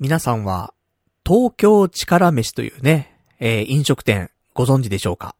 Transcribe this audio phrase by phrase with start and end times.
[0.00, 0.74] 皆さんは、
[1.26, 5.34] 東京力飯というね、えー、飲食店ご存知でしょうか？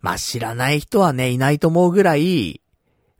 [0.00, 2.60] まあ、知らない人はね、いないと思うぐらい、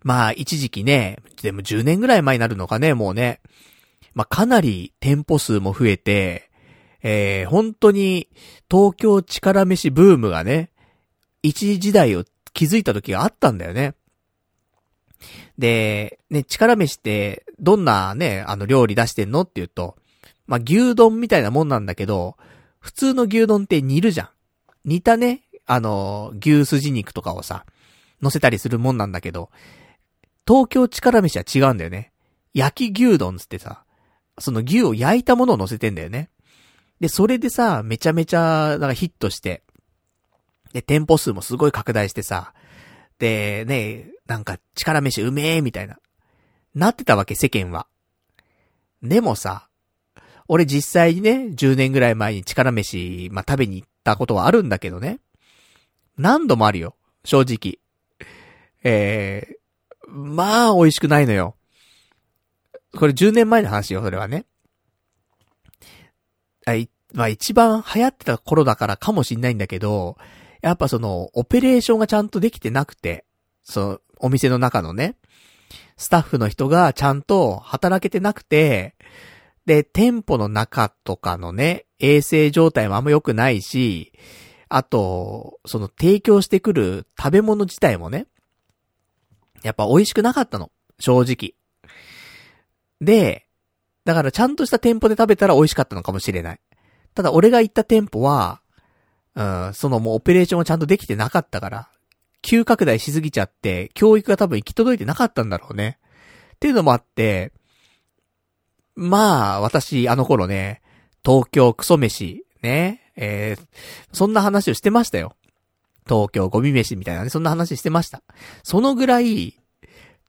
[0.03, 3.41] まあ、一時期ね、でも10年ぐらい前になるのかね、もうね。
[4.13, 6.51] まあ、かなり店舗数も増えて、
[7.01, 8.29] えー、本当に
[8.69, 10.71] 東京力飯ブームがね、
[11.45, 12.25] 一時時代を
[12.55, 13.95] 築いた時があったんだよね。
[15.59, 19.97] で、ね、力飯ってどんなね、あの料理出してんのって言うと、
[20.47, 22.37] まあ、牛丼みたいなもんなんだけど、
[22.79, 24.29] 普通の牛丼って煮るじゃん。
[24.85, 27.67] 煮たね、あの、牛すじ肉とかをさ、
[28.23, 29.51] 乗せたりするもんなんだけど、
[30.47, 32.13] 東京力飯は違うんだよね。
[32.55, 33.85] 焼き牛丼つってさ、
[34.39, 36.31] その牛を焼いたものを乗せてんだよね。
[37.01, 39.63] で、それでさ、めちゃめちゃ、なんかヒットして、
[40.73, 42.55] で、店舗数もすごい拡大してさ、
[43.19, 45.99] で、ね、なんか力飯うめえ、みたいな。
[46.75, 47.87] なってたわけ、世間は。
[49.03, 49.66] でもさ、
[50.49, 55.19] 俺実際にね、10年ぐらい前に力飯、まあ、食べに行ったことはあるんだけどね。
[56.17, 56.95] 何度もあるよ。
[57.25, 57.79] 正直。
[58.85, 61.57] えー、まあ、美味しくないのよ。
[62.97, 64.47] これ10年前の話よ、それはね。
[66.65, 70.17] あい、まあ一番流行ってた頃だからかもしんないんだけど、
[70.63, 73.25] やっぱその、オペレーションがちゃんとできてなくて、
[73.63, 75.17] その、お店の中のね、
[75.97, 78.95] スタッフの人がちゃんと働けてなくて、
[79.67, 84.13] で、店舗の中とかのね、衛生状態もあんま良くないし、
[84.69, 88.27] あと、その提供してくる食べ物自体もね、
[89.63, 90.71] やっぱ美味しくなかったの。
[90.99, 91.55] 正直。
[93.01, 93.47] で、
[94.05, 96.61] だからちゃんとした店舗で食べたら美味しかったのかもしれない。
[97.15, 98.61] ただ俺が行った店舗は、
[99.35, 101.89] うん、そのもうオペレーションをちゃんとできてなかったから、
[102.43, 105.99] 急拡大しすぎちゃって、教育が多分行き届いてなかったんだろうね。
[106.55, 107.53] っていうのもあって、
[108.97, 110.83] まあ、私、あの頃ね、
[111.25, 113.67] 東京クソ飯、ね、えー、
[114.13, 115.35] そんな話をしてましたよ。
[116.09, 118.23] 東京ゴミ飯みたいなね、そんな話してました。
[118.63, 119.59] そのぐらい、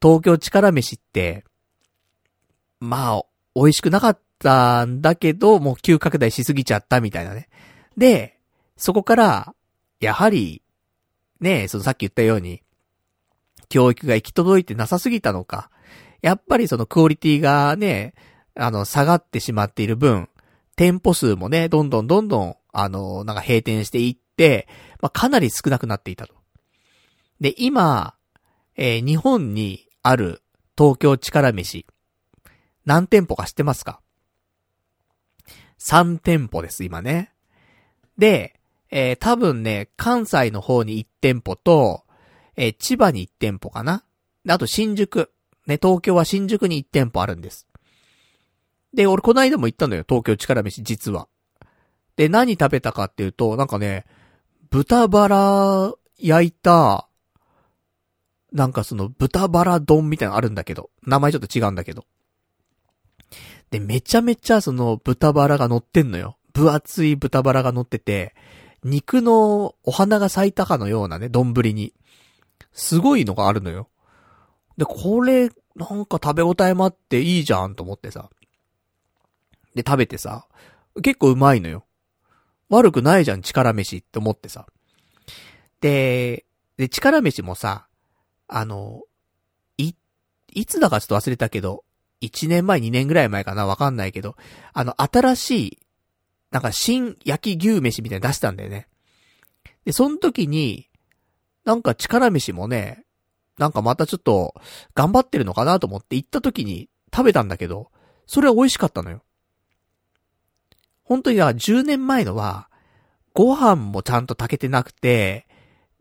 [0.01, 1.45] 東京力飯って、
[2.79, 3.23] まあ、
[3.55, 7.47] 美味しくなかったんだけど、もう急拡大しすぎちゃったみたいなね。
[7.97, 8.37] で、
[8.75, 9.53] そこから、
[9.99, 10.61] やはり、
[11.39, 12.61] ねそのさっき言ったように、
[13.69, 15.69] 教育が行き届いてなさすぎたのか、
[16.21, 18.13] やっぱりそのクオリティがね、
[18.57, 20.29] あの、下がってしまっている分、
[20.75, 24.67] 店舗数もね、どんどんどんどん、あの、なんか閉店していって、
[25.01, 26.35] まあ、かなり少なくなっていたと。
[27.39, 28.15] で、今、
[28.75, 30.41] えー、日本にある
[30.77, 31.85] 東京力飯、
[32.85, 34.01] 何店舗か知ってますか
[35.79, 37.31] ?3 店舗です、今ね。
[38.17, 42.03] で、えー、多分ね、関西の方に1店舗と、
[42.55, 44.03] えー、千葉に1店舗かな。
[44.47, 45.31] あと新宿。
[45.67, 47.66] ね、東京は新宿に1店舗あるんです。
[48.93, 51.27] で、俺この間も行ったのよ、東京力飯、実は。
[52.15, 54.05] で、何食べたかっていうと、なんかね、
[54.69, 57.07] 豚バラ焼いた、
[58.51, 62.05] なんかその豚バラ丼みたいなのあるんだけど、名前ちょっと違うんだけど。
[63.71, 66.37] で、めちゃめちゃその豚バラが乗ってんのよ。
[66.53, 68.33] 分厚い豚バラが乗ってて、
[68.83, 71.93] 肉のお花が咲いたかのようなね、丼に。
[72.71, 73.89] すごいのがあるのよ。
[74.77, 78.29] で、これ、なんか食べ応えもあっていいじゃんと思ってさ。
[79.77, 80.47] で、食べてさ、
[81.01, 81.85] 結構うまいのよ。
[82.69, 84.65] 悪くないじゃん、力飯って思ってさ。
[85.79, 86.45] で、
[86.77, 87.87] で、力飯もさ、
[88.47, 89.03] あの、
[89.77, 89.93] い、
[90.51, 91.83] いつだかちょっと忘れたけど、
[92.21, 94.35] 1年前、2年ぐらい前かなわかんないけど、
[94.73, 95.79] あの、新しい、
[96.49, 98.87] なんか新焼き牛飯みたいな出したんだよね。
[99.85, 100.89] で、その時に、
[101.65, 103.05] なんか力飯もね、
[103.57, 104.55] なんかまたちょっと、
[104.95, 107.91] 頑張ってるのかなと思って行った時に食べたんだけど、
[108.25, 109.21] それは美味しかったのよ。
[111.07, 112.67] 本当には10年前のは、
[113.33, 115.47] ご飯もちゃんと炊けてなくて、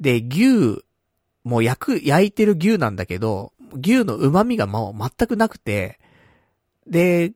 [0.01, 0.83] で、牛、
[1.45, 6.01] もう焼く、焼いてる牛なんだけど、牛の旨味がもう全くなくて、
[6.89, 7.33] で、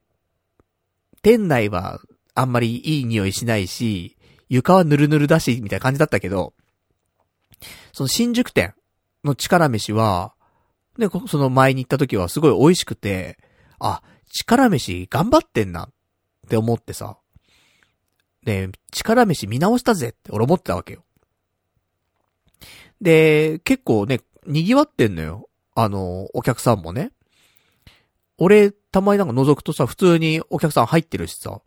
[1.23, 2.01] 店内は
[2.35, 4.17] あんまりいい匂いしないし、
[4.49, 6.55] 床はぬるぬるだし、みたいな感じだったけど、
[7.93, 8.75] その新宿店
[9.23, 10.35] の力飯は、
[10.99, 13.39] で、その前に行った時はすごい美味しくて、
[13.79, 15.91] あ、力飯頑張ってんなっ
[16.49, 17.20] て思ってさ、
[18.45, 21.05] で、力飯見直したぜって俺思ってたわけよ。
[23.01, 25.49] で、結構ね、賑わってんのよ。
[25.75, 27.13] あの、お客さんもね。
[28.39, 31.61] 俺、たまになんか覗くとさ、普通にお客さん入ってるしさ。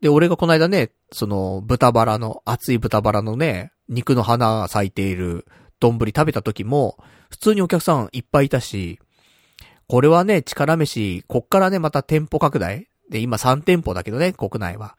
[0.00, 5.46] で、俺がこの間ね、その、豚バラの、熱い豚バラのね、肉の花が咲いている
[5.78, 6.98] 丼食べた時も、
[7.30, 8.98] 普通にお客さんいっぱいいたし、
[9.88, 14.96] これはね、力飯、こっからね、また店舗拡大で、今3店舗だけどね、国内は。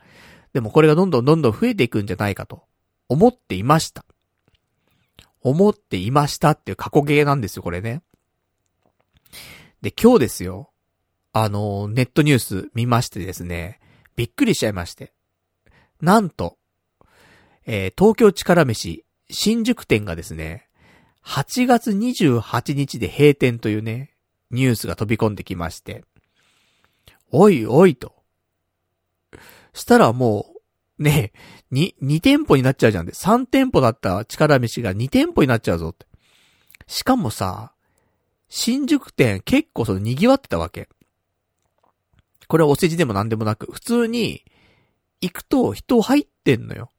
[0.53, 2.63] でもこれがどんどんどんどん増えていくんじゃないかと、
[3.07, 4.05] 思っていました。
[5.41, 8.03] 思っていましたっていう過去形なんですよ、これね。
[9.81, 10.71] で、今日ですよ。
[11.33, 13.79] あの、ネットニュース見ましてですね、
[14.15, 15.13] びっくりしちゃいまして。
[16.01, 16.57] なんと、
[17.65, 20.67] えー、東京力飯、新宿店がですね、
[21.23, 24.15] 8月28日で閉店というね、
[24.49, 26.03] ニュースが飛び込んできまして、
[27.31, 28.20] おいおいと。
[29.73, 30.53] したらも
[30.99, 31.31] う、ね、
[31.71, 36.05] 2、2店舗になっちゃうじゃんで、3店舗だった力飯が2店舗になっちゃうぞって。
[36.87, 37.73] しかもさ、
[38.49, 40.89] 新宿店結構その賑わってたわけ。
[42.47, 44.43] これはお世辞でも何でもなく、普通に、
[45.21, 46.91] 行くと人入ってんのよ。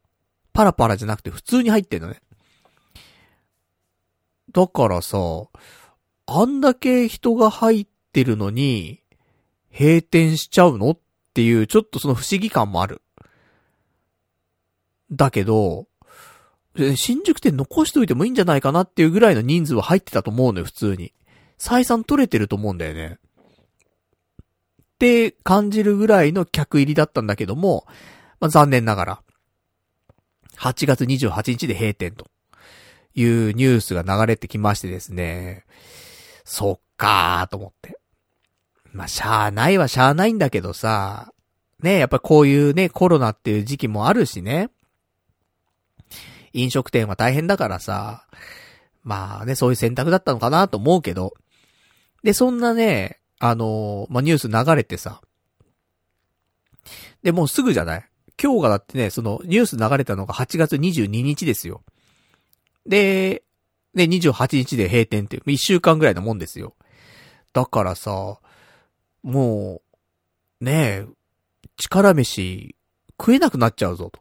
[0.53, 2.23] パラパラじゃなくて普通に入ってんのね。
[4.53, 5.19] だからさ、
[6.27, 9.01] あんだけ人が入ってるのに、
[9.77, 10.99] 閉店しちゃうのっ
[11.33, 13.01] っていう、ちょっとその不思議感もある。
[15.11, 15.87] だけど、
[16.95, 21.15] 新宿店残しといてもいいんじゃないかなっていうぐらいの人数は入ってたと思うのよ、普通に。
[21.59, 23.19] 採算取れてると思うんだよね。
[24.83, 27.87] って感じるぐらいの客入りだったんだけども、
[28.41, 29.23] まあ、残念ながら、
[30.59, 32.27] 8月28日で閉店と
[33.15, 35.65] いうニュースが流れてきましてですね、
[36.45, 38.02] そっかーと思って。
[38.93, 41.33] まあ、しゃーないはしゃーないんだけどさ、
[41.81, 44.71] ね、やっぱこういうね、コロナっていう時期もあるしね。
[46.53, 48.27] 飲食店は大変だからさ、
[49.03, 51.35] まあね、そういう選択だったのかなと思うけど。
[52.23, 55.23] で、そんなね、あのー、まあ、ニュース流れてさ。
[57.23, 58.05] で、もうすぐじゃない？
[58.41, 61.83] 今日がだってね、そのニュース流れたのが8月22日ですよ。
[62.87, 63.43] で、
[63.95, 66.75] ね、28日で閉店っていう、1週間ぐらいのもんですよ。
[67.53, 68.39] だからさ、
[69.23, 69.83] も
[70.61, 71.07] う、ねえ、
[71.77, 72.77] 力飯、
[73.19, 74.21] 食えなくなっちゃうぞ、と。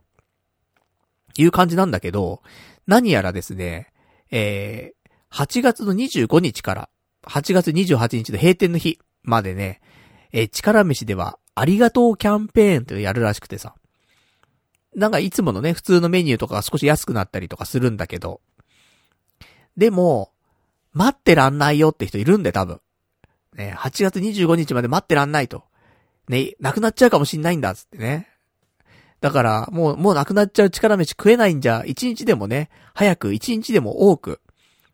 [1.38, 2.42] いう感じなんだけど、
[2.88, 3.92] 何やらですね、
[4.32, 6.90] えー、8月の25日から、
[7.24, 9.82] 8月28日の閉店の日、までね、
[10.32, 13.76] えー、力飯では、ありがとうキャンペーンってやるらしくてさ。
[14.96, 18.42] なんかいつものね、普通のメニューとかが少し安くなったりとかするんだけど。
[19.78, 20.32] でも、
[20.94, 22.82] 待ってらんないよって人いるんで多分。
[23.56, 25.64] ね、8月25日まで待ってらんないと。
[26.28, 28.30] ね、なくなっちゃうかもしんないんだ、つってね。
[29.20, 34.42] だから、もう、もうなくなっちゃう力飯食えないんじゃ、一日でもね、早く一日でも多く、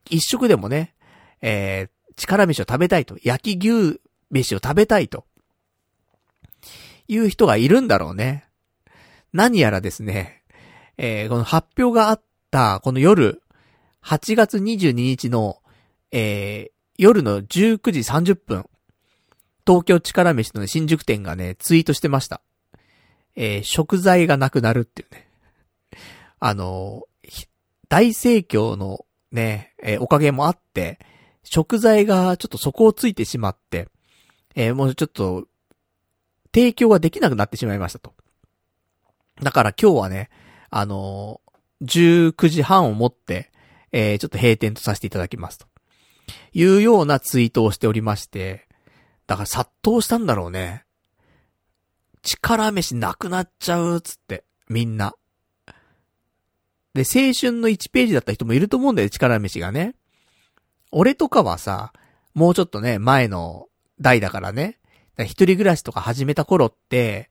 [0.10, 0.94] 一食でもね、
[1.42, 3.18] えー、力飯を食べたいと。
[3.24, 4.00] 焼き牛
[4.32, 5.26] 飯を食べたいと。
[7.08, 8.46] いう人がいるんだろうね。
[9.34, 10.44] 何やらですね、
[10.98, 12.22] えー、この発表があっ
[12.52, 13.42] た、この夜、
[14.04, 15.62] 8月22日の、
[16.12, 18.66] えー、夜の19時30分、
[19.66, 22.42] 東京力飯の、ね、新宿店がね、ツイートしてました。
[23.36, 25.28] えー、食材がなくなるっていうね。
[26.40, 27.04] あの
[27.90, 31.00] 大盛況のね、えー、おかげもあって、
[31.44, 33.88] 食材がちょっと底をついてしまって、
[34.56, 35.48] えー、もうちょっと、
[36.54, 38.14] 提供ができなくなってしまいましたと。
[39.42, 40.30] だから今日はね、
[40.70, 43.52] あのー、19時半をもって、
[43.92, 45.67] えー、ちょっと閉店とさせていただきますと。
[46.54, 48.68] いうようなツイートをしておりまして、
[49.28, 50.86] だから殺到したんだろうね。
[52.22, 55.16] 力飯なくなっちゃう、つって、みんな。
[56.94, 59.96] で、青春の1ページだった人もいると思うんだよ、力飯がね。
[60.92, 61.94] 俺とかはさ、
[62.34, 63.68] もうちょっとね、前の
[64.00, 64.80] 代だからね。
[65.20, 67.30] 一人暮らしとか始めた頃って、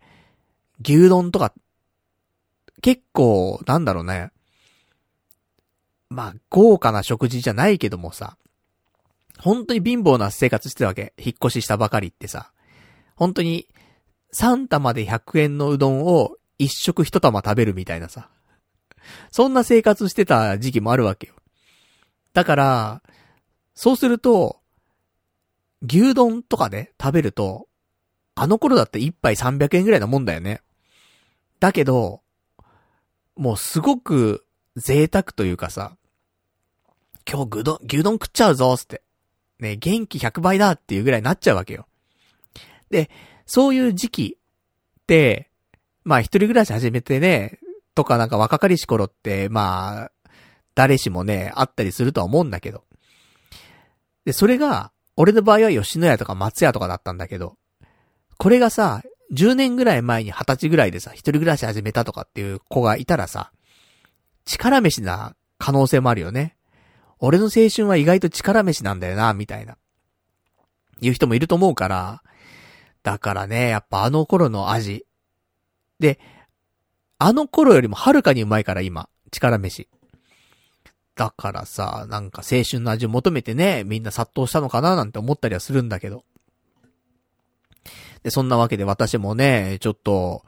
[0.83, 1.53] 牛丼とか、
[2.83, 4.31] 結構、なんだろうね。
[6.09, 8.37] まあ、豪華な食事じゃないけどもさ、
[9.39, 11.13] 本当に貧乏な生活してたわけ。
[11.19, 12.53] 引っ越ししたばかりってさ。
[13.15, 13.69] 本当に、
[14.35, 18.29] 3玉で100円のうどんを一食一玉食べるみたいなさ。
[19.31, 21.35] そんな生活してた時期もあるわけよ。
[22.33, 23.03] だから、
[23.75, 24.61] そうすると、
[25.83, 27.69] 牛丼とかで食べると、
[28.35, 30.61] あの頃だって一杯300円ぐらいなもんだよね。
[31.61, 32.23] だけど、
[33.37, 35.97] もうすごく贅沢というかさ、
[37.31, 39.03] 今日牛丼、牛丼食っちゃうぞ、つって。
[39.61, 41.87] ね、元気100倍だっていうぐらいになっちゃうわけよ。
[42.91, 43.11] で、
[43.47, 44.39] そういう時期
[45.01, 45.51] って、
[46.05, 47.59] まあ一人暮らし始めてね、
[47.95, 50.11] とかなんか若かりし頃って、まあ、
[50.75, 52.85] 誰しもね、あったりするとは思うんだけど。
[54.27, 57.57] で、それが、俺の場合は吉野家とか松屋とかだったんだけど、
[58.37, 63.51] これがさ、10年ぐらい前に20歳ぐらいでさ、一人暮らし始めたとかっていう子がいたらさ、
[64.45, 66.56] 力飯な可能性もあるよね。
[67.21, 69.77] 俺の青春は意外と力飯なんだよな、みたいな。
[71.01, 72.23] いう人もいると思うから、
[73.03, 75.07] だからね、やっぱあの頃の味。
[75.99, 76.19] で、
[77.19, 79.89] あの頃よりもはるかにうまいから今、力飯。
[81.15, 86.25] だからさ、なんか青春の味を求めてね、みんな殺到したのかななんて思ったりはするんだけど。
[88.23, 90.45] で、そんなわけで私もね、ちょっと、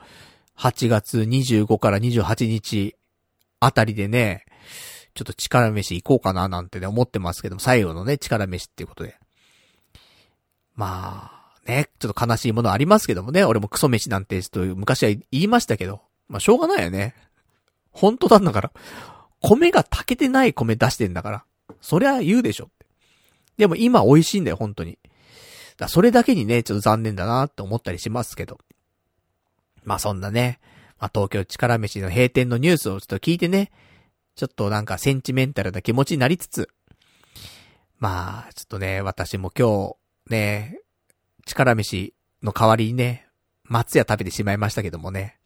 [0.58, 2.96] 8月25から28日
[3.60, 4.44] あたりでね、
[5.18, 9.18] ちょっと力飯行こうかななんてね、思ってますけども、最後のね、力飯っていうことで。
[10.76, 17.16] まあ、ね、ちょっと悲しいものありますけどもね、俺もクソ飯なんて、ちょっと昔は言いましたけど、まあしょうがないよね。
[17.90, 18.72] 本当なんだから。
[19.40, 21.44] 米が炊けてない米出してんだから。
[21.80, 22.86] そりゃ言うでしょって。
[23.56, 25.00] でも今美味しいんだよ、本当に。
[25.78, 28.60] だそれだけにね、ちょっと残念だなって思ったりしますけど。
[29.82, 30.60] まあそんなね、
[31.00, 33.72] まあ東京力飯の閉店のニュースをちょっと聞いてね、
[34.38, 36.68] ちょっとなんかセンチメンタルな気持ちになりつつ、
[37.98, 39.96] まあ、ちょっとね、私も今
[40.28, 40.78] 日、ね、
[41.44, 43.26] 力飯の代わりにね、
[43.64, 45.40] 松屋食べてしまいましたけどもね。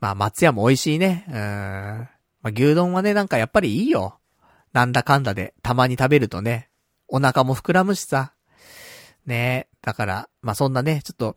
[0.00, 1.24] まあ、松屋も美味しいね。
[1.28, 1.34] うん。
[1.34, 2.08] ま
[2.42, 4.18] あ、牛丼はね、なんかやっぱりいいよ。
[4.72, 6.68] なんだかんだで、たまに食べるとね、
[7.06, 8.32] お腹も膨らむしさ。
[9.24, 11.36] ねだから、まあ、そんなね、ちょっと、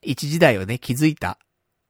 [0.00, 1.38] 一時代をね、気づいた、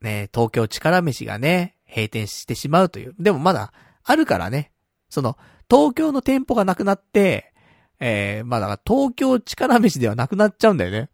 [0.01, 3.15] ね、東京力飯がね、閉店してしまうという。
[3.21, 3.73] でもまだ、
[4.05, 4.73] あるからね。
[5.09, 5.37] その、
[5.71, 7.53] 東京の店舗がなくなって、
[8.01, 11.09] えー、まあだから東京力飯ではなくなっちゃうんだよね。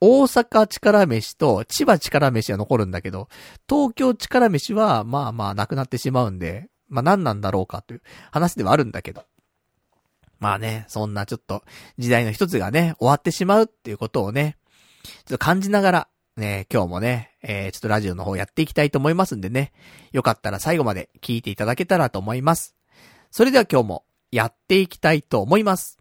[0.00, 3.28] 大阪力飯と千葉力飯は残るんだけど、
[3.68, 9.24] 東京力飯はまあまあなくなってしまうんで、まあ何なんだろうかという話ではあるんだけど。
[10.38, 11.62] まあね、そんなちょっと
[11.98, 14.56] 時代の一つがね、終わってしまうっていうことをね、
[15.02, 16.08] ちょっと感じながら、
[16.40, 19.72] ね、今日もね、えー、ちょっとラジオの方やっていきたいと思いますんでね、
[20.10, 22.74] よかったら最後まで聞いていただけたらと思います。
[23.30, 25.98] それでは今日もやっていきたいと思います。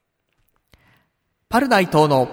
[1.50, 2.28] パルナイトの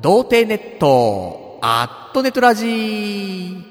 [0.00, 3.65] 童貞ネット、アットネトラジー。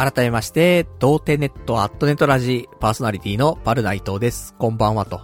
[0.00, 4.54] 改めまして、童貞ネットアットネットラジパーソナリティのパルナイトです。
[4.58, 5.20] こんばんはと。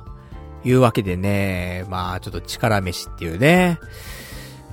[0.65, 3.79] いうわけでね、まあちょっと力飯っていうね、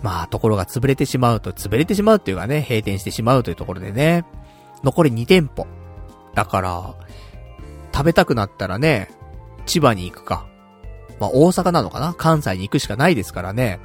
[0.01, 4.25] まあところが潰れてしまうと、潰れてしまうっていうかね、閉店してしまうというところでね、
[4.83, 5.67] 残り2店舗。
[6.33, 6.95] だから、
[7.93, 9.09] 食べたくなったらね、
[9.65, 10.45] 千葉に行くか。
[11.17, 12.13] まあ大阪なのかな？
[12.13, 13.79] 関西に行くしかないですからね。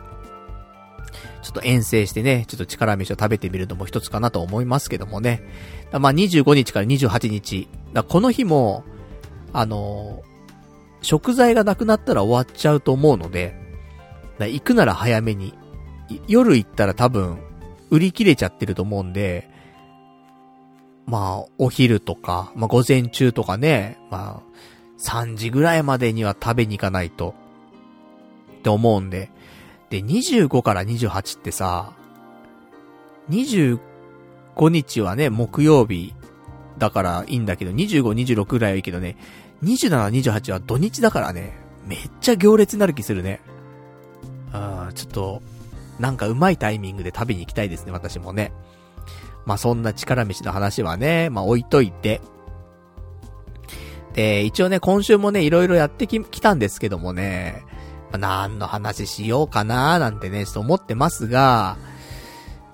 [1.48, 5.40] ちょっと遠征してね、ちょっと力飯を食べてみるのも一つかなと思いますけどもね。
[5.92, 7.68] まあ、25日から28日。
[7.94, 8.84] だこの日も、
[9.54, 13.56] あのー、食材がなくなったら終わっちゃうと思うので、
[14.38, 15.54] 行くなら早めに。
[16.26, 17.38] 夜行ったら多分、
[17.88, 19.48] 売り切れちゃってると思うんで、
[21.06, 27.34] まあ、お昼とか、まあ、午前中とかね、まあ、3時ぐらいまでには食べに行かないと、
[28.58, 29.30] って思うんで、
[29.90, 31.92] で、25から28ってさ、
[33.30, 33.78] 25
[34.70, 36.14] 日はね、木曜日
[36.78, 39.16] だからいいんだけど、25、26ぐらいはいいけどね、
[39.62, 43.40] 27、28は土日だからね、めっちゃ行列になる気するね。
[44.52, 45.42] あちょっと、
[45.98, 48.52] なんかうまいタイミングで食べに行きたいですね、私もね。
[49.46, 52.20] まあ、そんな力飯の話はね、まあ、置いといて。
[54.12, 57.64] で、一応ね、今週もね、いろいろやってき、きたんですけどもね、
[58.16, 61.76] 何の話しようかななんてね、ちょっと思ってますが、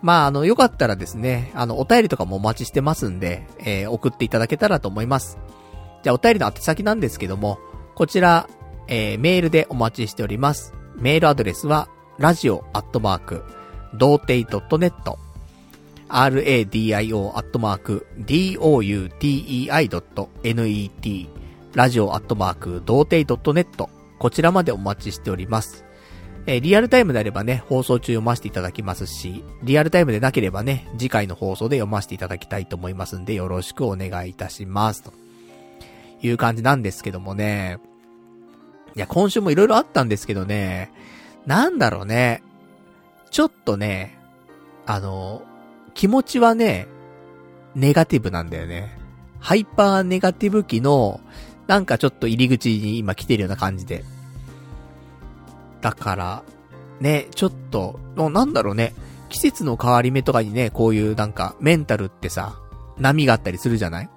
[0.03, 5.38] まあ、あの、よかったらですね、あの、お便りとかもお待ちしてますんで、えー、送っていただけたらと思います。
[6.03, 7.59] じゃあ、お便りの宛先なんですけども、
[7.95, 8.47] こちら、
[8.87, 10.75] えー、メールでお待ちしております。
[10.97, 11.88] メールアドレスは、
[12.19, 13.45] ラジオアットマーク、
[13.95, 15.17] 童貞 .net、
[16.09, 19.09] radio アットマーク、doutei.net、
[21.75, 23.88] ラジオアットマーク、童貞 .net、
[24.25, 25.85] こちらまでお待ちしております。
[26.47, 35.02] えー、リアルタイムであればね、放送中読ませていただきますし、リアルタイムでなければね、次回の放送で読ませていただきたいと思いますんで、よろしくお願いいたします。
[35.02, 35.12] と
[36.23, 37.81] いう感じなんですけどもね。
[38.97, 40.90] いや、今週も色々あったんですけどね、
[41.45, 42.43] なんだろうね。
[43.31, 44.19] ちょっとね、
[44.87, 45.43] あの、
[45.93, 46.87] 気持ちはね、
[47.75, 48.99] ネガティブなんだよね。
[49.38, 51.21] ハイパーネガティブ期の、
[51.66, 54.02] なんかちょっと入り口に今来てるような感じで。
[55.85, 56.43] だから、
[56.99, 58.95] ね、ちょっと、なんだろうね、
[59.29, 62.59] 季節の変わり目とかにね、こういうなんかメンタルってさ、
[62.97, 64.09] 波があったりするじゃない？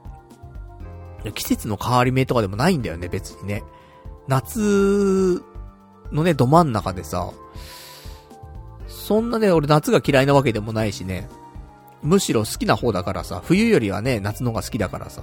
[1.33, 3.63] 季節の変わり目とかでもないんだよね、別にね。
[4.29, 5.43] 夏
[6.13, 7.31] のね、ど真ん中でさ、
[8.87, 11.27] そんなね、俺夏が嫌いなわけでもないしね。
[12.01, 15.21] むしろ好きな方だからさ、冬よりはね、夏の方が好きだからさ。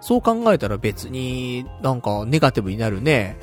[0.00, 3.36] そう考えたら別になんかネガティブになるね、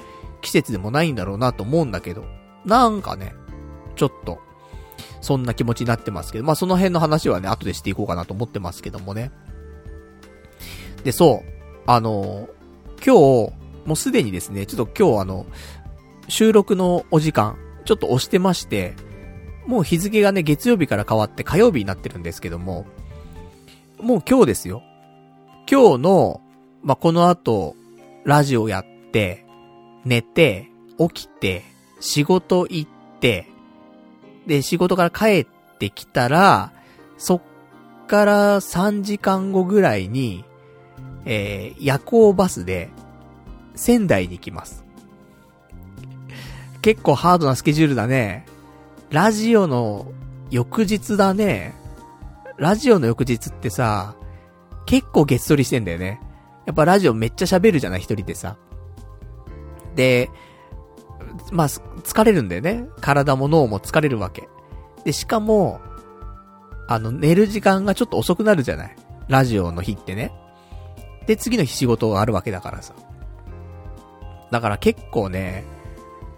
[0.46, 2.24] 季節でもないんだろうなと思うんだけど、
[2.66, 3.34] なんかね、
[3.96, 4.38] ちょっと、
[5.22, 9.32] そんな気持ちになってますけど、まあその辺の話はね、後でしていこうかなと思ってますけどもね。
[11.04, 11.52] で、そう、
[11.88, 12.48] あの、
[13.04, 13.54] 今日、
[13.86, 15.48] もうすでにですね、ちょっと今日あの、
[16.28, 18.94] 収録のお時間、ちょっと押してまして、
[19.66, 22.86] もう日付がね、月曜日から変わって火曜日になってるんですけども、
[24.00, 24.84] もう今日ですよ。
[25.70, 26.42] 今日の、
[26.84, 27.76] まあ、この後、
[28.26, 29.45] ラジオやって、
[30.06, 31.64] 寝て、起きて、
[32.00, 33.50] 仕事行って、
[34.48, 35.48] で、仕事から帰っ
[35.80, 36.72] てきたら、
[37.18, 37.42] そっ
[38.08, 40.46] から3時間後ぐらいに、
[41.26, 42.90] えー、夜行バスで、
[43.76, 44.86] 仙台に行きます。
[46.82, 48.46] 結構ハードなスケジュールだね。
[49.10, 50.12] ラジオの
[50.52, 51.74] 翌日だね。
[52.58, 54.16] ラジオの翌日ってさ、
[54.86, 56.22] 結構げっそりしてんだよね。
[56.66, 58.58] やっぱラジオめっちゃ喋るじゃない、一人でさ。
[59.96, 60.30] で、
[61.52, 62.88] まあ、疲れるんだよね。
[63.02, 64.48] 体も脳も疲れるわけ。
[65.04, 65.80] で、しかも、
[66.88, 68.96] あの、寝る時間がちょっと遅くなるじゃない。
[69.28, 70.32] ラジオの日ってね。
[71.26, 72.94] で、次の日仕事があるわけだからさ。
[74.52, 75.66] だから結構ね、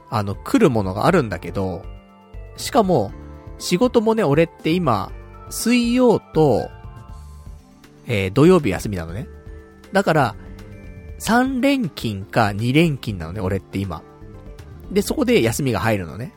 [0.10, 1.84] あの、来るものがあるんだけど、
[2.56, 3.12] しかも、
[3.60, 5.12] 仕事もね、俺って今、
[5.50, 6.70] 水曜と、
[8.06, 9.28] えー、土曜日休みなのね。
[9.92, 10.36] だから、
[11.20, 14.04] 3連勤か2連勤なのね、俺って今。
[14.92, 16.34] で、そこで休みが入るのね。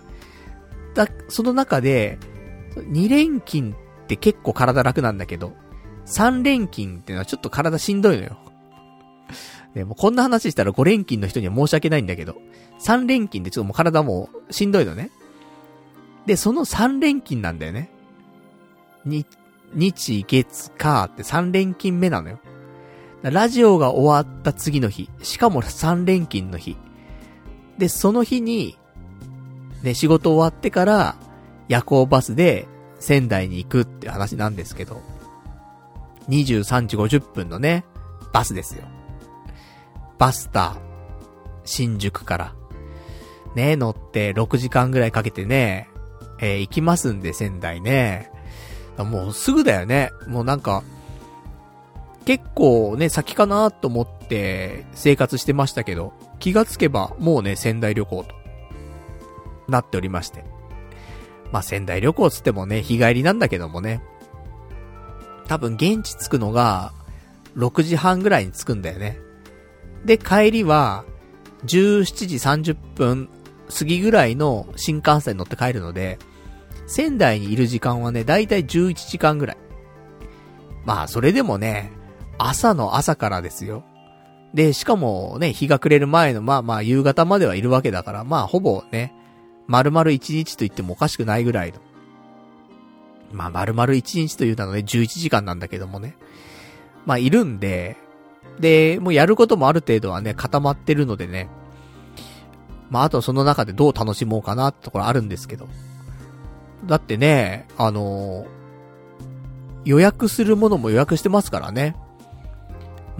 [0.94, 2.18] だ、その中で、
[2.76, 5.52] 2連勤って結構体楽なんだけど、
[6.06, 8.38] 3連勤ってのはちょっと体しんどいのよ。
[9.74, 12.36] でもこんな話したら5連勤の人には申し訳ないんだけど、
[12.80, 15.10] 3連勤でちょっともう体もしんどいのね。
[16.26, 17.90] で、その3連勤なんだよね。
[19.04, 19.24] に、
[19.72, 20.24] 日、月、
[20.76, 22.40] 火って3連勤目なのよ。
[23.22, 26.76] ラジオが終わった次の日、しかも3連勤の日。
[27.76, 28.78] で、その日に、
[29.82, 31.16] ね、仕事終わってから、
[31.68, 32.66] 夜行バスで
[32.98, 35.02] 仙台に行くって話なんですけど、
[36.28, 37.84] 23時50分のね、
[38.32, 38.84] バスですよ。
[40.18, 40.78] バスター、
[41.64, 42.54] 新宿から、
[43.54, 45.88] ね、乗って6時間ぐらいかけてね、
[46.40, 48.30] えー、行きますんで、仙台ね。
[48.98, 50.10] もうすぐだよね。
[50.26, 50.82] もうなんか、
[52.24, 58.34] 結構ね、先かなと思って生活してましたけど、気がつけばもうね、仙台旅行と、
[59.68, 60.44] なっておりまして。
[61.52, 64.02] まあ、仙台旅行つってもね、日帰りなんだけどもね。
[65.48, 66.92] 多分現地着くのが、
[67.56, 69.18] 6時半ぐらいに着くんだよね。
[70.04, 71.04] で、帰りは、
[71.64, 73.28] 17時30分
[73.76, 76.18] 過ぎぐらいの新幹線に乗って帰るので、
[76.86, 79.56] 仙台にいる時間はね、だいたい11時間ぐらい。
[80.84, 81.92] まあ、それでもね、
[82.42, 83.84] 朝の朝からですよ。
[84.54, 89.14] で、しかもね、日が暮れる前の、まあまあ、夕方まではいるわけだから、まあ、ほぼね、
[89.66, 91.78] 丸々1日と言ってもおかしくないぐらいの。
[93.32, 96.16] まあ、丸々1日というのはね、11時間なんだけどもね。
[97.06, 97.96] まあ、いるんで、
[98.58, 101.48] で、もうやることもある程度はね、固まってるのでね。
[102.88, 105.68] まあ、あとその中でどう楽しもうかなってところあるんですけど。
[106.86, 108.46] だってね、あのー、
[109.84, 111.94] 予約するものも予約してますからね。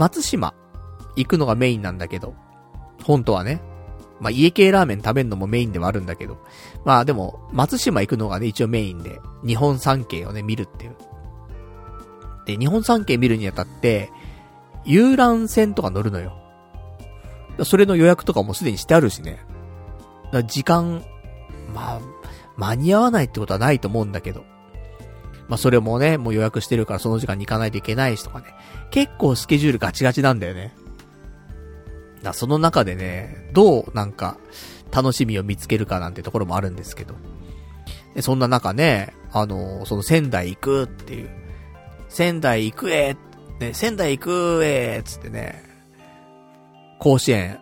[0.01, 0.55] 松島、
[1.15, 2.35] 行くのがメインなんだけど。
[3.05, 3.61] 本当はね。
[4.19, 6.39] まあ、家系ラーメン食べるのもメインではあるんだけど。
[6.87, 10.97] まあでも、松島行くのがね、一応メインで、日本三景をね、見るっていう。
[12.47, 14.11] で、日本三景見るにあたって、
[14.87, 16.33] 遊覧船とか乗るのよ。
[17.65, 19.45] それの予約とかもすでにしてあるしね。
[20.47, 21.05] 時間、
[21.75, 22.01] まあ、
[22.57, 24.47] 間に合わないってことはないと思うんだけど。
[25.51, 28.55] まあそれもね、もう予約してるからその時間に行かないといけないしとかね。
[28.91, 30.73] 結構スケジュールガチガチなんだよね。
[32.23, 34.39] だその中でね、どうなんか
[34.93, 37.17] 楽しみを見つけるかなんてところもあるんですけど。
[38.15, 41.31] でそんな中ね、あの、その仙台行くっていう。
[42.09, 43.17] 仙台行くえ
[43.59, 45.65] ね、仙台行くえつってね、
[47.01, 47.59] 甲子園、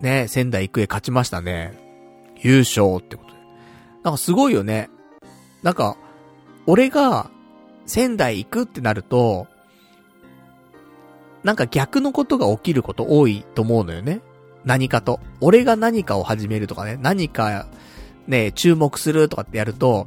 [0.00, 1.72] ね、仙台育英勝ちましたね。
[2.36, 3.38] 優勝ってことで。
[4.02, 4.90] なんかすごいよね。
[5.62, 5.96] なんか、
[6.66, 7.30] 俺が
[7.86, 9.46] 仙台行くってなると、
[11.42, 14.22] なんか逆のことが起きること多いと思うのよね。
[14.64, 15.20] 何かと。
[15.40, 17.66] 俺が何かを始めるとかね、何か、
[18.26, 20.06] ね、注目するとかってやると、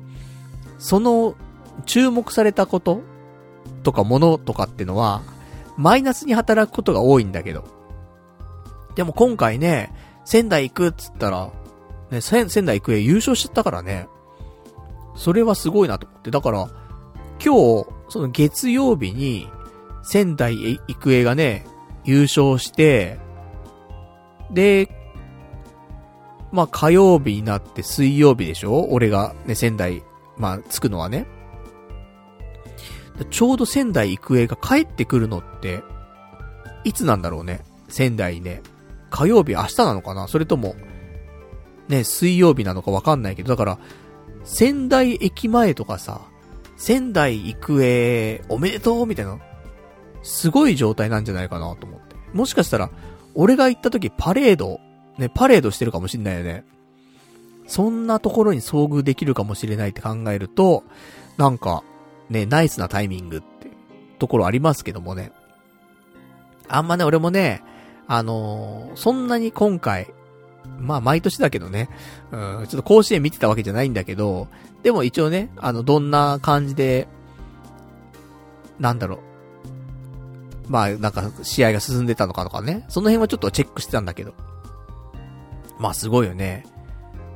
[0.80, 1.36] その、
[1.86, 3.02] 注目されたこと
[3.84, 5.22] とか物とかってのは、
[5.78, 7.66] マイナスに働くことが多いんだけど。
[8.96, 9.94] でも今回ね、
[10.26, 11.52] 仙台行くっつったら、
[12.10, 14.08] ね、仙仙台育英優勝しちゃったからね。
[15.18, 16.32] それはすごいなと思って。
[16.32, 16.70] だから、
[17.44, 19.50] 今日、その月曜日に、
[20.04, 21.66] 仙台育英がね、
[22.06, 23.20] 優勝して、
[24.52, 24.90] で、
[26.54, 28.88] まあ火曜日になって水曜日でしょ？
[28.92, 30.04] 俺がね、仙台、
[30.38, 31.28] まあ着くのはね。
[33.32, 35.84] ちょうど仙台育英が帰ってくるのって、
[36.86, 37.66] いつなんだろうね？
[37.90, 38.62] 仙台ね。
[39.10, 40.30] 火曜日明日なのかな？
[40.30, 40.76] それとも、
[41.90, 43.80] ね、水曜日なのかわかんないけど、だから、
[44.48, 46.22] 仙台駅前とかさ、
[46.78, 49.38] 仙台育英おめでとうみたいな、
[50.24, 52.16] すごい状態なんじゃないかなと思って。
[52.34, 52.90] もしかしたら、
[53.36, 54.80] 俺が行った時パレード、
[55.18, 56.64] ね、パレードしてるかもしんないよね。
[57.68, 60.86] そんなところに遭遇できるかもしれないって考えると、
[61.36, 61.84] なんか、
[62.30, 63.70] ね、ナイスなタイミングって
[64.18, 65.34] ところありますけどもね。
[66.70, 67.64] あんまね、俺もね、
[68.08, 70.08] あのー、そんなに今回、
[70.80, 71.90] まあ毎年だけどね、
[72.32, 74.48] うん、ちょっと甲子園見てたわけじゃないんだけど、
[74.84, 77.08] でも一応ね、あの、どんな感じで、
[78.80, 80.70] なんだろう。
[80.70, 82.86] まあ、なんか、試合が進んでたのかとかね。
[82.90, 84.34] その辺はちょっとチェックしてたんだけど。
[85.80, 86.66] まあ、すごいよね。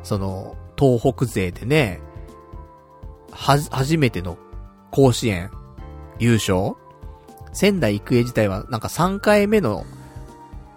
[0.03, 1.99] その、東北勢でね、
[3.31, 4.37] は、初めての
[4.91, 5.51] 甲子園
[6.19, 6.75] 優勝
[7.53, 9.85] 仙台育英自体はなんか3回目の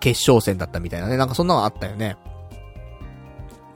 [0.00, 1.16] 決勝戦だったみたいなね。
[1.16, 2.16] なんかそんなのあったよね。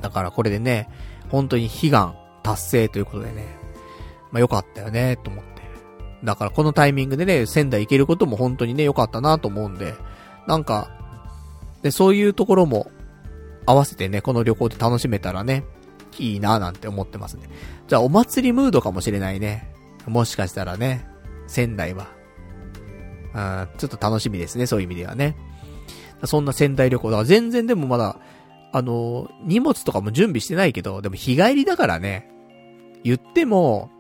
[0.01, 0.89] だからこれでね、
[1.29, 3.57] 本当に悲願達成ということでね。
[4.31, 5.49] まあよかったよね、と思って。
[6.25, 9.95] だからこのタイミングでね、仙台行けることも本当にね、良かったなと思うんで、
[10.47, 10.91] なんか、
[11.83, 12.91] で、そういうところも
[13.67, 15.65] 合わせてね、この旅行で楽しめたらね、
[16.19, 17.49] いいななんて思ってますね。
[17.87, 19.73] じゃあお祭りムードかもしれないね。
[20.07, 21.07] もしかしたらね、
[21.47, 22.09] 仙台は。
[23.35, 25.37] うん、ちょっと楽しみですね、そういう意味ではね。
[26.25, 28.19] そんな仙台旅行だから全然でもまだ、
[28.73, 32.31] あの、荷物とかも準備してないけど、でも日帰りだからね、
[33.05, 33.91] 言っても、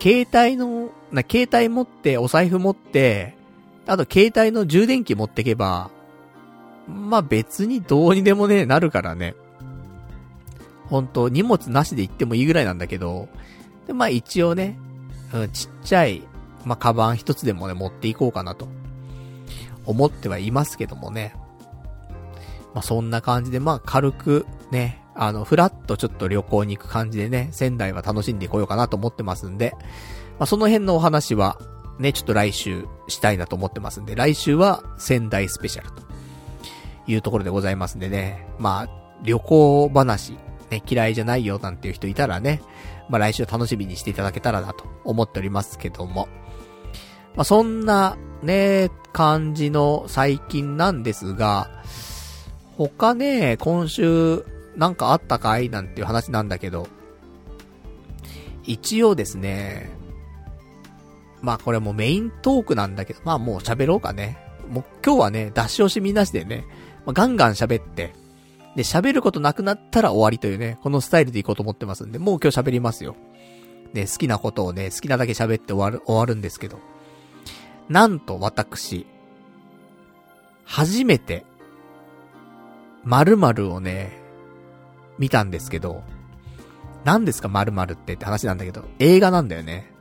[0.00, 3.36] 携帯の、な、携帯持って、お財布持って、
[3.86, 5.90] あと携帯の充電器持ってけば、
[6.88, 9.34] まあ、別にどうにでもね、なるからね。
[10.86, 13.28] 本当荷物なしで行ってもいいぐらいなんだけど、
[13.86, 14.78] で、まあ一応ね、
[15.32, 16.22] うん、ちっちゃい、
[16.64, 18.68] まあ、カバン一つでもね、持っていこうかなと、
[19.86, 21.34] 思ってはいますけどもね。
[22.74, 29.72] まあ、そんな感じで、まあ、軽く、ね、あの、ふらっとちょっと旅行に行く感じでね、仙台は楽しんでいこようかなと思ってますんで、
[30.38, 31.58] まあ、その辺のお話は、
[31.98, 36.02] ね、ちょっと来週したいなと思ってますんで、来週は仙台スペシャルと
[37.06, 40.32] いうところでございますんでね、まあ、旅行話、
[40.70, 42.60] ね、嫌いじゃないよなんていう人いたらね、
[43.08, 46.28] まあ来週楽しみにしていただけたらなと思っておりますけども。
[47.36, 51.70] まあそんなね、感じの最近なんですが、
[52.76, 54.44] 他ね、今週
[54.76, 56.88] なんかあったかいなんていう話なんだけど、
[58.64, 59.90] 一応ですね、
[61.42, 64.38] まあこれもメイントークなんだけど、まあもう喋ろうかね。
[64.68, 66.64] もう今日はね、出し惜しみなしでね、
[67.04, 68.14] まあ、ガンガン喋って、
[68.76, 73.14] で、喋ることなくなったら終わりというね、このスタイルでいこうと思ってますんで、もう今日喋りますよ。
[73.92, 76.78] ね、好きなことをね、好きなだけ喋って終わる、終わるんですけど。
[77.88, 79.06] なんと私、
[80.64, 81.44] 初めて、
[83.04, 84.18] 〇〇をね、
[85.18, 86.02] 見たんですけど、
[87.04, 89.92] 何ですか〇〇ってって話なんだけど、映画なんだよね。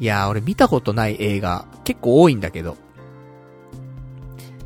[0.00, 2.76] いやー、俺見たことない映画、結構多いんだけど。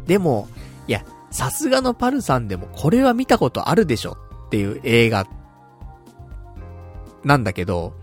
[0.07, 0.49] でも、
[0.87, 5.27] いや、さすがのパルさんでもこれは見たことあるでしょっていう映画、
[7.25, 7.95] なんだけど、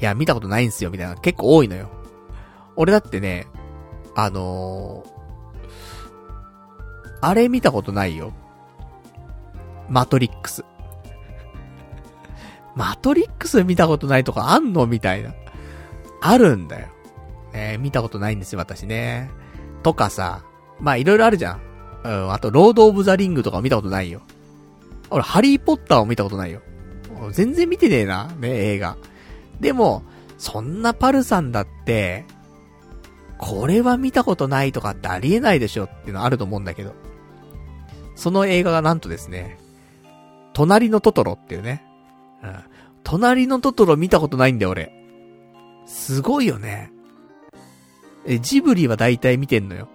[0.00, 1.14] いや、見たことないんすよ、みたいな。
[1.16, 1.88] 結構多いのよ。
[2.76, 3.46] 俺だってね、
[4.14, 5.10] あのー、
[7.20, 8.32] あれ見たことないよ。
[9.90, 10.64] マトリックス。
[12.74, 15.34] マトリックス見たことないとかあんのみたいな。
[16.22, 16.88] あるんだよ。
[17.52, 19.30] ね見たことないんですよ、私ね。
[19.82, 20.42] とかさ、
[20.78, 21.60] まあいろいろあるじゃん。
[22.04, 24.22] うん、あと、ロード・オブ・ザ・リングとか見たことないよ。
[25.10, 26.62] 俺、ハリー・ポッターを見たことないよ。
[27.32, 28.96] 全然見てねえな、ね、映画。
[29.60, 30.02] でも、
[30.38, 32.24] そんなパルさんだって、
[33.36, 36.94] これは見たことないとかってありえないでしょっていうのあると思うんだけど。
[38.14, 39.58] その映画がなんとですね、
[40.60, 41.82] 隣のトトロっていうね。
[42.42, 42.54] うん。
[43.02, 44.92] 隣のトトロ見たことないんだよ、俺。
[45.86, 46.92] すごいよね。
[48.26, 49.88] え、ジブリは大体見てんのよ。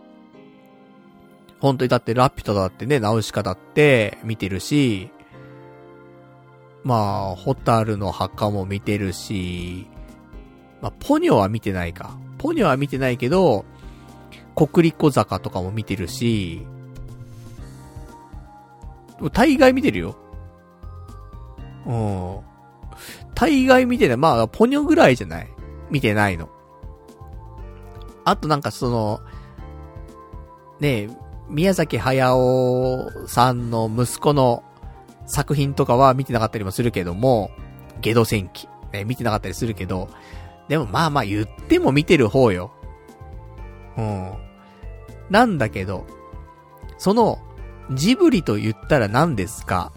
[1.59, 5.11] 本当にだってラピュタだってね、ナウシカだって見てるし、
[6.83, 9.85] まあ、ホタルの墓も見てるし、
[10.81, 12.17] まあ、ポニョは見てないか。
[12.39, 13.65] ポニョは見てないけど、
[14.55, 16.65] 国立小坂とかも見てるし、
[19.31, 20.24] 大概見てるよ。
[21.85, 22.39] うん。
[23.33, 24.17] 大概見てない。
[24.17, 25.47] まあ、ポニョぐらいじゃない？
[25.89, 26.49] 見てないの。
[28.23, 29.19] あとなんかその、
[30.79, 31.09] ねえ、
[31.49, 34.63] 宮崎駿さんの息子の
[35.27, 37.51] 作品とかは見てなかったりもするけども、
[38.01, 40.09] ゲド戦記、ね、見てなかったりするけど、
[40.67, 42.71] でもまあまあ言っても見てる方よ。
[43.97, 44.33] うん。
[45.29, 46.05] なんだけど、
[46.97, 47.39] その、
[47.91, 49.91] ジブリと言ったら何ですか？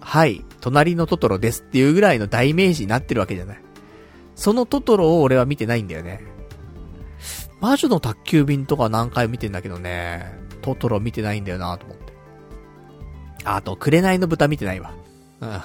[0.00, 3.62] はい、隣のトトロですっていうぐらいの代名詞になってるわけじゃない。
[4.34, 6.22] そのトトロを俺は見てないんだよね。
[7.60, 12.12] 魔女の宅急便とか何回見てんだけどね、トトロ見てないんだよなと思って。
[13.44, 14.92] あと、紅の豚見てないわ。
[15.40, 15.60] うん。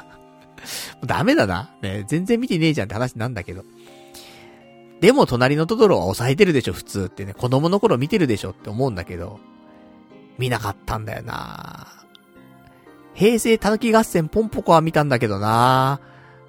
[1.05, 1.75] ダメだな。
[1.81, 3.63] ね、全然見てねえじゃんって話なんだけど。
[5.01, 7.33] でも隣のトトロは抑えてるでしょ、普通ってね。
[7.33, 9.39] 子供の頃見てるでしょって思うんだけど。
[10.37, 12.02] 見なかったんだよな
[13.13, 15.99] 平成たぬき合戦ポンポコは見たんだけどな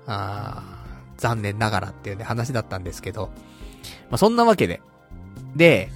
[0.06, 0.74] あ
[1.16, 3.30] 残念ながらっていうね、話だったんですけど。
[4.10, 4.80] まあ、そんなわけで。
[5.56, 5.90] で、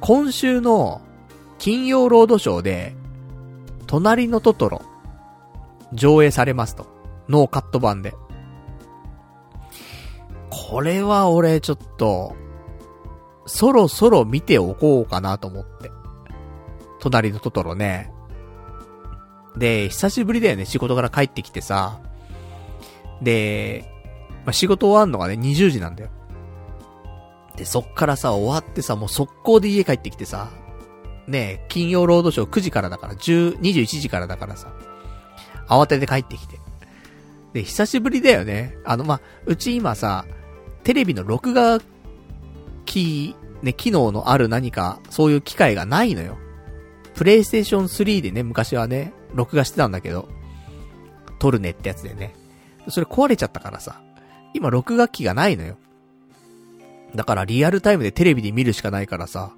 [0.00, 1.00] 今週の
[1.58, 2.94] 金曜ロードショーで、
[3.86, 4.82] となりのトトロ、
[5.92, 6.86] 上映されますと。
[7.28, 8.14] ノーカット版で。
[10.50, 12.34] これは俺ちょっと、
[13.46, 15.90] そろそろ見ておこうかなと思って。
[17.00, 18.12] となりのトトロね。
[19.58, 22.00] で、久しぶりだよね、仕事から帰ってきてさ。
[23.22, 23.90] で、
[24.44, 26.10] まあ、仕事終わんのがね、20時なんだよ。
[27.56, 30.50] で、そっからさ、終わってさ、もう速攻で家帰ってきてさ、
[31.26, 34.72] ね金曜ロードショー9時からだから、10、21時からだからさ、
[35.68, 36.58] 慌てて帰ってきて。
[37.52, 38.76] で、久しぶりだよね。
[38.84, 40.24] あの、まうち今さ、
[40.84, 41.80] テレビの録画
[42.86, 46.38] 機、ね、機能のある何か、そういう機械がないのよ。
[47.14, 50.28] プレイステーション3でね、昔はね、録画してたんだけど、
[51.38, 52.34] 撮るねってやつでね。
[52.88, 54.00] それ壊れちゃったからさ、
[54.54, 55.76] 今録画機がないのよ。
[57.14, 59.52] だからリアルタイムでテレビで見るしかないからさ、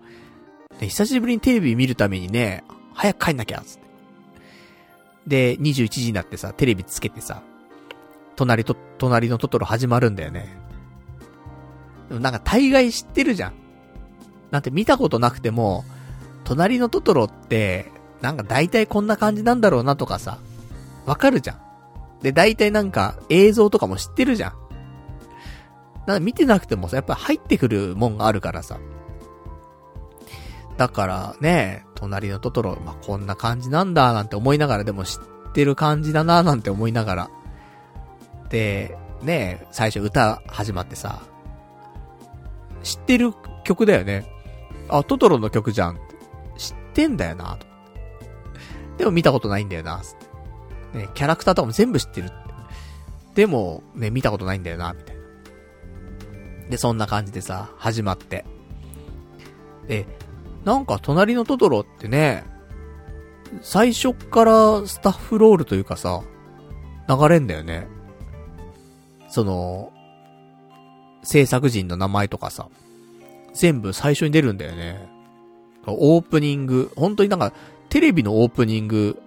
[0.79, 3.91] で久しぶりにテレビ見るためにね、早く帰んなきゃ、つって。
[5.27, 7.43] で、21時になってさ、テレビつけてさ、
[8.37, 10.49] 隣と、隣のトトロ始まるんだよね。
[12.09, 13.53] でもなんか大概知ってるじゃん。
[14.51, 15.85] なんて見たことなくても、
[16.45, 20.39] 隣のトトロって、なんか大体こんな感じなんだろうなとかさ、
[21.07, 21.61] わかるじゃん。
[22.23, 24.53] で、大体なんか映像とかも知ってるじゃん。
[26.07, 28.79] なんか見てなくてもさ、やっぱ入ってくるもんがあるからさ。
[30.77, 37.31] だからね、隣のトトロ、まあ、こんな感じなんだなんて思いながら、でも知ってる感じだななんて思いながら。
[38.49, 41.23] で、ね、最初歌始まってさ、
[42.83, 43.33] 知ってる
[43.65, 44.27] 曲だよね。
[44.89, 45.99] あ、トトロの曲じゃん。
[46.57, 47.70] 知ってんだよなと。
[49.01, 50.03] でも見たことないんだよな。
[50.93, 52.31] ね、キャラクターとかも全部知ってる。
[53.35, 55.23] でも、ね、見たことないんだよな、みたいな。
[56.69, 58.45] で、そんな感じでさ、始まって。
[59.89, 60.07] で、
[60.67, 62.45] なんか隣のトトロってね、
[63.63, 66.21] 最初からスタッフロールというかさ、
[67.09, 67.89] 流れんだよね。
[69.31, 69.93] その、
[71.23, 72.69] 制作人の名前とかさ、
[73.55, 75.09] 全部最初に出るんだよね。
[75.87, 77.55] オープニング、本当になんか、
[77.91, 79.21] テレビのオープニング、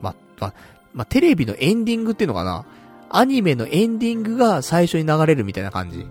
[0.00, 0.52] ま、ま、
[0.92, 2.64] まテレビのエンディングっていうのかな？
[3.10, 6.06] アニメのエンディングが最初に流れるみたいな感じ。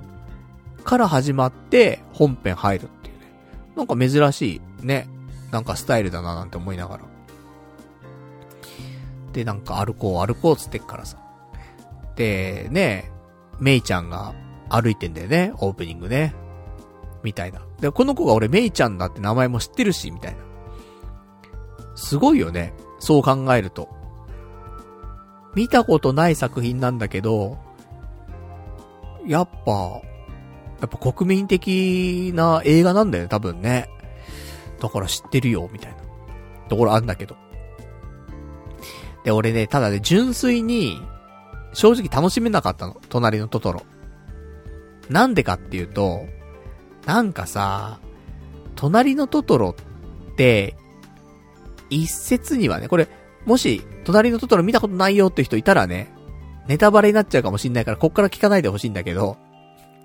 [0.83, 3.25] から始まって、本編入るっていうね。
[3.75, 5.07] なんか珍しい、ね。
[5.51, 7.03] なんかスタイルだななんて思いながら。
[9.33, 11.17] で、なんか歩こう歩こうつってっからさ。
[12.15, 13.11] で、ね、
[13.59, 14.33] メイちゃんが
[14.69, 16.33] 歩いてんだよね、オープニングね。
[17.23, 17.61] みたいな。
[17.79, 20.48] で、この子が俺メイちゃんだって名前も知ってるし、みたいな。
[21.99, 22.73] すごいよね。
[22.99, 23.89] そう考えると。
[25.53, 27.57] 見たことない作品なんだけど、
[29.27, 29.71] やっぱ、
[30.79, 33.89] やっぱ国民的な映画なんだよね、多分ね。
[34.79, 35.97] だから知ってるよ、みたいな。
[36.69, 37.35] ところあんだけど。
[39.25, 41.01] で、俺ね、ただね、純粋に、
[41.73, 42.95] 正直楽しめなかったの。
[43.09, 43.83] 隣のトトロ。
[45.09, 46.21] なんでかっていうと、
[47.05, 47.99] なんかさ、
[48.75, 49.75] 隣のトトロ
[50.31, 50.75] って、
[51.89, 53.07] 一説にはね、これ、
[53.45, 56.11] もし、隣のトトロ見たことないよって人いたらね、
[56.67, 59.37] ネタバレになっちゃうかもしんないから、こっから聞かないでほしいんだけど、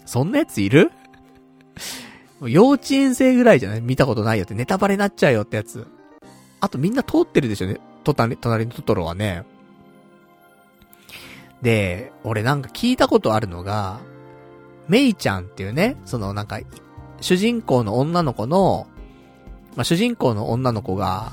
[0.07, 0.90] そんなやついる？
[2.42, 3.81] 幼稚園生ぐらいじゃない？
[3.81, 5.87] 見たことないよって、ネタバレになっちゃうよってやつ。
[6.61, 9.44] あとみんな通ってるでしょね、隣、隣のトトロはね。
[11.62, 14.01] で、俺なんか聞いたことあるのが、
[14.88, 16.61] メイちゃんっていうね、そのなんか、
[17.20, 18.87] 主人公の女の子の、
[19.77, 21.33] まあ、主人公の女の子が、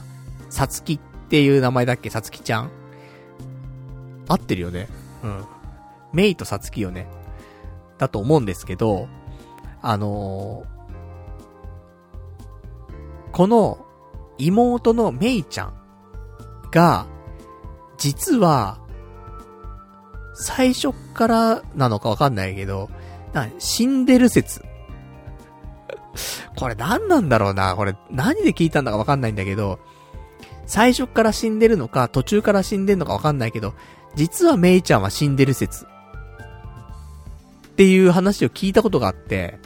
[0.51, 2.11] さつきっていう名前だっけ？
[2.11, 2.69] さつきちゃん？
[4.27, 4.87] 合ってるよね。
[5.23, 5.45] うん。
[6.13, 7.07] メイとさつきよね。
[7.97, 9.07] だと思うんですけど、
[9.81, 13.85] あのー、この
[14.37, 15.73] 妹のメイちゃん
[16.71, 17.07] が、
[17.97, 18.79] 実は、
[20.33, 22.89] 最初からなのかわかんないけど、
[23.33, 24.63] な、死んでる説。
[26.57, 27.75] これ何なんだろうな？
[27.75, 29.79] これ何で聞いたんだかわかんないんだけど、
[30.71, 33.73] 最初から死んでるのか、途中から死んでるのかわかんないけど、
[34.15, 35.83] 実はメイちゃんは死んでる説。
[35.83, 35.87] っ
[37.75, 39.59] ていう話を聞いたことがあって、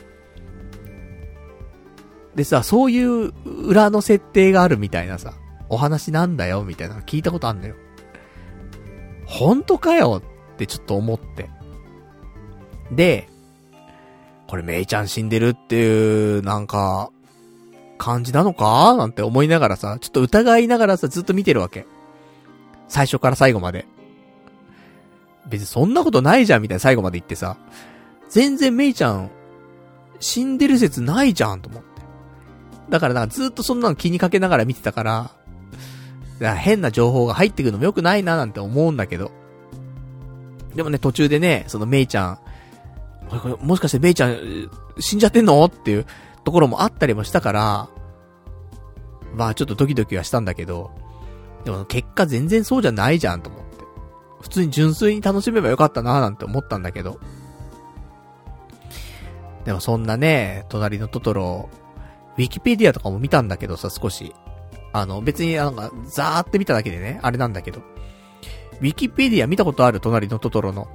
[2.34, 3.34] でさ、そういう
[3.68, 5.36] 裏の設定があるみたいなさ、
[5.70, 7.76] お話なんだよ、みたいなの聞いたことあんだよ。
[9.28, 11.52] 本当かよってちょっと思って。
[12.91, 13.30] で、
[14.48, 17.12] これメイちゃん死んでるっていう、なんか、
[17.97, 18.95] 感じなのか？
[18.95, 21.86] なんて思いながらさ、ちょっと疑いながらさ、ずっと見てるわけ。
[22.88, 23.88] 最初から最後まで。
[25.47, 27.58] 別にそんなことないじゃんみたいな最後まで言ってさ、
[28.29, 29.29] 全然メイちゃん、
[30.19, 32.01] 死んでる説ないじゃんと思って。
[32.89, 35.31] だからなんかずっとそんなの気にかけながら見てたから、
[36.39, 39.31] から変な情報が入ってくるのも良くないななんて思うんだけど。
[40.75, 42.39] でもね、途中でね、そのメイちゃん、
[43.29, 45.63] これもしかしてメイちゃん、死んじゃってんの？
[45.65, 46.05] っていう
[46.45, 47.89] ところもあったりもしたから、
[49.36, 50.91] まあちょっとドキドキはしたんだけど、
[51.65, 53.65] でも結果全然そうじゃないじゃんと思って。
[54.41, 57.19] 普通に純粋に楽しめばよかったななんて思ったんだけど。
[59.65, 61.69] でもそんなね、隣のトトロ、
[62.38, 64.36] ウィキペディアとかも見たんだけどさ、少し。
[64.93, 67.81] あの、別になんか、ザーって見ただけでね、あれなんだけど。
[68.79, 69.99] ウィキペディア見たことある？
[69.99, 70.88] 隣のトトロの。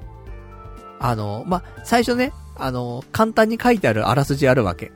[1.00, 4.92] あの、ま最初ね、あの、簡単に書いてあるあらすじあるわけ。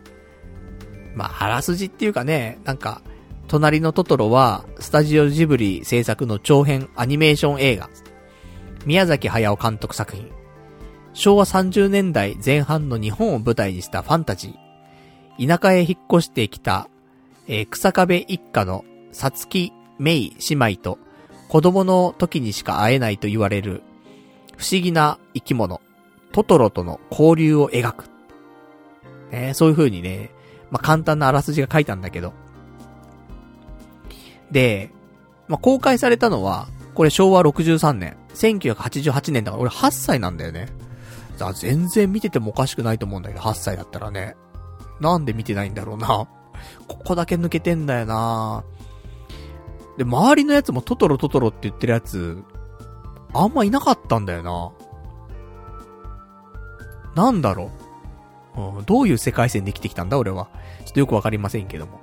[1.15, 3.03] まあ、あらすじっていうかね、なんか、
[3.49, 7.89] 隣のトトロは、スタジオジブリ制作の長編アニメーション映画。
[8.87, 10.31] 宮崎駿監督作品。
[11.13, 15.47] 昭和30年代前半の日本を舞台にしたファンタジー。
[15.47, 16.89] 田舎へ引っ越してきた、
[17.47, 20.99] えー、草壁一家のさつき、めい姉妹と
[21.49, 23.83] 子供の時にしか会えないと言われる
[24.57, 25.81] 不思議な生き物、
[26.33, 28.05] トトロとの交流を描く。
[29.31, 30.31] ね、そういう風にね、
[30.75, 32.33] まあ、簡単なあらすじが書いたんだけど。
[34.51, 34.91] で、
[35.47, 40.67] まあ、公開されたのは、これ昭和63年、1988年だから俺8歳なんだよね。
[41.39, 44.35] だ全然見ててもおかしくないと思うんだけど、8歳だったらね。
[44.99, 46.09] なんで見てないんだろうな。
[46.09, 48.65] ここだけ抜けてんだよな。
[49.97, 52.43] で、周りのやつもトトロトトロって言ってるやつ、
[53.33, 54.73] あんまいなかったんだよな。
[57.15, 57.71] なんだろ
[58.57, 58.61] う。
[58.79, 60.49] うん、どういう世界線で生きてきたんだ俺は。
[60.95, 62.01] とよくわかりませんけども。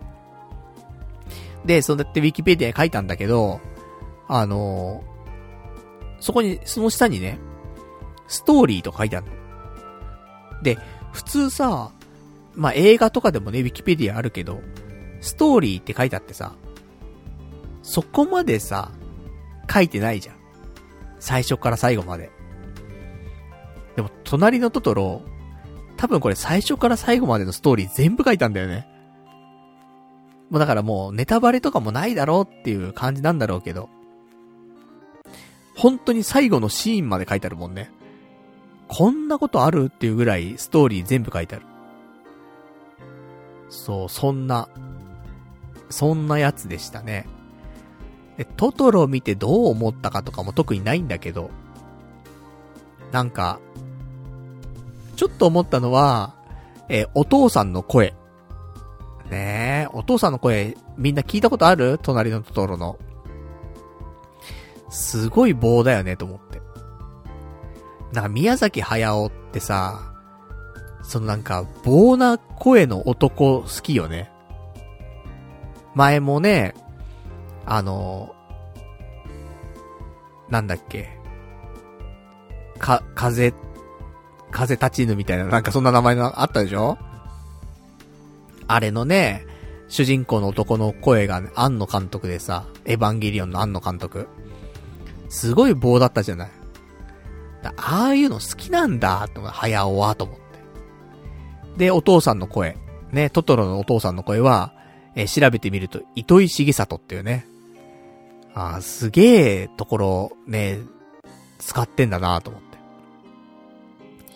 [1.65, 3.59] で、そうやってウィキペディアに書いたんだけど、
[4.27, 7.39] あのー、そこに、その下にね、
[8.27, 9.27] ストーリーと書いてある。
[10.61, 10.77] で、
[11.11, 11.91] 普通さ、
[12.53, 14.61] まあ、映画とかでもね、ウィキペディアあるけど、
[15.21, 16.53] ストーリーって書いてあってさ、
[17.83, 18.91] そこまでさ、
[19.71, 20.35] 書いてないじゃん。
[21.19, 22.31] 最初から最後まで。
[23.95, 25.21] でも、隣のトトロ、
[26.01, 28.87] 多分これ最初から最後までのストーリー全部書いたんだよね。
[30.49, 33.87] もうだからもうネタバレとかもないだろうっていう感じなんだろうけど、
[35.75, 37.91] 本当に最後のシーンまで書いてあるもんね。
[38.87, 41.65] こんなことあるっていうぐらいストーリー全部書いてある。
[43.69, 44.69] そう、そんな、
[45.91, 47.27] そんなやつでしたね。
[48.37, 51.51] で、トトロ見てどう思ったかとかも特にないんだけど、
[53.11, 53.59] なんか、
[55.15, 56.35] ちょっと思ったのは、
[56.89, 58.13] えお父さんの声。
[59.29, 61.99] ねえ、お父さんの声、みんな聞いたことある？
[62.01, 62.97] 隣のトトロの。
[64.89, 66.61] すごい棒だよね、と思って。
[68.11, 70.13] な宮崎駿ってさ、
[71.01, 74.29] そのなんか、棒な声の男好きよね。
[75.95, 76.73] 前もね、
[77.65, 78.35] あの、
[80.49, 81.17] なんだっけ？
[82.79, 83.53] か、風、
[84.51, 86.97] 風立ちぬみたいな、なんかそんな名前のあったでしょ？
[88.67, 89.45] あれのね、
[89.87, 94.27] 主人公の男の声が、ね、庵野監督でさ、エヴァンゲリオンの庵野監督。
[95.29, 96.51] すごい棒だったじゃない？
[97.63, 100.41] ああいうの好きなんだ、と、早尾は、と思って。
[101.77, 102.77] で、お父さんの声。
[103.11, 104.73] ね、トトロのお父さんの声は、
[105.15, 107.45] えー、調べてみると、糸井重里っていうね。
[108.55, 110.79] ああ、すげえところ、ね、
[111.59, 112.70] 使ってんだなと思って。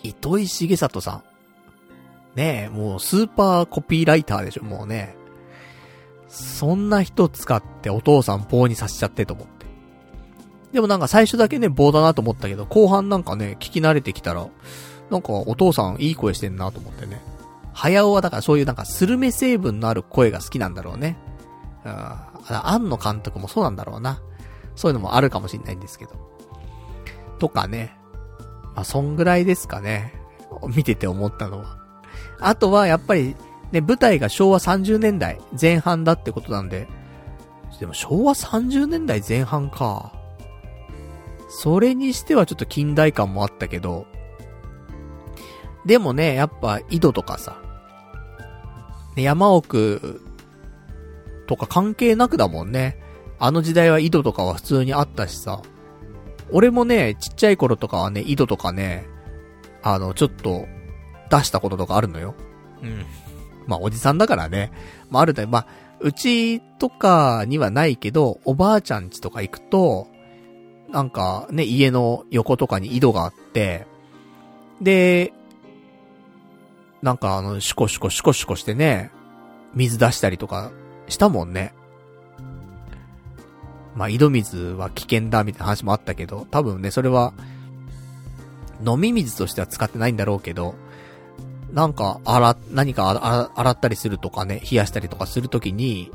[0.08, 1.22] 糸井重里さん。
[2.36, 5.16] ねえ、もうスーパーコピーライターでしょ、もうね。
[6.28, 9.66] そんな人使ってお父さん棒にさせちゃってと思って。
[10.72, 14.46] でもなんか最初だけね、棒だなと思ったけど、後半なんかね、聞き慣れてきたら、
[15.10, 17.22] なんかお父さんいい声してんなと思ってね。
[17.72, 21.16] 早尾はだからそういうなんかスルメ成分のある声が好きなんだろうね。
[21.84, 21.92] うん。
[22.48, 24.20] 庵野監督もそうなんだろうな。
[24.74, 26.12] そういうのもあるかもしんないんですけど。
[27.38, 27.95] とかね。
[28.76, 30.12] まあ、そんぐらいですかね。
[30.74, 31.78] 見てて思ったのは。
[32.38, 33.34] あとは、やっぱり、
[33.72, 36.86] ね、舞台が昭和30年代前半だってことなんで、
[37.80, 40.12] でも昭和30年代前半か。
[41.48, 44.06] それにしてはちょっと近代感もあったけど、
[45.84, 47.60] でもね、やっぱ井戸とかさ、
[49.16, 50.20] ね、山奥
[51.46, 53.00] とか関係なくだもんね。
[53.38, 55.62] あの時代は井戸とかは普通にあったしさ。
[56.50, 59.06] 俺もね、ちっちゃい頃とかはね、井戸とかね、
[59.82, 60.66] あの、ちょっと、
[61.30, 62.34] 出したこととかあるのよ。
[62.82, 63.04] うん。
[63.66, 64.72] まあ、おじさんだからね。
[65.10, 65.66] まあ、あるだまあ、
[66.00, 70.08] うちとかにはないけど、おばあちゃんちとか行くと、
[70.90, 73.86] なんかね、家の横とかに井戸があって、
[74.80, 75.32] で、
[77.02, 79.10] なんかあの、シュコシュコシュコシュコしてね、
[79.74, 80.70] 水出したりとか
[81.08, 81.74] したもんね。
[83.96, 87.32] まあ、井戸水は危険だみたいな話もあったけど、多分ね、それは、
[88.84, 90.74] 飲み水としては使ってないんだろうけど、
[91.72, 96.12] なんか、洗、何か洗ったりするとかね、冷やしたりとかするときに、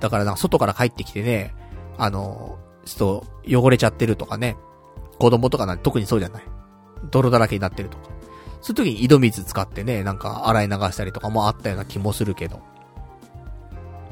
[0.00, 1.54] だからなんか外から帰ってきてね、
[1.98, 4.56] あの、ちょっと汚れちゃってるとかね、
[5.18, 6.42] 子供とかなんて特にそうじゃない。
[7.10, 8.04] 泥だらけになってるとか。
[8.62, 12.60] そういう時に井戸水使ってね、なんか洗い流したりとかもあったような気もするけど。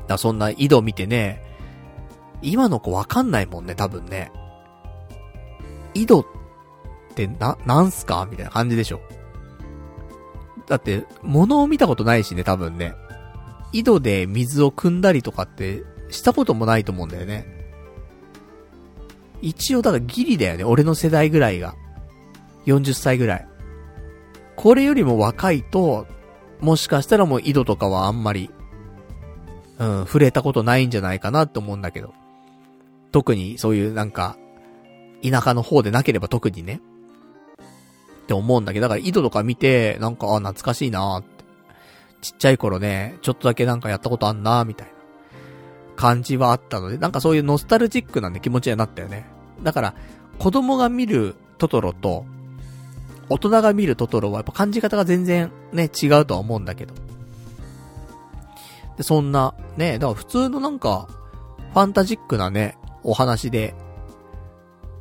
[0.06, 1.47] だそんな井戸見てね、
[2.42, 4.30] 今の子わかんないもんね、多分ね。
[5.94, 6.24] 井戸っ
[7.14, 8.26] てな、なんすか？
[8.30, 9.00] みたいな感じでしょ。
[10.66, 12.94] だって、物を見たことないしね、多分ね。
[13.72, 17.46] 井戸で水を汲んだりとかってしたこともないと思うんだよね。
[19.40, 21.74] 一応だからギリだよね、俺の世代ぐらいが。
[22.66, 23.48] 40歳ぐらい。
[24.56, 26.06] これよりも若いと、
[26.60, 28.50] もしかしたらもう井戸とかはあんまり、
[29.78, 32.12] うん、触れたことないんじゃないかなって思うんだけど。
[33.12, 34.36] 特にそういうなんか、
[35.22, 36.80] 田舎の方でなければ特にね。
[38.22, 41.38] って思うんだけど、だから井戸とか見て、なんか、あ、懐かしいなって。
[42.20, 44.92] ちっちゃい頃ね、ちょっとだけなんかやったことあんなみたいな
[45.96, 49.26] 感じはあったので、なんかそういうノスタルジックなんで気持ちになったよね。
[49.62, 49.94] だから、
[50.38, 52.26] 子供が見るトトロと、
[53.28, 56.94] 大人が見るトトロはやっぱ感じ方が全然ね、違うとは思うんだけど。
[58.96, 61.08] で、そんな、ね、だから普通のなんか、
[61.72, 63.74] ファンタジックなね、お話で、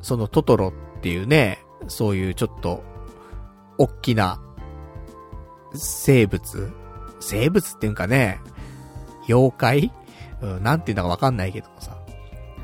[0.02, 2.84] そのトトロっていうね、そういうちょっと、
[3.78, 4.42] おっきな、
[5.74, 6.72] 生物
[7.20, 8.40] 生物っていうかね、
[9.28, 9.92] 妖怪？
[10.42, 11.98] うん、なんて言うんだかわかんないけどもさ。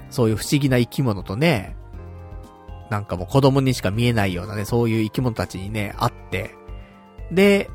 [0.09, 1.75] そういう不思議な生き物とね、
[2.91, 6.55] なんかもう子供にしか見えないようなね、そういう生き物たちにね、会って、
[7.31, 7.69] で、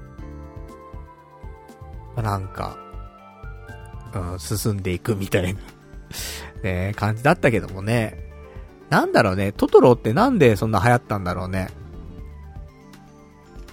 [2.14, 2.76] なんか、
[4.14, 5.60] うん、進んでいくみたいな
[6.62, 8.18] ね、感じだったけどもね。
[8.90, 11.68] なんだろうね、トトロってなんでそんな流行ったんだろうね。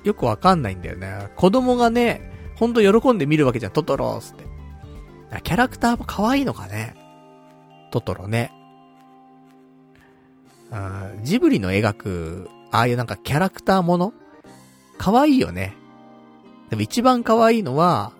[0.04, 1.30] よくわかんないんだよね。
[1.36, 4.46] 子供がね、ほんと喜んで見るわけじゃん、トトローって。
[5.42, 6.96] キャラクターも可愛いのかね。
[7.92, 8.52] トトロね。
[11.24, 14.14] ジブリの描く、ああいうなんかキャラクターもの？
[14.98, 15.76] 可愛いよね。
[16.70, 18.12] でも一番可愛いのは、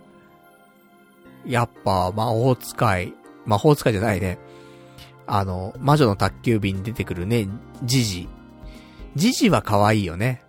[1.46, 3.14] やっぱ魔法使い、
[3.46, 4.40] 魔法使いじゃないね。
[5.28, 7.48] あの、魔女の宅急便に出てくるね、
[7.84, 8.30] ジジ。
[9.16, 10.44] ジジは可愛いよね。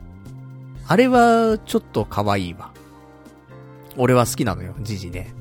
[0.86, 2.72] あれは、ちょっと可愛いわ。
[3.96, 5.32] 俺は好きなのよ、ジジね。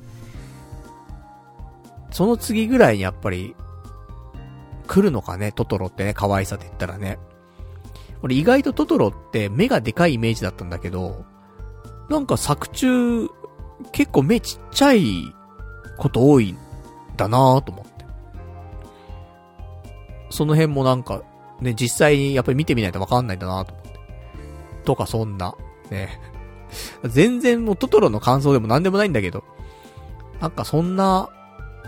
[2.12, 3.56] その次ぐらいにやっぱり、
[4.88, 7.20] 来るのかね、トトロってね、可愛さって言ったらね。
[8.22, 11.26] 俺意外とトトロって目がでかいイメージだったんだけど、
[12.10, 13.28] なんか作中、
[13.92, 15.34] 結構目ちっちゃい
[15.98, 16.58] こと多いん
[17.18, 17.85] だなぁと思っ。
[20.30, 21.24] その辺もなんか、
[21.62, 24.00] ね、実際にやっぱり見てみないとわかんないんだなと思って。
[24.84, 25.56] とかそんな、
[25.90, 26.20] ね。
[27.06, 29.44] 全然もうトトロの感想でもなんでもないんだけど、
[30.42, 31.30] なんかそんな、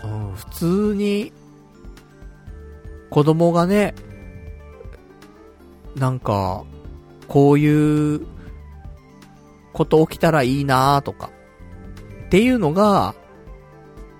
[0.02, 1.32] うん、普通に
[3.10, 3.94] 子供がね、
[5.96, 6.64] なんか、
[7.26, 8.26] こういう
[9.72, 11.30] こと起きたらいいなとか、
[12.26, 13.14] っていうのが、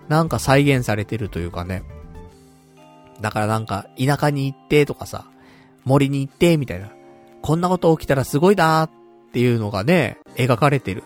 [0.08, 1.82] なんか再現されてるというかね。
[3.20, 5.26] だからなんか、田舎に行ってとかさ、
[5.84, 6.90] 森に行ってみたいな。
[7.42, 8.90] こんなこと起きたらすごいなーっ
[9.32, 11.04] ていうのがね、描かれてる。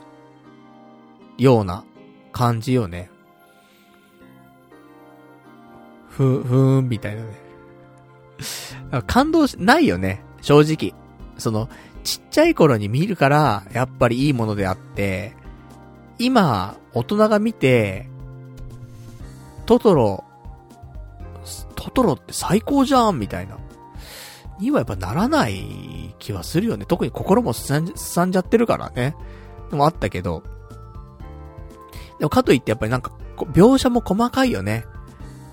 [1.39, 1.85] ような
[2.33, 3.11] 感じよね。
[6.09, 7.43] ふ、ふーん、みたいなね。
[9.07, 10.23] 感動し、ないよね。
[10.41, 10.95] 正直。
[11.39, 11.69] その、
[12.05, 15.35] ちっちゃい頃に見るから、やっぱりいいものであって、
[16.19, 18.09] 今、大人が見て、
[19.67, 20.25] トトロ、
[21.83, 23.59] トトロって最高じゃんみたいな。
[24.59, 26.85] にはやっぱならない気はするよね。
[26.87, 27.67] 特に心もす
[27.97, 29.17] さんじゃってるからね。
[29.71, 30.43] でもあったけど。
[32.19, 33.13] でもかといってやっぱりなんか、
[33.53, 34.85] 描写も細かいよね。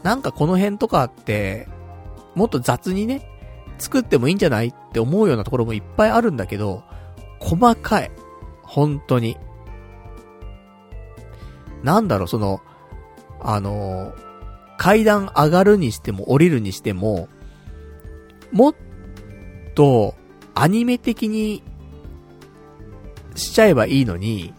[0.04, 1.68] なんかこの辺とかって、
[2.36, 3.28] もっと雑にね、
[3.80, 6.84] 作ってもいいんじゃないって思うようなところもいっぱいあるんだけど、
[7.40, 8.12] 細かい。
[8.62, 9.38] 本当に。
[11.82, 12.62] なんだろう、その、
[13.42, 14.14] あの
[14.80, 17.28] 階段上がるにしても降りるにしても、
[18.54, 18.76] もっ
[19.76, 20.16] と、
[20.56, 21.62] アニメ的に、
[23.36, 24.54] しちゃえばいいのに、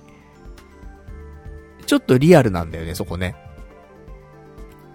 [1.87, 3.35] ちょっとリアルなんだよね、そこね。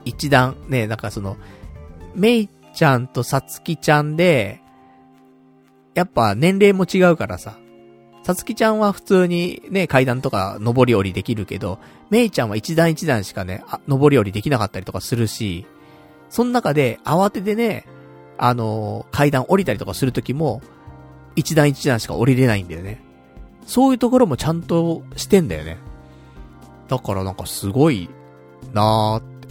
[0.05, 1.37] 一段、ね、なんかその、
[2.13, 4.61] メイちゃんとさつきちゃんで、
[5.95, 7.57] やっぱ年齢も違うからさ、
[8.25, 11.77] さつきちゃんは普通にね、階段とか上り下りできるけど、
[12.09, 15.67] メイちゃんは一段一段しかね、あ、上り下りできなかったりとかするし、
[16.31, 17.85] その中で慌ててね、
[18.39, 20.63] あのー、階段降りたりとかするときも、
[21.35, 22.99] 一段一段しか降りれないんだよね。
[23.67, 25.77] そういうところもちゃんとしてんだよね。
[26.87, 28.09] だからなんかすごい
[28.73, 29.49] なーって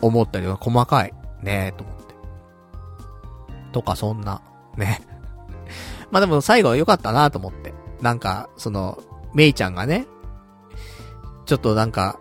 [0.00, 2.14] 思ったりとか細かいねーと思って。
[3.70, 4.42] とかそんな、
[4.76, 5.00] ね。
[6.12, 7.74] まあでも最後は良かったなと思って。
[8.02, 9.02] なんか、その、
[9.34, 10.06] メイちゃんがね、
[11.46, 12.20] ちょっとなんか、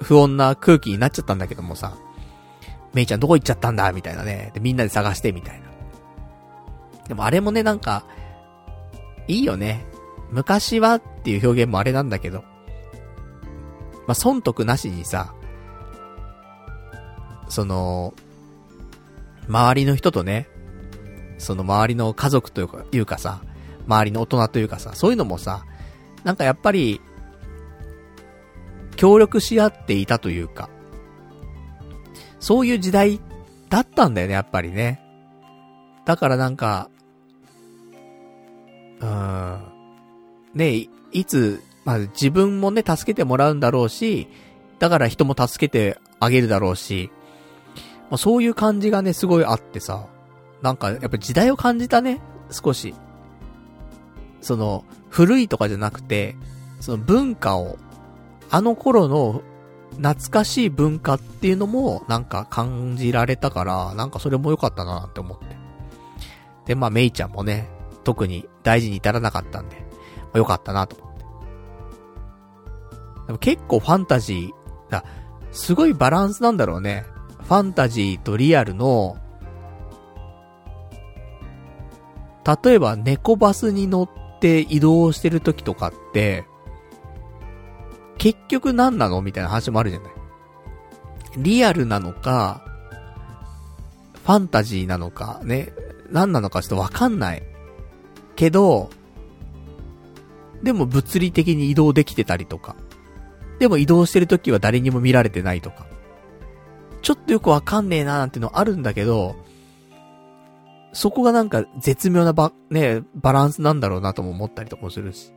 [0.00, 1.96] 不穏な空気になっちゃったんだけどもさ、
[2.94, 4.52] メイちゃんどこ行っちゃったんだみたいなね。
[4.54, 5.66] で、みんなで探してみたいな。
[7.08, 8.04] でもあれもね、なんか、
[9.26, 9.84] いいよね。
[10.30, 12.44] 昔はっていう表現もあれなんだけど、
[14.06, 15.34] まあ、損得なしにさ、
[17.48, 18.14] その、
[19.48, 20.48] 周りの人とね、
[21.38, 23.42] その周りの家族というか、いうかさ、
[23.86, 25.64] 周りの大人というかさ、そういうのもさ、
[26.24, 27.00] なんかやっぱり、
[28.96, 30.70] 協力し合っていたというか、
[32.40, 33.20] そういう時代
[33.68, 35.00] だったんだよね、やっぱりね。
[36.04, 36.88] だからなんか、
[39.00, 39.72] うーん、
[40.54, 44.28] ねい、いつ、まあ、自分もね、助けてもらうんだろうし、
[44.78, 47.10] だから人も助けてあげるだろうし、
[48.10, 50.06] まあ、そういう感じがね、すごいあってさ、
[50.62, 52.94] なんか、やっぱ時代を感じたね、少し。
[54.40, 56.36] その、古いとかじゃなくて、
[56.80, 57.78] その文化を、
[58.50, 59.42] あの頃の
[59.96, 65.46] 懐かしい文化っていうのもなんか感じられたから、なんかそれも良かったなって思って。
[66.66, 67.68] で、まあメイちゃんもね、
[68.04, 71.24] 特に大事に至らなかったんで、まあ、良かったなと思って。
[73.26, 75.04] でも結構ファンタジー、だ
[75.50, 77.04] すごいバランスなんだろうね。
[77.44, 79.16] ファンタジーとリアルの、
[82.46, 86.44] 例えば猫バスに乗って移動してる時とかって、
[88.18, 90.12] 結局何なのみたいな話もあるじゃない。
[91.38, 92.62] リアルなのか、
[94.24, 95.72] ファンタジーなのか、ね、
[96.10, 97.42] 何なのかちょっとわかんない。
[98.36, 98.90] けど、
[100.62, 102.76] でも物理的に移動できてたりとか。
[103.58, 105.86] でも移動してる時は誰にも見られてないとか。
[107.02, 109.36] ちょっとよくわかんねえなーなんてのあるんだけど、
[110.92, 115.32] そこがなんか絶妙なば、ね、バランスなんだろうなとも思ったりとかもするし。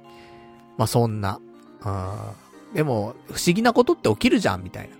[0.77, 1.39] まあ、そんな。
[1.85, 2.73] うん。
[2.73, 4.95] でも、不思議なことって起きるじゃん、みたいな。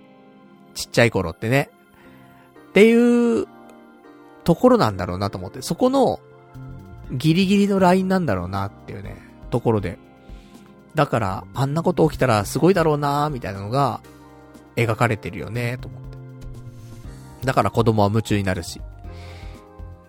[0.74, 1.70] ちっちゃい頃ってね。
[2.70, 3.46] っていう、
[4.44, 5.62] ところなんだろうなと思って。
[5.62, 6.20] そこの、
[7.12, 9.16] ギリギリのラインなんだろうなっていうね、
[9.50, 9.98] ところで。
[10.94, 14.00] だから、あんなこと起きたらすごいだろうなみたいなのが、
[14.76, 17.46] 描かれてるよね、と思って。
[17.46, 18.80] だから子供は夢中になるし。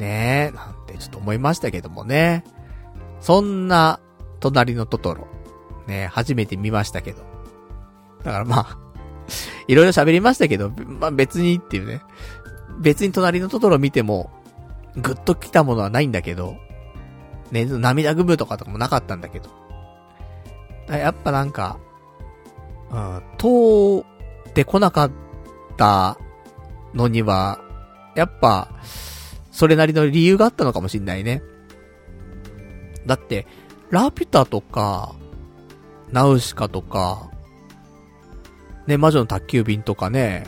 [0.02, 2.44] ねえ、なんてちょっと思いましたけどもね。
[3.20, 4.00] そんな、
[4.40, 5.28] 隣のトトロ。
[5.88, 7.22] ね初めて見ましたけど。
[8.24, 8.78] だからまあ、
[9.68, 12.02] いろいろ喋りましたけど、まあ別にっていうね。
[12.80, 14.32] 別に隣のトトロ見ても、
[14.96, 16.56] ぐっと来たものはないんだけど、
[17.52, 19.50] ね、涙ぐむとかとかもなかったんだけど。
[20.88, 21.78] やっぱなんか、
[22.90, 24.04] うん、通
[24.50, 25.12] ってこなかっ
[25.78, 26.18] た
[26.96, 27.60] のには、
[28.16, 28.70] やっぱ、
[29.62, 31.44] それなりの理由があったのかもしんないね。
[33.06, 33.46] だって、
[33.92, 35.14] ラピュタとか、
[36.12, 37.30] ナウシカとか、
[38.88, 40.48] ね、魔女の宅急便とかね、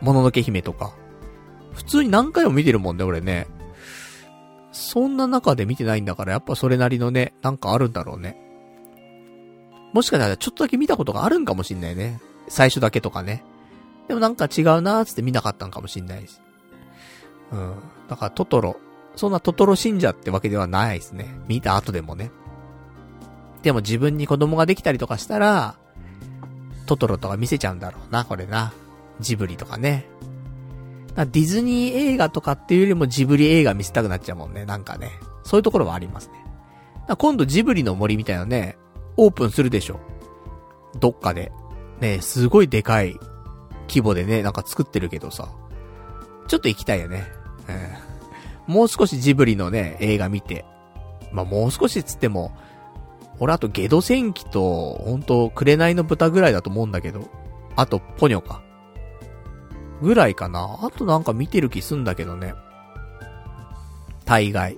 [0.00, 0.94] もののけ姫とか、
[1.72, 3.48] 普通に何回も見てるもんね、俺ね。
[4.70, 8.36] そんな中で見てないんだから、やっぱそれなりのね、なんかあるんだろうね。
[9.92, 12.20] もしかしたらちょっとだけ見たことがあるんかもしんないね。
[12.46, 13.42] 最初だけとかね。
[14.06, 16.40] でもなんか違うなーつって見なかったんかもしんないし。
[17.50, 17.97] うん。
[18.08, 18.76] だからトトロ。
[19.16, 21.38] そんなトトロ信者ってわけではないですね。
[21.48, 22.30] 見た後でもね。
[23.62, 25.76] でも自分に子供ができたりとかしたら、
[26.86, 28.72] トトロとか見せちゃうんだろうな、これな。
[29.20, 30.06] ジブリとかね。
[31.16, 35.10] ディズニー映画とかっていうよりもジブリ映画見せたくなっちゃうもんね、なんかね。
[35.42, 37.14] そういうところはありますね。
[37.18, 38.78] 今度ジブリの森みたいなね、
[39.16, 39.98] オープンするでしょ。
[41.00, 41.50] どっかで。
[42.00, 43.18] ね、すごいでかい
[43.88, 45.48] 規模でね、なんか作ってるけどさ。
[46.46, 47.26] ちょっと行きたいよね。
[47.68, 48.74] うん。
[48.74, 50.64] もう少しジブリのね、映画見て。
[51.32, 52.52] まあ、もう少しつっても、
[53.40, 57.28] 俺あとゲド戦記と、ほんと、紅の豚ぐらいだと思うんだけど。
[57.76, 58.62] あと、ポニョか。
[60.02, 60.78] ぐらいかな。
[60.82, 62.54] あとなんか見てる気すんだけどね。
[64.24, 64.76] 大概。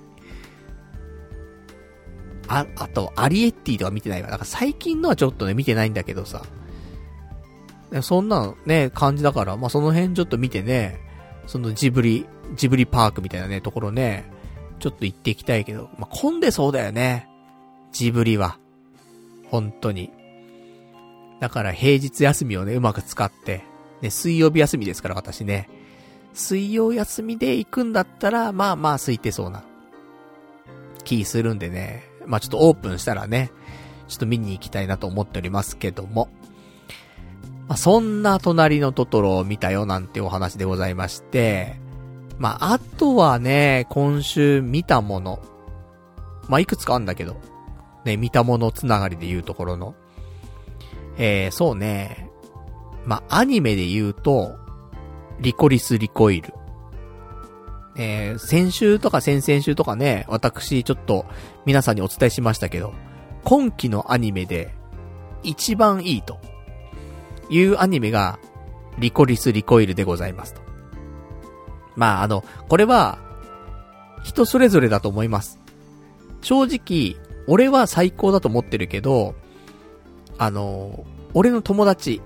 [2.47, 4.29] あ、あと、アリエッティとか見てないわ。
[4.29, 6.41] なんか最近のはちょっとね、見てないんだけどさ。
[8.01, 10.99] そんなね、感じだから、まあ、その辺ちょっと見てね、
[11.47, 12.25] そのジブリ、
[12.55, 14.25] ジブリパークみたいなね、ところね、
[14.79, 17.27] ちょっと行っていきたいけど、まあ、混んでそうだよね。
[17.91, 18.57] ジブリは。
[19.49, 20.11] 本当に。
[21.39, 23.63] だから平日休みをね、うまく使って、
[24.01, 25.69] ね、水曜日休みですから私ね。
[26.33, 29.63] 水曜休みで行くんだったら、まあまあ空いてそうな
[31.03, 32.03] 気するんでね。
[32.25, 33.51] まあちょっとオープンしたらね、
[34.07, 36.29] ちょっと見に行きたいなと思っておりますけども。
[37.67, 41.79] まあそんな隣のトトロを見たよなんてお話でございまして、
[42.41, 45.39] まああとはね、今週見たもの。
[46.49, 47.37] まあいくつかあんだけど、
[48.03, 49.93] ね、見たものつながりで言うところの。
[51.19, 52.31] えー、そうね。
[53.05, 54.55] まあ、アニメで言うと、
[55.39, 56.51] リコリス・リコイル。
[57.95, 61.27] えー、先週とか先々週とかね、私ちょっと
[61.67, 62.95] 皆さんにお伝えしましたけど、
[63.43, 64.73] 今期のアニメで
[65.43, 66.39] 一番いいと
[67.51, 68.39] いうアニメが
[68.97, 70.70] リコリス・リコイルでございますと。
[71.95, 73.19] まああの、これは
[74.23, 75.59] 人それぞれだと思います。
[76.41, 77.15] 正直、
[77.47, 79.35] 俺は最高だと思ってるけど、
[80.37, 82.21] あの、俺の友達、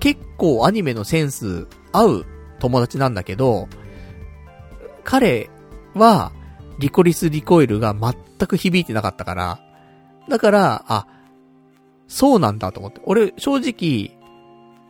[0.00, 2.26] 結構アニメのセンス合う
[2.58, 3.68] 友達なんだけど、
[5.04, 5.50] 彼
[5.94, 6.32] は、
[6.78, 8.14] リコリス・リコイルが全
[8.48, 9.60] く響いてなかったから、
[10.28, 11.06] だから、あ、
[12.08, 13.00] そうなんだと思って。
[13.04, 14.18] 俺、正直、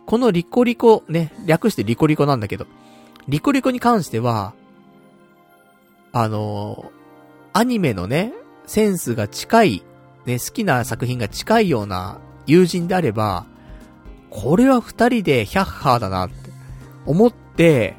[0.07, 2.67] このリコリコ、ね、略してリコリコなんだけど、
[3.29, 4.55] リコリコに関しては、
[6.13, 6.91] あの
[7.53, 8.33] アニメのね、
[8.67, 9.83] センスが近い、
[10.27, 13.47] ね、好きな作品が近いような友人であれば、
[14.31, 16.51] これは二人でヒャッハーだなって
[17.07, 17.97] 思って、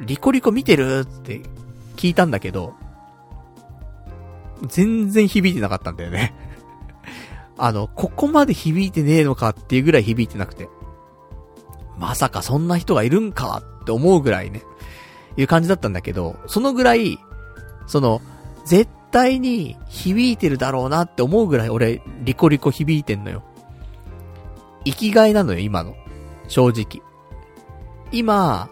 [0.00, 1.42] リコリコ見てるって
[1.96, 2.74] 聞いたんだけど、
[4.68, 6.34] 全然響いてなかったんだよね
[7.58, 10.68] あの、ここまで響いてねえのかっていうぐらい響いてなくて。
[11.98, 14.62] まさかそんな人がいるんかって思うぐらいね、
[15.36, 17.18] いう感じだったんだけど、そのぐらい、
[17.86, 18.20] その、
[18.64, 23.42] 絶対に響いてるだろうなって思うぐらい俺、リコリコ響いてんのよ。
[24.84, 25.94] 生きがいなのよ、今の。
[26.48, 27.02] 正直。
[28.12, 28.68] 今、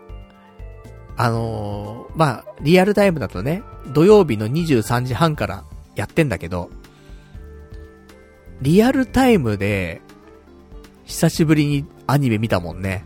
[1.17, 3.63] あのー、まあ、リアルタイムだとね、
[3.93, 5.65] 土曜日の23時半から
[5.95, 6.71] やってんだけど、
[8.63, 10.01] リアルタイムで、
[11.05, 13.05] 久しぶりにアニメ見たもんね。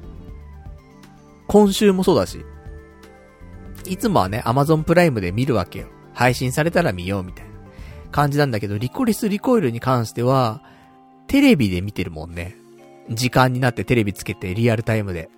[1.49, 2.45] 今週もそうだし。
[3.87, 5.89] いつもはね、アマゾンプライムで見るわけよ。
[6.13, 7.53] 配信されたら見ようみたいな
[8.13, 10.63] 感じなんだけど、リコリス・リコイルに関しては、
[11.27, 12.57] テレビで見てるもんね。
[13.11, 15.31] 時間になってテレビつけてリアルタイムで。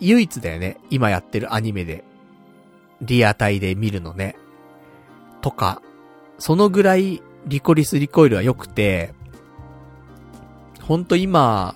[0.00, 0.76] 唯一だよね。
[0.90, 2.04] 今やってるアニメで。
[3.00, 4.36] リアタイで見るのね。
[5.40, 5.80] とか、
[6.38, 9.14] そのぐらいリコリス・リコイルは良くて、
[10.82, 11.74] ほんと今、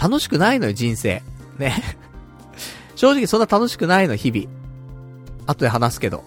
[0.00, 1.22] 楽しくないのよ、人生。
[1.58, 1.74] ね。
[2.96, 4.46] 正直そんな楽しくないの、日々。
[5.46, 6.24] 後で話すけど。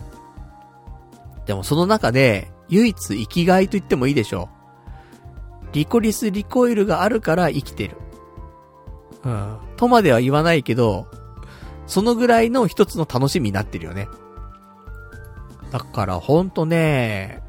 [1.48, 4.50] でもその中で、唯一生きがいと言ってもいいでしょ
[5.64, 5.66] う。
[5.74, 7.98] リコリス・リコイルがあるから生きてる。
[9.24, 9.58] うん。
[9.76, 11.08] とまでは言わないけど、
[11.88, 14.08] そのぐらいの一つの楽しみになってるよね。
[15.72, 17.42] だからほんとね、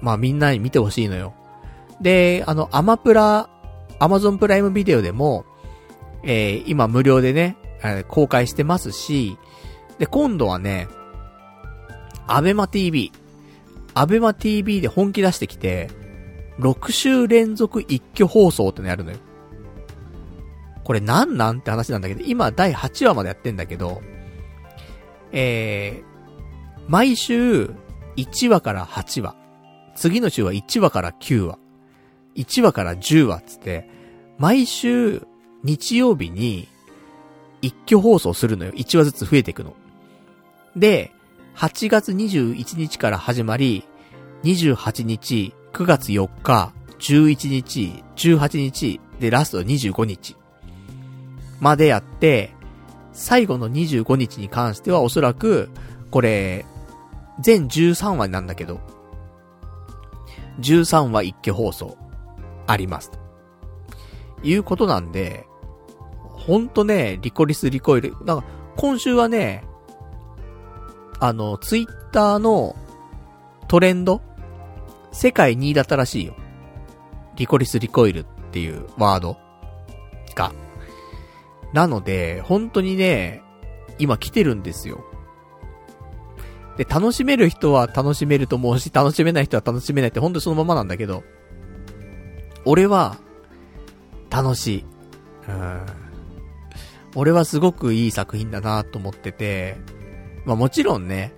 [0.00, 1.34] まあみんなに見てほしいのよ。
[2.00, 3.48] で、あの、アマプラ、
[4.00, 5.44] アマゾンプライムビデオでも、
[6.24, 7.56] えー、今無料でね、
[8.08, 9.38] 公開してますし、
[9.98, 10.88] で、今度はね、
[12.26, 13.12] アベマ TV、
[13.94, 15.90] アベマ TV で本気出してきて、
[16.58, 19.18] 6週連続一挙放送ってのやるのよ。
[20.82, 24.00] これなんなんって話なんだけど、今第8話までやってんだけど、
[25.32, 27.70] えー、毎週
[28.16, 29.36] 1話から8話、
[29.94, 31.59] 次の週は1話から9話。
[32.36, 33.88] 1話から10話つって、
[34.38, 35.26] 毎週
[35.62, 36.68] 日曜日に
[37.62, 38.72] 一挙放送するのよ。
[38.72, 39.74] 1話ずつ増えていくの。
[40.76, 41.12] で、
[41.56, 43.84] 8月21日から始まり、
[44.44, 50.36] 28日、9月4日、11日、18日、で、ラスト25日。
[51.60, 52.54] までやって、
[53.12, 55.68] 最後の25日に関してはおそらく、
[56.10, 56.64] これ、
[57.40, 58.80] 全13話なんだけど、
[60.60, 61.96] 13話一挙放送、
[62.70, 63.10] あります。
[64.42, 65.46] いうことなんで、
[66.22, 68.44] ほんとね、リコリスリコイル、なんか、
[68.76, 69.64] 今週はね、
[71.18, 72.74] あの、ツイッターの
[73.68, 74.22] トレンド
[75.12, 76.34] 世界2位だったらしいよ。
[77.36, 79.36] リコリスリコイルっていうワード
[80.34, 80.52] が。
[81.72, 83.42] なので、本当にね、
[83.98, 85.04] 今来てるんですよ。
[86.78, 91.22] で、楽しめる人は楽しめると思うし、楽しめない人は楽しめないって本当にそのままなんだけど、
[92.64, 93.16] 俺は、
[94.30, 94.84] 楽しい。
[95.48, 95.86] うん。
[97.16, 99.76] 俺はすごくいい作品だなと思ってて、
[100.44, 101.32] まあもちろんね、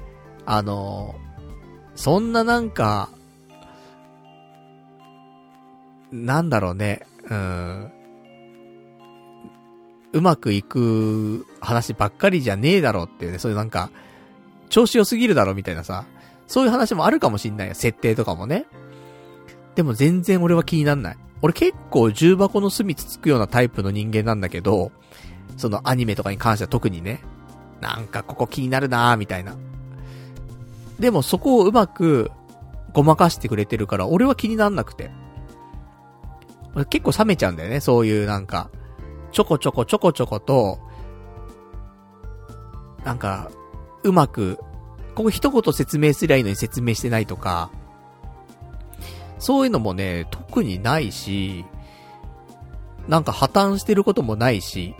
[0.45, 1.15] あの、
[1.95, 3.09] そんななんか、
[6.11, 7.93] なんだろうね、うん。
[10.13, 13.91] うまくいく話ばっかりじゃねえだろうっていうね、そういうなんか、
[14.69, 16.05] 調子良すぎるだろみたいなさ、
[16.47, 18.67] そういう話もあるかもしんないよ、設定とかもね。
[19.75, 21.17] でも全然俺は気になんない。
[21.41, 24.93] 俺結構重箱の隅つつくようなタイプの人間なんだけど、
[25.57, 27.21] そのアニメとかに関しては特にね、
[27.81, 29.57] なんかここ気になるなーみたいな。
[31.01, 32.31] でもそこをうまく
[32.93, 35.11] ごまかしてくれてるから、俺は気になんなくて。
[36.89, 38.71] 結構冷めちゃうんだよね、そういうなんか、
[39.31, 40.79] ちょこちょこちょこちょこと、
[43.05, 43.51] なんか、
[44.05, 44.59] うまく、
[45.15, 47.71] ここ一言説明すりゃいいのに説明してないとか、
[49.43, 51.65] そういうのもね、特にないし、
[53.09, 54.95] なんか破綻してることもないし、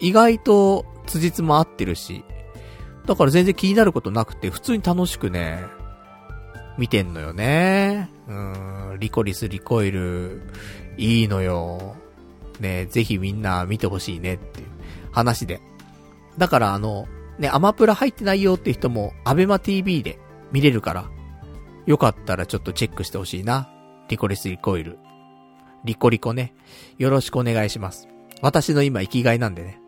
[0.00, 2.26] 意外と辻褄合ってるし、
[3.06, 5.64] だから全然気になることなくて、普通に楽しくね、
[6.76, 8.10] 見てんのよね。
[8.28, 10.42] うん、リコリス、リコイル、
[10.98, 11.96] いいのよ。
[12.60, 14.66] ね、ぜひみんな見てほしいねっていう
[15.10, 15.62] 話で。
[16.36, 20.18] だからあの、ね、アマプラ入ってないよって人も、アベマ TV で
[20.52, 21.10] 見れるから、
[21.88, 23.70] よかったらちょっとチェックしてほしいな。
[24.10, 24.98] リコリスリコイル。
[25.84, 26.52] リコリコね。
[26.98, 28.08] よろしくお願いします。
[28.42, 29.80] 私の今生きがいなんでね。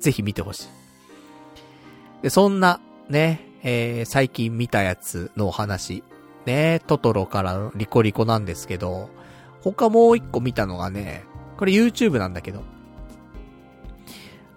[0.00, 2.22] ぜひ見てほしい。
[2.22, 2.80] で、そんな、
[3.10, 6.02] ね、えー、最近見たやつのお話。
[6.46, 9.10] ね、トトロからのリコリコなんですけど、
[9.60, 11.24] 他もう一個見たのがね、
[11.58, 12.62] これ YouTube なんだけど、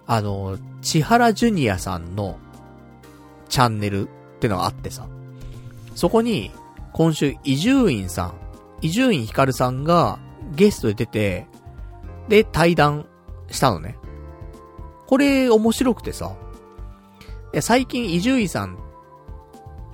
[0.06, 2.38] あの、千原ジュニアさんの
[3.50, 5.06] チャンネルってのがあってさ、
[5.94, 6.50] そこに、
[6.92, 8.34] 今週、伊集院さん、
[8.80, 10.18] 伊集院光さんが
[10.54, 11.46] ゲストで出て、
[12.28, 13.06] で、対談
[13.50, 13.96] したのね。
[15.06, 16.34] これ、面白くてさ、
[17.60, 18.78] 最近伊集院さん、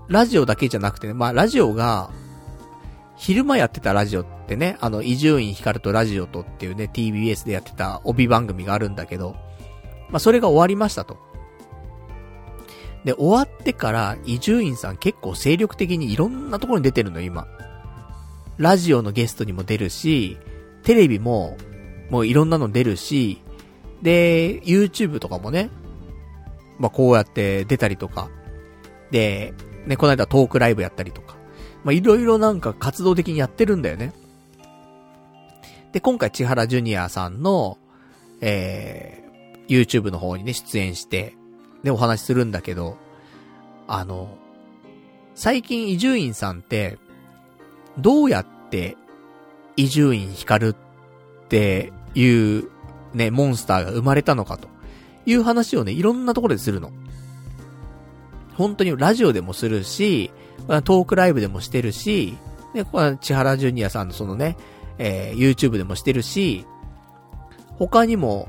[0.09, 2.11] ラジオだけじゃなくてね、まあ、ラジオが、
[3.17, 9.37] 昼間やってたラジオってね、あの、伊集院光とラジオとっていうね、TBS でやってた帯番組があるんだけど、
[10.11, 11.17] まあ、それが終わりましたと。
[13.05, 17.47] で、終わってから、伊集院さん結構精力的にいろんなところに出てるの、今。
[18.57, 20.39] ラジオのゲストにも出るし、
[20.85, 21.57] テレビも、
[22.11, 23.43] もういろんなの出るし、
[24.03, 25.71] で、YouTube とかもね、
[26.79, 28.31] まあ、こうやって出たりとか、
[29.11, 29.55] で、
[29.87, 31.37] ね、この間トークライブやったりとか、
[31.85, 34.13] まあ、いろいろなんか活動的にやってるんだよね。
[35.93, 37.79] で、今回千原ジュニアさんの、
[38.41, 41.37] えー、YouTube の方にね、出演して、
[41.85, 42.97] で、お話しするんだけど、
[43.87, 44.37] あの、
[45.35, 46.99] 最近伊集院さんって、
[47.99, 48.97] どうやって
[49.77, 50.75] 伊集院光っ
[51.49, 52.29] てい
[52.59, 52.69] う
[53.13, 54.69] ね、モンスターが生まれたのかと
[55.27, 56.91] いう話をね、いろんなところでするの。
[58.57, 60.33] 本当にラジオでもするし、
[60.67, 62.37] トークライブでもしてるし、
[62.73, 64.57] で、これ千原ジュニアさんのそのね、
[64.99, 66.65] えー、YouTube でもしてるし、
[67.79, 68.49] 他にも、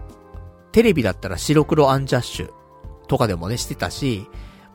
[0.71, 2.51] テレビだったら白黒アンジャッシュ
[3.07, 4.27] とかでもね、してたし、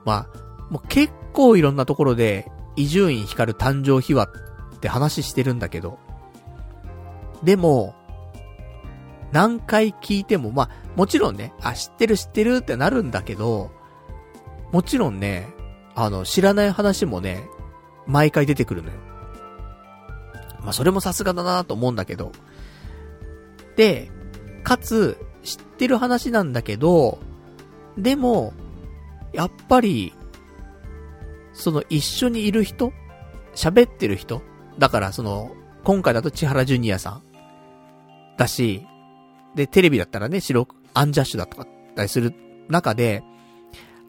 [0.05, 4.28] まあ、もう結構いろんなところで、伊集院光誕生秘話
[4.76, 5.99] って話してるんだけど、
[7.43, 7.95] でも、
[9.33, 13.70] 何回聞いても、まあ、もちろんね、あ、知ってる知ってるってなるんだけど、
[14.72, 15.49] もちろんね、
[15.95, 17.45] あの、知らない話もね、
[18.07, 18.95] 毎回出てくるのよ。
[20.62, 22.33] まあ、それもさすがだなと思うんだけど。
[23.76, 24.11] で、
[24.62, 27.18] かつ、知ってる話なんだけど、
[28.01, 28.53] でも、
[29.32, 30.12] やっぱり、
[31.53, 32.92] その一緒にいる人
[33.55, 34.42] 喋ってる人
[34.78, 37.22] だからその、今回だと千原ジュニアさん。
[38.36, 38.86] だし、
[39.55, 42.34] で、テレビだったらね、白、アンジャッシュだとか、ったりする
[42.68, 43.22] 中で、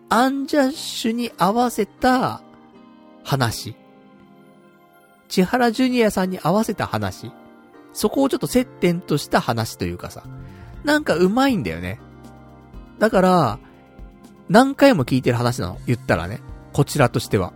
[0.09, 2.41] アンジャッシュに合わせた
[3.23, 3.75] 話。
[5.27, 7.31] 千原ジュニアさんに合わせた話。
[7.93, 10.23] そこをちょっと接点とした話というかさ。
[10.83, 11.99] なんか上手いんだよね。
[12.99, 13.59] だから、
[14.51, 15.77] 何回も聞いてる話なの。
[15.87, 16.41] 言ったらね。
[16.73, 17.53] こちらとしては。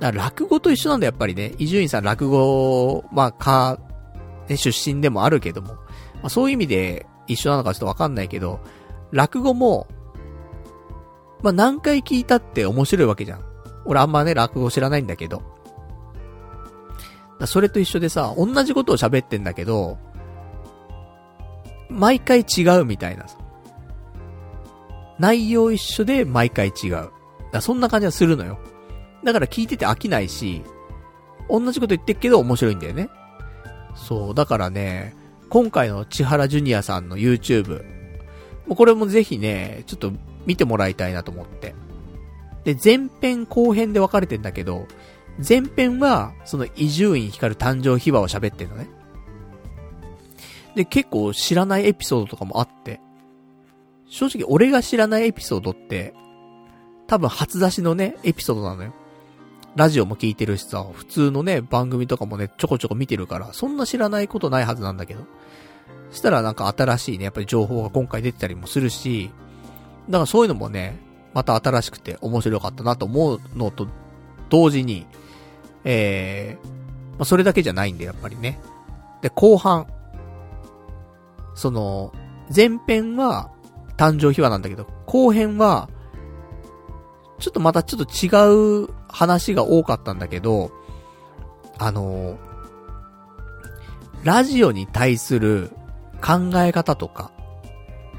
[0.00, 1.52] だから落語と一緒なんだやっぱりね。
[1.58, 3.78] 伊集院さん落語、まあ、か、
[4.48, 5.74] ね、出身でもあるけども。
[5.74, 5.80] ま
[6.24, 8.60] あ、そういう意味で一緒なのかちょっとわかんないけど、
[9.10, 9.86] 落語も、
[11.42, 13.44] まあ、何回聞いたって面白いわけじゃん。
[13.84, 15.42] 俺あんまね、落語知らないんだけど。
[17.44, 19.98] それと一緒でさ、同じことを喋ってんだけど、
[21.90, 23.41] 毎回違うみたいなさ。
[25.22, 27.10] 内容一緒で毎回違う。
[27.52, 28.58] だそんな感じはするのよ。
[29.22, 30.64] だから聞いてて飽きないし、
[31.48, 33.08] 同じこと言ってっけど面白いんだよね。
[33.94, 35.14] そう、だからね、
[35.48, 37.84] 今回の千原ジュニアさんの YouTube、
[38.66, 40.12] もうこれもぜひね、ちょっと
[40.44, 41.76] 見てもらいたいなと思って。
[42.64, 44.88] で、前編後編で分かれてんだけど、
[45.38, 48.88] 前編は、その伊集院光誕生秘話を喋ってんのね。
[50.74, 53.00] で、結構知らないエピソードとかもあって、
[54.12, 56.12] 正直俺が知らないエピソードって、
[57.06, 58.92] 多分初出しのね、エピソードなのよ。
[59.74, 65.22] ラジオも聞いてるしさ、普通のね、番組とかもね、ちょこちょこ見てるから、そんな知らないことないはずなんだけど。
[66.10, 69.30] したらなんか新しいね、やっぱり情報が今回出てたりもするし、
[70.10, 70.98] だからそういうのもね、
[71.32, 73.88] また新しくて面白かったなと思うのと
[74.50, 75.06] 同時に、
[75.84, 76.66] えー、
[77.12, 78.60] まあ、それだけじゃないんで、やっぱりね。
[79.22, 79.86] で、後半、
[81.54, 82.12] その、
[82.54, 83.50] 前編は
[83.96, 85.88] 誕生秘話なんだけど、後編は、
[87.38, 90.70] ちょっとまたちょっと違う話が多かったんだけど、
[91.78, 92.38] あの、
[94.22, 95.70] ラジオに対する
[96.20, 97.32] 考え方とか、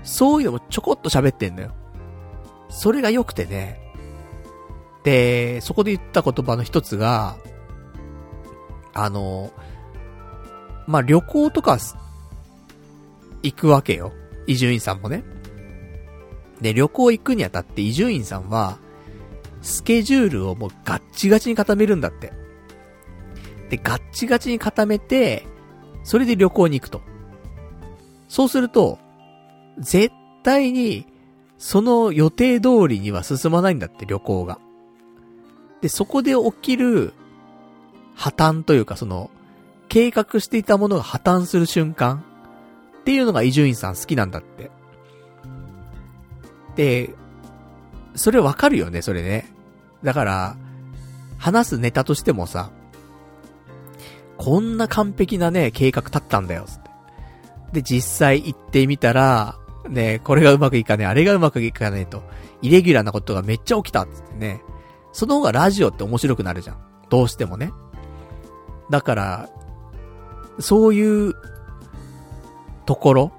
[0.03, 1.73] そういうのもちょこっと喋ってんのよ。
[2.69, 3.79] それが良くてね。
[5.03, 7.37] で、そこで言った言葉の一つが、
[8.93, 9.51] あの、
[10.87, 11.77] まあ、旅行とか、
[13.41, 14.11] 行くわけよ。
[14.47, 15.23] 伊集院さんもね。
[16.63, 18.79] で、旅行行くにあたって伊集院さんは、
[19.61, 22.31] スケジュールをもうガッチガチに固めるんだって。
[23.69, 25.45] で、ガッチガチに固めて、
[26.03, 27.01] それで旅行に行くと。
[28.29, 28.97] そうすると、
[29.77, 30.09] 絶
[30.43, 31.05] 対に、
[31.57, 34.57] その予定通りには進まないんだって、旅行が。
[35.81, 37.13] で、そこで起きる
[38.15, 39.29] 破綻というかその、
[39.89, 42.23] 計画していたものが破綻する瞬間
[43.01, 44.71] っていうのが伊集院さん好きなんだって。
[46.75, 47.13] で、
[48.15, 49.51] それわかるよね、それね。
[50.03, 50.55] だから、
[51.37, 52.71] 話すネタとしてもさ、
[54.37, 56.91] こんな完璧なね、計画立ったんだよ、つって。
[57.73, 59.57] で、実際行ってみたら、
[59.89, 62.23] ね、これがうまくいかねえ、あれがうまくいかねえと、
[62.61, 64.61] イレギュラーなことがめっちゃ起きた、つってね。
[65.11, 66.77] その方がラジオって面白くなるじゃん。
[67.09, 67.71] どうしてもね。
[68.89, 69.49] だから、
[70.59, 71.33] そういう
[72.85, 73.31] ところ、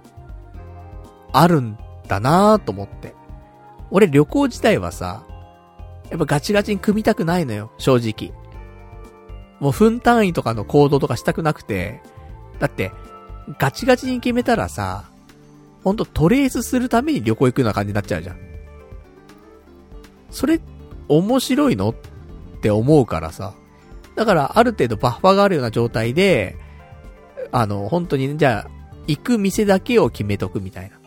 [1.32, 3.14] あるんだなぁと思って。
[3.94, 5.24] 俺旅行自体はさ、
[6.10, 8.36] やっぱガチガチに組みたくないのよ、正直。
[9.60, 12.02] もう分単位とかの行動とかしたくなくて、
[12.58, 12.90] だって、
[13.56, 15.04] ガチガチに決めたらさ、
[15.84, 18.38] ほんとトレースするために旅行行くような感じになっちゃうじゃん。
[20.28, 20.60] それ、
[21.06, 21.94] 面白いのっ
[22.62, 23.54] て思うからさ。
[24.16, 26.56] だから、ある程度バッファーがあるような状態で、
[27.52, 28.70] あの、本当に、ねじゃあ、
[29.06, 31.03] 行く店だけを決めとくみたいな。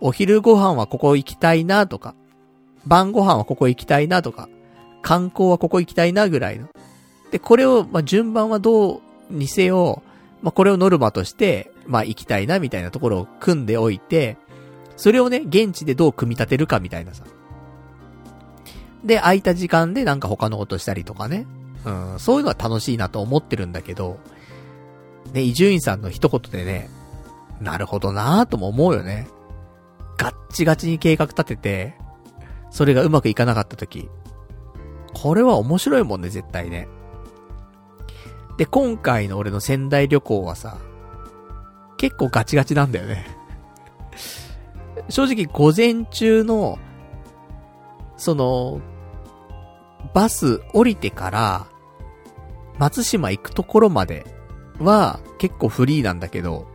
[0.00, 2.14] お昼ご飯はここ行きたいなとか、
[2.86, 4.48] 晩ご飯はここ行きたいなとか、
[5.02, 6.68] 観光はここ行きたいなぐらいの。
[7.30, 10.02] で、これを、まあ、順番はどうにせよ、
[10.42, 14.36] まあ、これをノルマとして、まあ、行きたいなみたいなところを組んでおいて、
[14.96, 17.24] それをね、現地でどう組み立てるかみたいなさ。
[19.04, 21.46] で、空いた時間でなんか他のことしたりとかね。
[21.84, 24.18] うん、そういうのは楽しいなと思ってるんだけど、
[25.32, 26.90] ね、伊集院さんの一言でね、
[27.60, 29.28] なるほどなぁとも思うよね。
[30.16, 31.94] ガッチガチに計画立てて、
[32.70, 34.08] それがうまくいかなかった時。
[35.14, 36.88] これは面白いもんね、絶対ね。
[38.58, 40.78] で、今回の俺の仙台旅行はさ、
[41.96, 43.26] 結構ガチガチなんだよね
[45.08, 46.78] 正直午前中の、
[48.16, 48.80] その、
[50.14, 51.66] バス降りてから、
[52.78, 54.26] 松島行くところまで
[54.78, 56.66] は結構フリーなんだけど、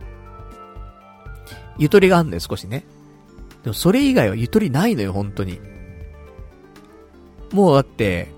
[1.78, 2.84] ゆとりがあるんだよ、少しね。
[3.62, 5.60] でもそれ以外はゆとりないのよ、本当に。
[7.52, 8.28] もうだって、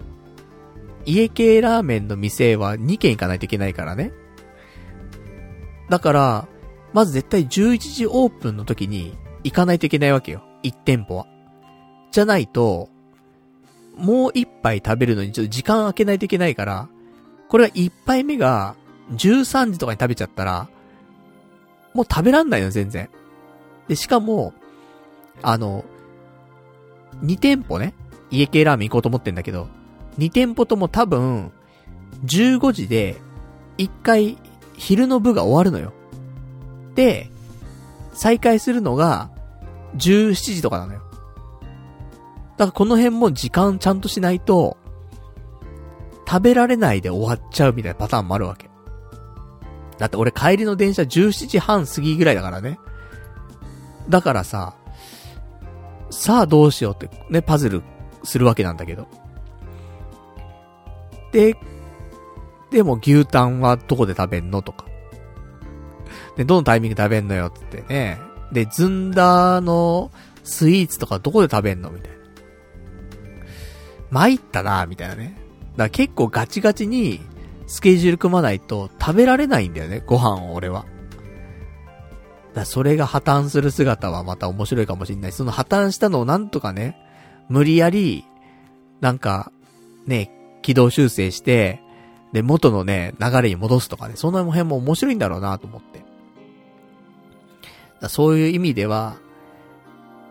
[1.06, 4.12] 家系ラーメンの店は2軒行かないといけないからね。
[5.88, 6.48] だから、
[6.92, 10.42] まず絶対11時オープンの時に行かないといけないわけよ。
[10.62, 11.26] 1店舗は。
[12.10, 12.88] じゃないと、
[13.96, 16.88] もう一杯食べるのにちょっと時間空けないといけないから、
[17.48, 18.76] これは1杯目が
[19.12, 20.68] 13時とかに食べちゃったら、
[21.92, 23.08] もう食べらんないの、全然。
[23.88, 24.54] で、しかも、
[25.42, 25.84] あの、
[27.22, 27.94] 2店舗ね、
[28.30, 29.68] 家系ラーメン行こうと思ってんだけど、
[30.18, 31.52] 2店舗とも多分、
[32.24, 33.20] 15時で、
[33.78, 34.38] 1回、
[34.76, 35.92] 昼の部が終わるのよ。
[36.94, 37.30] で、
[38.12, 39.30] 再開するのが、
[39.96, 41.00] 17時とかなのよ。
[42.56, 44.76] だからこの辺も時間ちゃんとしないと、
[46.26, 48.70] 食べられないで終わっちゃうみたいなパターンもあるわけ。
[49.98, 52.78] だって俺帰りの電車17時半過ぎぐらいだからね。
[54.08, 54.74] だからさ、
[56.10, 57.82] さあどうしようってね、パズル
[58.22, 59.06] するわけなんだけど。
[61.32, 61.56] で、
[62.70, 64.86] でも牛タンはどこで食べんのとか。
[66.36, 68.18] で、どのタイミングで食べんのよってね。
[68.52, 70.10] で、ずんだの
[70.42, 72.16] スイーツとかどこで食べんのみたいな。
[74.10, 75.36] 参ったなみたいなね。
[75.72, 77.20] だから結構ガチガチに
[77.66, 80.86] スケジュール組まないと食べられないんだよね、ご飯を俺は。
[82.54, 85.32] だそれが破綻する姿はまた面白いかもしんない。
[85.32, 86.96] その破綻したのをなんとかね、
[87.48, 88.24] 無理やり、
[89.00, 89.50] なんか、
[90.06, 90.30] ね、
[90.62, 91.80] 軌道修正して、
[92.32, 96.04] で、元のね、流れに戻すとかね、その辺も面白いんだろうなと思って。
[98.00, 99.16] だそういう意味では、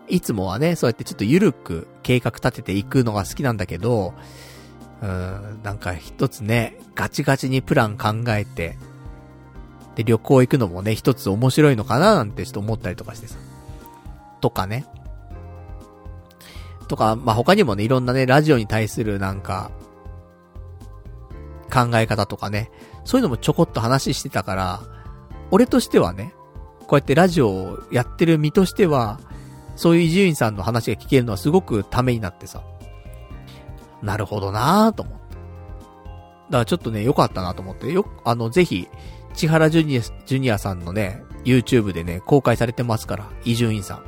[0.08, 4.14] いつもはね、そうやってちょっと緩く計画立てていくのが好きなんだけど、
[5.02, 8.76] うん、なんか一つね、ガチガチにプラン考えて、
[9.96, 13.36] で、旅行行くのもね、一つ面白いのかななんてちょっと思ったりとかしてさ。
[14.40, 14.86] とかね。
[16.88, 19.70] とか、まあ、他にもね、いろんなね、ラジオに対するなんか、
[21.72, 22.70] 考え方とかね、
[23.04, 24.80] そういうのもちょこっと話してたから、
[25.50, 26.34] 俺としてはね、
[26.80, 29.20] こうやってラジオをやってる身としては、
[29.76, 32.62] そういう伊集院さんの話が聞けるのはすごくためになってさ。
[34.02, 35.24] なるほどなぁと思って。
[35.26, 38.88] だからちょっとね、良かったなと思って、よ、あの、ぜひ、
[39.34, 44.04] 千原ジュニア、ジュニアさんのね、YouTube でね、公開されてますから、伊集院さん。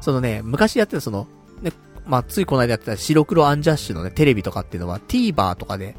[0.00, 1.26] そのね、昔やってたその、
[1.62, 1.72] ね、
[2.06, 5.96] まあ、ついこの間やってた白黒アンジャッシュのね、テレビとかっていうのは TVer とかで、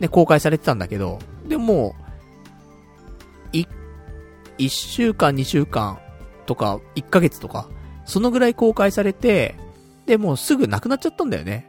[0.00, 1.94] ね、公開されてたんだけど、でも、
[3.52, 3.66] い、
[4.58, 5.98] 一週間、二週間
[6.46, 7.68] とか、一ヶ月とか、
[8.04, 9.54] そのぐらい公開されて、
[10.06, 11.68] で、もうすぐなくなっちゃったんだよね。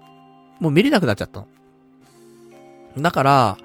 [0.60, 1.47] もう見れなくなっちゃったの。
[2.97, 3.58] だから、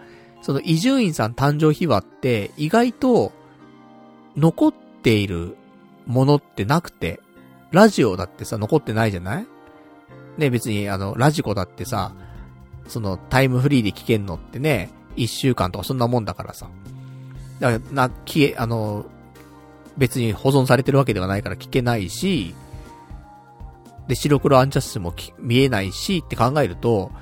[0.42, 3.32] その伊集院さん誕生秘話って意外と
[4.36, 5.56] 残っている
[6.06, 7.20] ものってなくて、
[7.70, 9.46] ラジオだってさ、残ってないじゃない？
[10.38, 12.14] ね、別にあの、ラジコだってさ、
[12.88, 16.68] そのタイムフリーで聞けんのってね、一週間とかそんなもんだからさ。
[17.60, 19.06] だから、な、消え、あの、
[19.98, 22.54] 別に保存されてるわけではないから聞けないし、
[24.08, 27.12] で、白黒アンジャッシュも見えないしって考えると、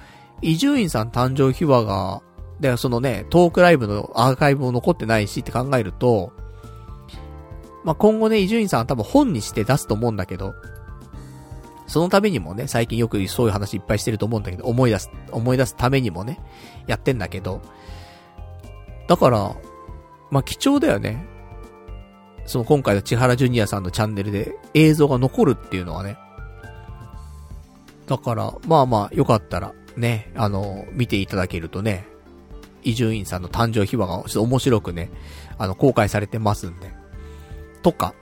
[0.41, 2.23] 伊集院さん誕生秘話が、
[2.61, 6.33] で、そのね、トークライブのアーカイブも残ってないしって考えると、
[7.85, 10.55] まあ、今後ね、伊集院さんは多分本にして出すと思うんだけど、
[11.87, 16.39] そのためにもね、最近よくそういう話いっぱいしてると思うんだけど、思い出す、思い出すためにもね、
[16.87, 17.63] やってんだけど、
[19.07, 19.57] だから、
[20.31, 21.27] まあ、貴重だよね。
[22.45, 26.19] その今回の千原ジュニアさんのチャンネルで映像が残るっていうのはね。
[28.07, 32.07] だから、まあまあ、よかったら、ね、あの、見ていただけるとね、
[32.83, 35.11] 伊集院さんの誕生秘話がちょっと面白くね、
[35.59, 36.93] あの、公開されてますんで。
[37.83, 38.15] とか、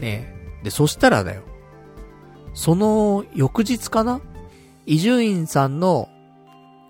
[0.00, 0.34] ね。
[0.62, 1.42] で、そしたらだよ。
[2.54, 4.20] その翌日かな？
[4.84, 6.08] 伊集院さんの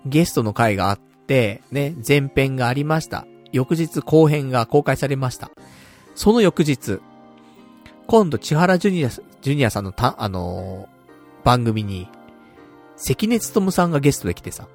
[0.05, 3.25] ゲストの回があって、ね、前編がありました。
[3.51, 5.51] 翌日後編が公開されました。
[6.15, 6.99] その翌日、
[8.07, 12.09] 今度千原ジュニア、ジュニアさんのた、あのー、番組に、
[12.97, 14.67] 関根勤さんがゲストで来てさ、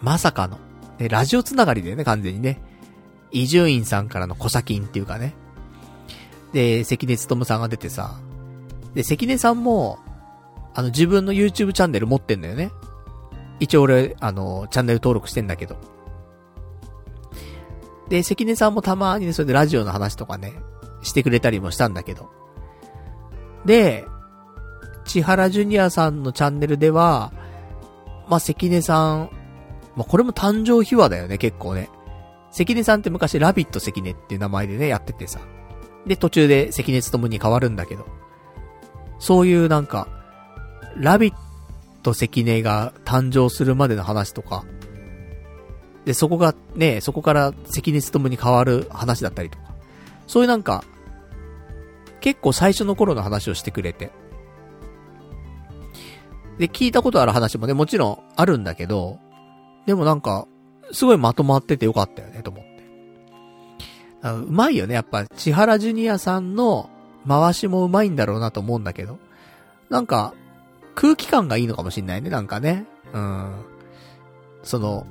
[0.00, 0.58] まさかの、
[0.98, 2.60] ね、ラジオつながりだよね、完全にね。
[3.30, 5.34] 伊集院さんからの小先っていうかね。
[6.52, 8.18] で、関根勤さんが出てさ、
[8.94, 9.98] で、関根さんも、
[10.74, 12.70] あの、自分の YouTube チャンネル持ってんだよね。
[13.60, 15.76] 一応俺、あの、チャンネル登録してんだけど。
[18.08, 20.54] で、関根さんもたまにね、それでラジオの話とかね、
[21.02, 22.30] してくれたりもしたんだけど。
[23.64, 24.06] で、
[25.04, 27.32] 千原ジュニアさんのチャンネルでは、
[28.28, 29.30] まあ、関根さん、
[29.98, 31.90] まあ、これも誕生秘話だよね、結構ね。
[32.52, 35.40] 関根さんって昔ラビット関根っていう名前でね、やっててさ。
[36.06, 38.06] で、途中で関根勤に変わるんだけど。
[39.18, 40.06] そういうなんか、
[40.96, 41.34] ラビッ
[42.04, 44.64] と関根が誕生するまでの話とか、
[46.04, 49.74] で、そこがね、そこから関根勤に変わる話だったりとか、
[50.28, 50.84] そういうなんか、
[52.20, 54.12] 結構最初の頃の話をしてくれて。
[56.58, 59.18] で、聞いたことある話もね、もちろんあるんだけど、
[59.88, 60.46] でもなんか、
[60.92, 62.84] すごいまとまっててよかったよね、と思って。
[64.22, 66.90] うまいよね、やっぱ、千原ジュニアさんの
[67.26, 69.18] 回しもうまいんだろうなと思うんだけど。
[69.88, 70.34] なんか、
[70.94, 72.84] 空気感がいいのかもしんないね、なんかね。
[73.14, 73.64] うん。
[74.62, 75.06] その、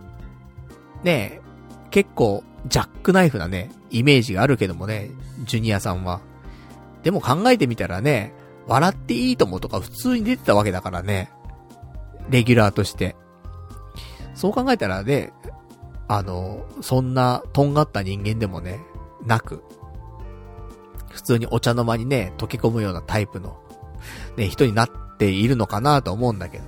[1.04, 1.42] ねえ
[1.90, 5.10] 結構、ジャックナイフなね、イメージがあるけどもね、
[5.46, 6.22] ジュニアさんは。
[7.02, 8.32] でも考えてみたらね、
[8.68, 11.32] 笑っていいともとか普通に出てたわけだからね。
[12.30, 13.16] レギュラーとして。
[14.38, 15.34] そう考えたらね、
[16.08, 18.80] あの、そんな、とんがった人間でもね、
[19.26, 19.64] なく、
[21.10, 23.58] 普通にお茶の間にね、溶け込むようなタイプの、
[24.38, 26.64] ね、人になっているのかなと思うんだけど。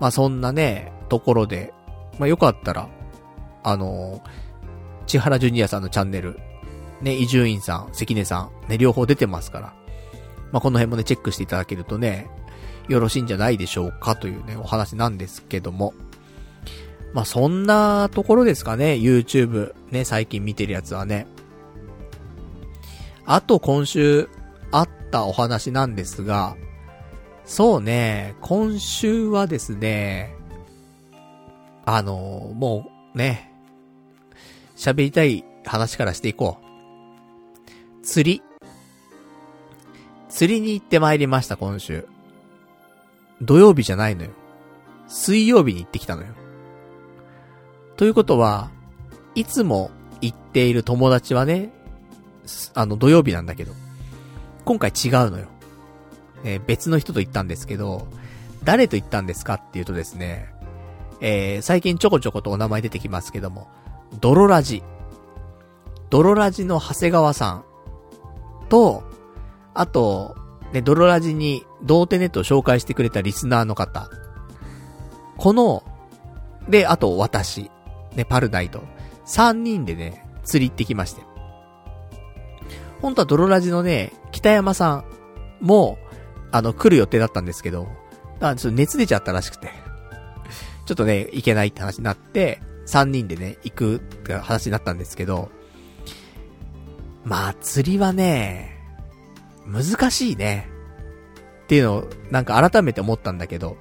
[0.00, 1.74] まあそんなね、ところで、
[2.18, 2.88] まあよかったら、
[3.62, 4.22] あの
[5.06, 6.38] 千原ジュニアさんのチャンネル、
[7.02, 9.74] ね、伊集院さん、関根さん、ね、両方出てますから。
[10.50, 12.30] まあこの辺もね、チェックしていただけるとね、
[12.88, 15.92] よろしいんじゃないでしょうかというね、お話なんですけども。
[17.12, 19.74] まあ、そんなところですかね、YouTube。
[19.90, 21.26] ね、最近見てるやつはね。
[23.26, 24.28] あと今週
[24.72, 26.56] あったお話なんですが、
[27.44, 30.34] そうね、今週はですね、
[31.84, 33.52] あの、もうね、
[34.76, 38.04] 喋りたい話からしていこう。
[38.04, 38.42] 釣り。
[40.28, 42.06] 釣りに行って参りました、今週。
[43.42, 44.30] 土曜日じゃないのよ。
[45.08, 46.39] 水曜日に行ってきたのよ。
[48.00, 48.70] ということは、
[49.34, 49.90] いつも
[50.22, 51.70] 行っている友達はね、
[52.72, 53.74] あの土曜日なんだけど、
[54.64, 55.48] 今回違うのよ。
[56.42, 58.08] えー、別の人と行ったんですけど、
[58.64, 60.48] 誰と行ったんですかっていうとですね、
[61.20, 63.68] えー、最近ちょこちょことお名前出てきますけども、
[64.18, 64.82] ドロラジ。
[66.08, 67.64] ドロラジの長谷川さん
[68.70, 69.02] と、
[69.74, 70.38] あと、
[70.72, 74.08] ね、ドロラジに童貞ネットを紹介してくれたリスナーの方。
[75.36, 75.82] この、
[76.66, 77.70] で、あと私。
[78.14, 78.82] ね、パルナイト。
[79.24, 81.22] 三人でね、釣り行ってきまして。
[83.00, 85.04] 本当はドロラジのね、北山さ
[85.60, 85.98] んも、
[86.52, 87.88] あの、来る予定だったんですけど、
[88.40, 89.70] あちょっと熱出ちゃったらしくて。
[90.86, 95.50] ちょっとね、行けないって話になって、三人でね、行くって話になったんですけど、
[97.24, 98.76] まあ、釣りはね、
[99.66, 100.68] 難しいね。
[101.64, 103.76] っていうのを、なんか改めて思ったんだけど、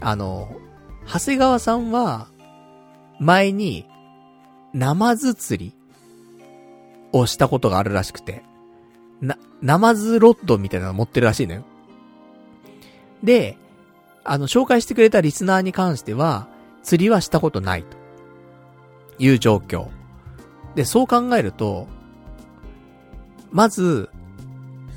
[0.00, 0.56] あの、
[1.06, 2.26] 長谷川さんは、
[3.18, 3.86] 前に、
[4.72, 5.74] ナマズ釣り
[7.12, 8.42] をしたことがあるらしくて、
[9.20, 11.64] な、ナマズロッドみたいなの持ってるらしいのよ。
[13.22, 13.56] で、
[14.24, 16.48] あの、紹介してくれたリスナーに関しては、
[16.82, 17.96] 釣りはしたことないと。
[19.18, 19.88] いう状況。
[20.74, 21.88] で、そう考えると、
[23.50, 24.10] まず、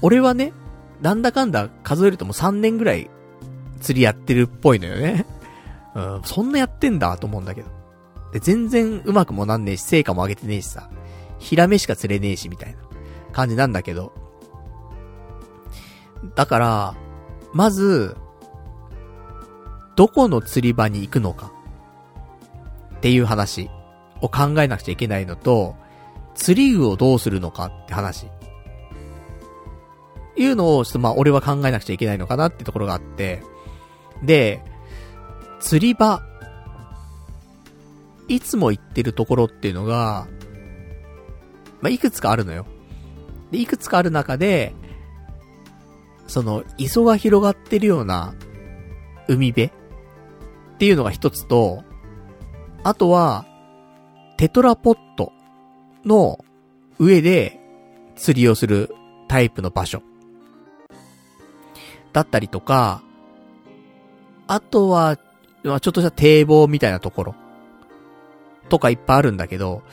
[0.01, 0.53] 俺はね、
[1.01, 3.09] なんだかんだ数えるともう3年ぐらい
[3.79, 5.25] 釣りやってるっぽいのよね。
[5.95, 7.69] うん、そんなやってんだと思うんだけど。
[8.31, 10.89] で、全然うまくもなんねえし、成果も上げてねえしさ。
[11.37, 12.79] ヒラメしか釣れねえし、みたいな
[13.33, 14.13] 感じなんだけど。
[16.35, 16.95] だから、
[17.53, 18.15] まず、
[19.95, 21.51] どこの釣り場に行くのか。
[22.95, 23.69] っていう話
[24.21, 25.75] を考えなくちゃいけないのと、
[26.35, 28.27] 釣り具をどうするのかって話。
[30.37, 33.43] いうのを、ちょっとまあ俺は考えなくちゃいけないのかなってところがあって、
[34.23, 34.63] で、
[35.59, 36.21] 釣り場、
[38.33, 40.27] いつも行ってるところっていうのが、
[41.81, 42.65] まあ、いくつかあるのよ。
[43.51, 44.73] で、いくつかある中で、
[46.27, 48.33] その、磯が広がってるような、
[49.27, 49.71] 海辺っ
[50.77, 51.83] ていうのが一つと、
[52.83, 53.45] あとは、
[54.37, 55.33] テトラポット
[56.05, 56.43] の
[56.99, 57.59] 上で
[58.15, 58.93] 釣りをする
[59.27, 60.01] タイプの場所。
[62.13, 63.01] だったりとか、
[64.47, 67.35] あとは、ちょっとした堤防みたいなところ。
[68.71, 69.83] とかいっぱいあるんだけど、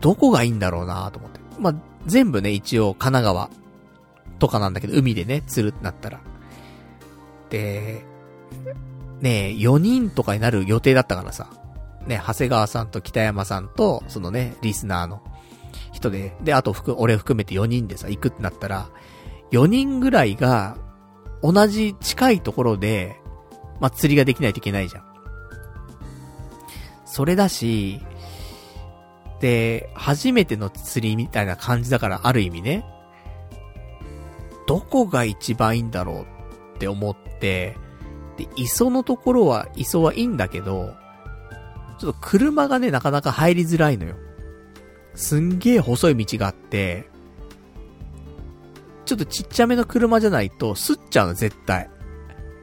[0.00, 1.40] どこがいいんだろうなと思って。
[1.58, 1.74] まあ、
[2.06, 3.50] 全部ね、一応神奈川
[4.38, 6.20] とかなんだけど、海でね、釣るってなったら。
[7.50, 8.04] で、
[9.20, 11.48] ね、4人とかになる予定だったからさ。
[12.06, 15.20] ね、長谷川さんと北山さんと、そのね、リスナーの
[15.92, 18.90] 人で、で、あとふく、俺含めて4人でさ、行くってなったら、
[19.50, 20.76] 4人ぐらいが、
[21.42, 23.20] 同じ近いところで、
[23.80, 25.11] まあ、釣りができないといけないじゃん。
[27.12, 28.00] それだし、
[29.38, 32.86] で、初めての釣りみたいな感じだからある意味ね、
[34.66, 37.76] どこが一番いいんだろうって思って、
[38.38, 40.94] で、磯のところは、磯はいいんだけど、
[41.98, 44.14] ちょっと車がね、なかなか入りづらいのよ。
[45.14, 47.10] すんげえ細い道があって、
[49.04, 51.90] ちょっとちっちゃめの車じゃないと、すっちゃうの、絶対。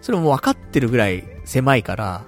[0.01, 2.25] それも分かってるぐらい狭いから、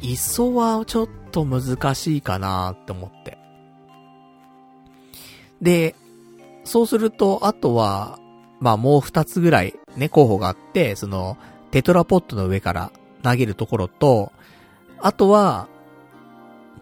[0.00, 3.38] 磯はちょっと難しいかなって思って。
[5.60, 5.94] で、
[6.64, 8.18] そうすると、あとは、
[8.60, 11.36] まあもう二つぐらいね、候補があって、その、
[11.70, 14.32] テトラポットの上から投げるところと、
[15.00, 15.68] あとは、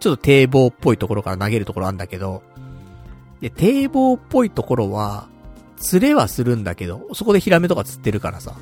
[0.01, 2.43] ちょっと堤防っぽいところから投げるところあんだけど、
[3.41, 5.29] で、堤防っぽいところは、
[5.77, 8.57] 釣れはするんだけど、そこでヒラメとか釣ってるからさ、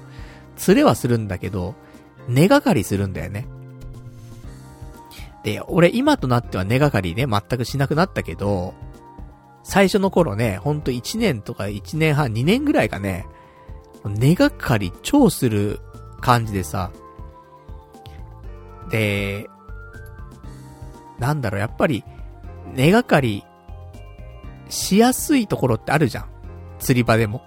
[0.57, 1.75] 釣れはするんだけど、
[2.29, 3.47] 根がかりするんだよね。
[5.47, 8.75] で、俺今となっては根がかりね、全くしなくなったけど、
[9.63, 13.27] 最初の頃ね、ほんと1年とか1年半、2年ぐらいかね、
[14.05, 15.79] 根がかり超する
[16.21, 16.91] 感じでさ、
[18.91, 19.49] で、
[21.21, 22.03] なんだろう、やっぱり、
[22.75, 23.45] 根がかり
[24.69, 26.27] しやすいところってあるじゃん。
[26.81, 27.41] 釣り場でも。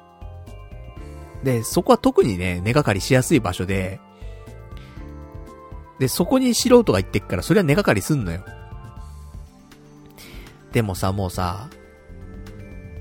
[1.43, 3.99] で、そこは特にね、根がかりしやすい場所で、
[5.99, 8.43] で、そこに素人が行ってっから、それは根がかりすんのよ。
[10.71, 11.69] でもさ、もうさ、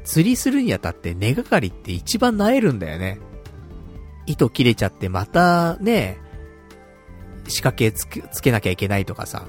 [0.05, 3.21] 釣りするにあたって根がかりって一番萎えるんだよね。
[4.27, 6.19] 糸切れちゃってまたね、
[7.47, 9.47] 仕掛けつけ、つけなきゃいけないとかさ。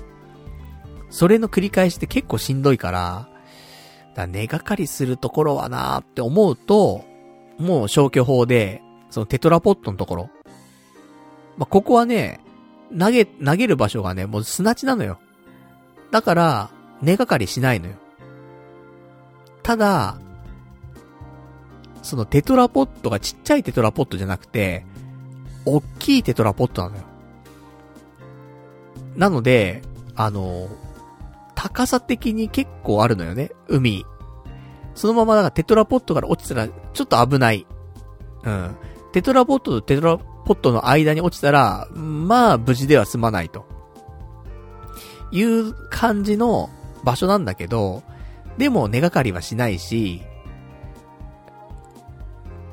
[1.10, 3.30] それの繰り返しって結構しんどいから、
[4.16, 7.04] だ根がかりするところはなーって思うと、
[7.58, 10.30] もう消去法で、そのテトラポットのところ。
[11.58, 12.40] まあ、ここはね、
[12.98, 15.20] 投げ、投げる場所がね、もう砂地なのよ。
[16.12, 16.70] だから、
[17.02, 17.94] 根がかりしないのよ。
[19.64, 20.18] ただ、
[22.02, 24.86] そのテトラポットがちっちゃいテトラポットじゃなくて、
[25.66, 27.04] おっきいテトラポットなのよ。
[29.16, 29.82] なので、
[30.16, 30.70] あの、
[31.56, 34.06] 高さ的に結構あるのよね、海。
[34.96, 37.68] そのままだからテトラポットから落ちたら、ちょっと危ない。
[38.44, 38.76] うん。
[39.12, 43.68] テトラポットとテトラポットの間に落ちたら、まあ、無事では済まないと。
[45.32, 46.72] いう感じの
[47.04, 48.02] 場所なんだけど、
[48.58, 50.24] でも根がかりはしないし、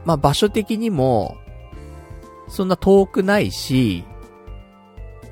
[0.07, 1.37] まあ場所的にも、
[2.49, 4.05] そんな遠くないし、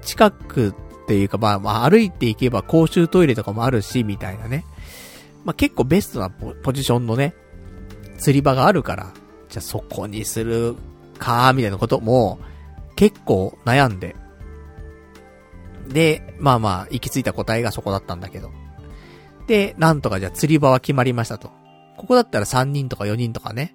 [0.02, 4.66] 近くっていうかまあまあ歩いていけば公衆トイレとかもあるし、みたいなね。
[5.46, 7.34] まあ結構ベストなポジションのね、
[8.18, 9.14] 釣り場があるから、
[9.48, 10.76] じゃあそこにする
[11.14, 12.38] か、みたいなことも、
[12.96, 14.16] 結構悩んで。
[15.88, 18.50] で、まあまあ、行き着いた答えがそこだったんだけど。
[19.46, 21.50] で、なんとかじゃあ釣り場は決まりましたと。
[21.96, 23.74] ここだったら3人とか4人とかね、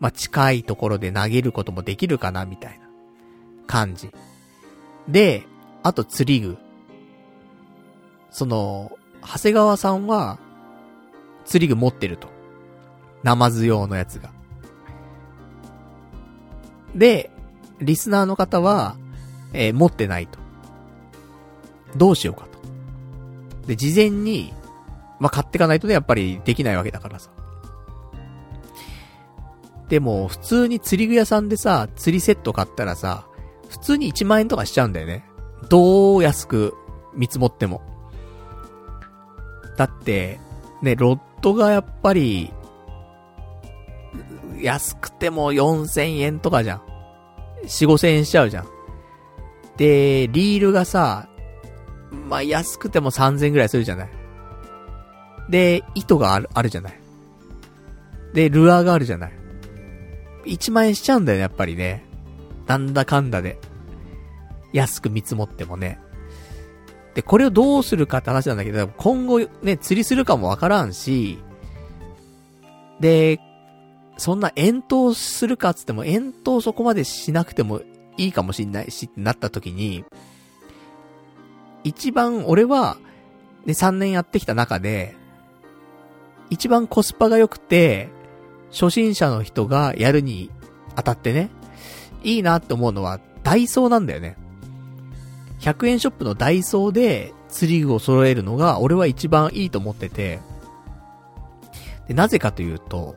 [0.00, 2.86] まあ、近いところで投げることもできるかな、みたいな
[3.66, 4.10] 感じ。
[5.08, 5.44] で、
[5.82, 6.58] あと釣り具。
[8.30, 8.92] その、
[9.22, 10.38] 長谷川さんは、
[11.44, 12.28] 釣り具持ってると。
[13.22, 14.30] ナマズ用のやつが。
[16.98, 17.30] で、
[17.80, 18.96] リスナーの方は、
[19.52, 20.38] えー、持ってないと。
[21.96, 22.58] どうしようかと。
[23.66, 24.52] で、事前に、
[25.20, 27.30] まあ、買ってかないとね、やっぱりできないわけだからさ。
[29.88, 33.26] でも、普通に釣り具屋さんでさ、釣りセット買ったらさ、
[33.68, 35.24] 普通に1万円とかしちゃうんだよね。
[35.68, 36.74] どう安く
[37.14, 37.80] 見積もっても。
[39.76, 40.40] だって、
[40.82, 42.52] ね、ロッドがやっぱり、
[44.60, 46.87] 安くても4000円とかじゃん。
[47.64, 48.68] 4、5000円しちゃうじゃん。
[49.76, 51.28] で、リールがさ、
[52.28, 54.08] まあ、安くても3000円ぐらいするじゃない。
[55.48, 57.00] で、糸がある、あるじゃない。
[58.34, 59.32] で、ルアーがあるじゃない。
[60.44, 62.04] 1万円しちゃうんだよね、やっぱりね。
[62.66, 63.58] なんだかんだで。
[64.72, 65.98] 安く見積もってもね。
[67.14, 71.38] で、これをどうするかって話なんだけど、今後ね、釣りするかもわからんし、
[73.00, 73.40] で、
[74.18, 77.80] そんな遠投するかっつっても、遠投そこまでしなくても
[78.16, 80.04] いいかもしんないしってなった時に、
[81.84, 82.98] 一番俺は、
[83.64, 85.16] ね、3年やってきた中で、
[86.50, 88.08] 一番コスパが良くて、
[88.70, 90.50] 初心者の人がやるに
[90.96, 91.48] 当たってね、
[92.24, 94.36] いいなって思うのは、ダイソーなんだよね。
[95.60, 100.40] 100円ショップのダイソーで釣り具を揃えるのが、俺は一番いいと思ってて、
[102.08, 103.16] で、なぜかというと、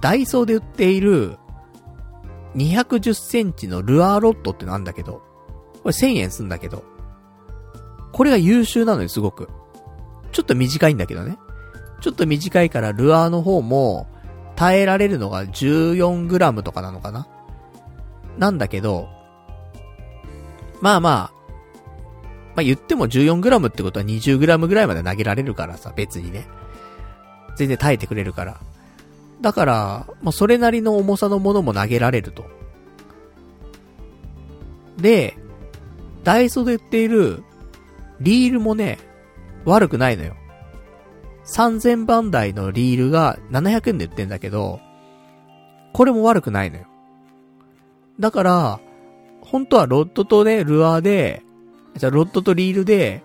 [0.00, 1.38] ダイソーで売っている、
[2.56, 5.22] 210センチのルアーロッドってなんだけど、
[5.82, 6.84] これ1000円すんだけど、
[8.12, 9.48] これが優秀なのよ、すごく。
[10.32, 11.38] ちょっと短いんだけどね。
[12.00, 14.06] ちょっと短いからルアーの方も、
[14.56, 17.26] 耐えられるのが 14g とかなのかな
[18.36, 19.08] なんだけど、
[20.80, 21.40] まあまあ、
[22.54, 26.46] まあ言っても 14g ってことは 20g ぐらいまで投げられるからさ、別にね。
[27.56, 28.60] 全然耐えてくれるから。
[29.40, 32.44] だから、まあそれなりの重さのものも投げられると。
[34.98, 35.36] で、
[36.24, 37.42] ダイソーで売っている
[38.20, 38.98] リールもね、
[39.64, 40.36] 悪くないのよ。
[41.46, 44.80] 3000番台のリールが700円で売ってんだけど、
[45.92, 46.86] これも悪くないのよ。
[48.20, 48.80] だから、
[49.40, 51.42] 本当はロッドとね、ルアーで、
[51.96, 53.22] じゃあロッドとリールで、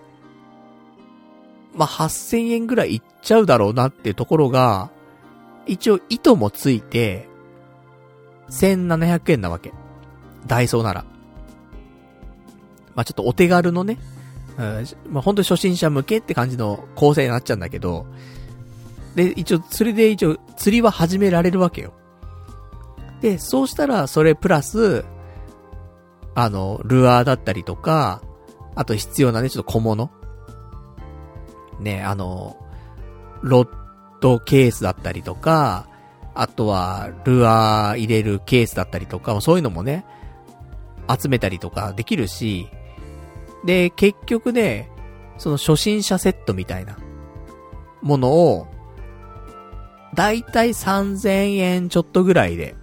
[1.75, 4.89] まあ、8000円ぐらいいっちゃうだろうなっていうところが、
[5.65, 7.27] 一応糸もついて、
[8.49, 9.73] 1700円なわけ。
[10.45, 11.05] ダイソーなら。
[12.93, 13.97] まあ、ちょっとお手軽のね、
[14.57, 18.05] うん、まあ、本当に初心者向けって感じの構成になっちゃうんだけど、
[19.15, 21.93] で、一応、それで一応、釣りは始められるわけよ。
[23.21, 25.05] で、そうしたら、それプラス、
[26.35, 28.21] あの、ルアーだったりとか、
[28.75, 30.11] あと必要なね、ちょっと小物。
[31.79, 32.57] ね、あの、
[33.41, 33.84] ロッ
[34.25, 35.87] ドケースだったりとか、
[36.33, 40.03] あとは、ルアー入れるケースだったりとか、そういうのもね、
[41.07, 42.67] 集めたりとかできるし、
[43.65, 44.89] で、結局ね、
[45.37, 46.97] その初心者セットみたいな
[48.01, 48.67] ものを、
[50.15, 52.75] だいたい3000円ちょっとぐらいで、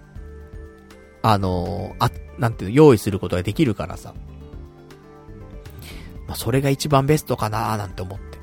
[1.23, 4.13] あのあ、なんていうの、用意することができるからさ。
[6.25, 8.37] まあ、それが一番ベストかなーなんて思って。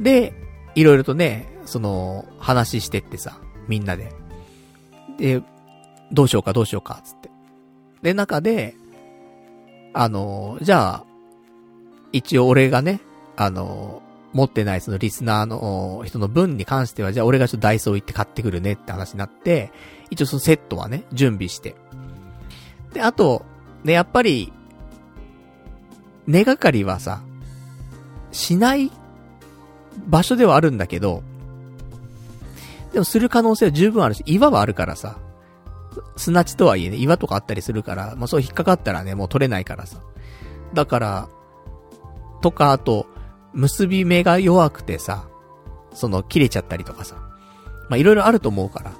[0.00, 0.34] で、
[0.74, 3.38] いろいろとね、その、話してってさ、
[3.68, 4.12] みんなで。
[5.18, 5.42] で、
[6.12, 7.30] どうしようかどうしようか、つって。
[8.02, 8.74] で、中で、
[9.92, 11.04] あの、じゃあ、
[12.12, 13.00] 一応俺がね、
[13.36, 14.02] あの、
[14.32, 19.72] 持ってないそのリスナーの人の分に関しては、じゃあ俺がちょっとダイソー行って買ってくるねって話になって、
[20.10, 21.74] 一応そのセットはね、準備して。
[22.92, 23.44] で、あと、
[23.84, 24.52] ね、やっぱり、
[26.26, 27.22] 根がかりはさ、
[28.30, 28.90] しない
[30.06, 31.22] 場所ではあるんだけど、
[32.92, 35.18] でもする可能性は十分あるし、岩はあるからさ、
[36.16, 40.00] 砂地とはいえね、岩とかあったりするから、まあそう引っかかったらね、もう取れないからさ。
[40.74, 41.28] だから、
[42.42, 43.06] とか、あと、
[43.52, 45.28] 結び目が弱くてさ、
[45.92, 47.16] その切れちゃったりとかさ。
[47.88, 48.92] まあいろいろあると思うから。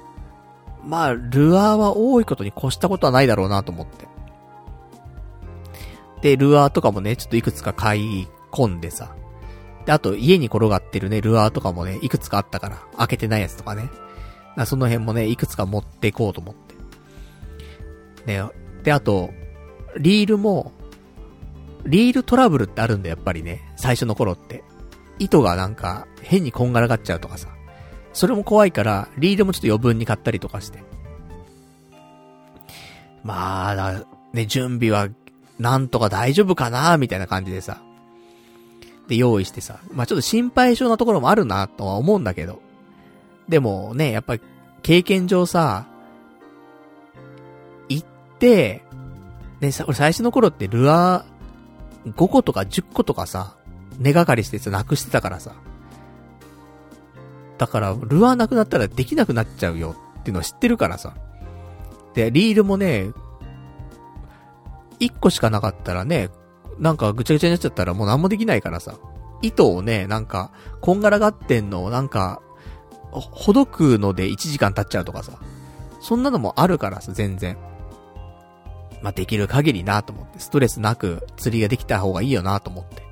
[0.85, 4.07] まあ、ルアーは多いことに越したことはないだろうなと思って。
[6.21, 9.15] で、ルアーとかもね、ちょっといくつか買い込んでさ。
[9.85, 13.89] で、あと家に転がってるね、ルアーとかもね、いくつかあったから、開けてないやつとかね。
[14.55, 16.75] かその辺もね、いくつか持っていこうと思って。
[18.25, 18.43] ね、
[18.83, 19.31] で、あと、
[19.97, 20.71] リールも、
[21.85, 23.61] リールトラブルってあるんだ、やっぱりね。
[23.75, 24.63] 最初の頃って。
[25.19, 27.49] 糸がなんか、変にこんがらがっちゃうとかさ。
[28.13, 30.83] それも怖いから、リードもちょっと余分に買ったりとかして。
[33.23, 34.03] まあ、だ、
[34.33, 35.09] ね、準備は、
[35.59, 37.81] なんとか大丈夫かなみたいな感じでさ。
[39.07, 39.79] で、用意してさ。
[39.93, 42.61] まあちょっと心配性なところもあるなとは思うんだけど。
[43.49, 44.41] でもね、やっぱり、
[44.81, 45.85] 経験上さ、
[47.89, 48.07] 行っ
[48.39, 48.83] て、
[49.59, 53.55] ね、さ、俺最初の頃ってルアー5個とか10個とかさ、
[53.99, 55.53] 根がかりしてさ、なくしてたからさ。
[57.57, 61.13] だから、ルアーなくなったらできなくなっちゃうよっていうのは知ってるからさ。
[62.15, 63.11] で、リールもね、
[64.99, 66.29] 1個しかなかったらね、
[66.81, 68.97] なんかぐちゃぐちゃになっちゃったらもう何もできないからさ。
[69.43, 70.51] 糸をね、なんか、
[70.81, 72.41] こんがらがってんのをなんか、
[73.11, 75.39] ほどくので1時間経っちゃうとかさ。
[75.99, 77.57] そんなのもあるからさ、全然。
[79.01, 83.03] まあ、できる限りなと思って、ストレスなく釣りができた方がいいよなと思って。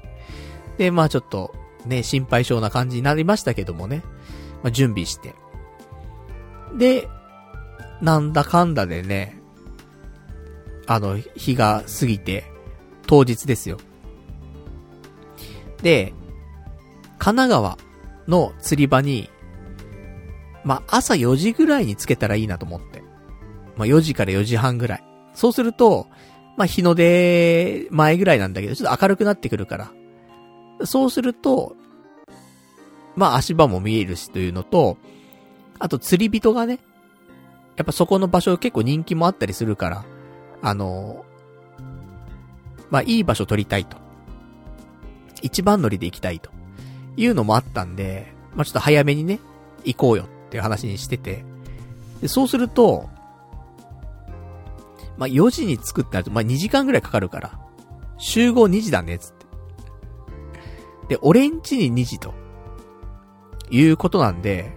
[0.78, 1.54] で、まあちょっと、
[1.86, 4.04] ね、心配性な感じになりましたけどもね。
[4.64, 5.36] まあ、準備して。
[6.78, 7.08] で、
[8.02, 9.42] なんだかんだでね、
[10.88, 12.49] あの、日が過ぎて、
[13.10, 13.78] 当日ですよ。
[15.82, 16.14] で、
[17.18, 17.78] 神奈川
[18.28, 19.32] の釣り場に、
[20.64, 23.02] まあ、朝4時ぐらいにつけたらいいなと思って。
[23.78, 25.04] まあ、4時から4時半ぐらい。
[25.34, 26.06] そうすると、
[26.56, 29.92] まあ、日の出前ぐらいなんだけど、ちょっと明るくなってくるから。
[30.86, 31.76] そうすると、
[33.16, 34.98] まあ足場も見えるしというのと、
[35.80, 36.80] あと釣り人がね、
[37.76, 40.06] やっぱそこの場所結構人気もあったりするから、
[40.62, 41.26] あの
[42.90, 43.98] まあいい場所取りたいと。
[45.42, 46.50] 一番乗りで行きたいと。
[47.18, 49.40] いうのもあったんで、まあちょっと早めにね、
[49.84, 51.44] 行こうよっていう話にしてて。
[52.22, 53.10] で、そうすると、
[55.18, 57.60] まあ4時に着くってなると、まあ2時間ぐらいかかるから、
[58.18, 59.46] 集合2時だね、つって。
[61.16, 62.34] で、俺んちに2時と。
[63.72, 64.76] いうことなんで、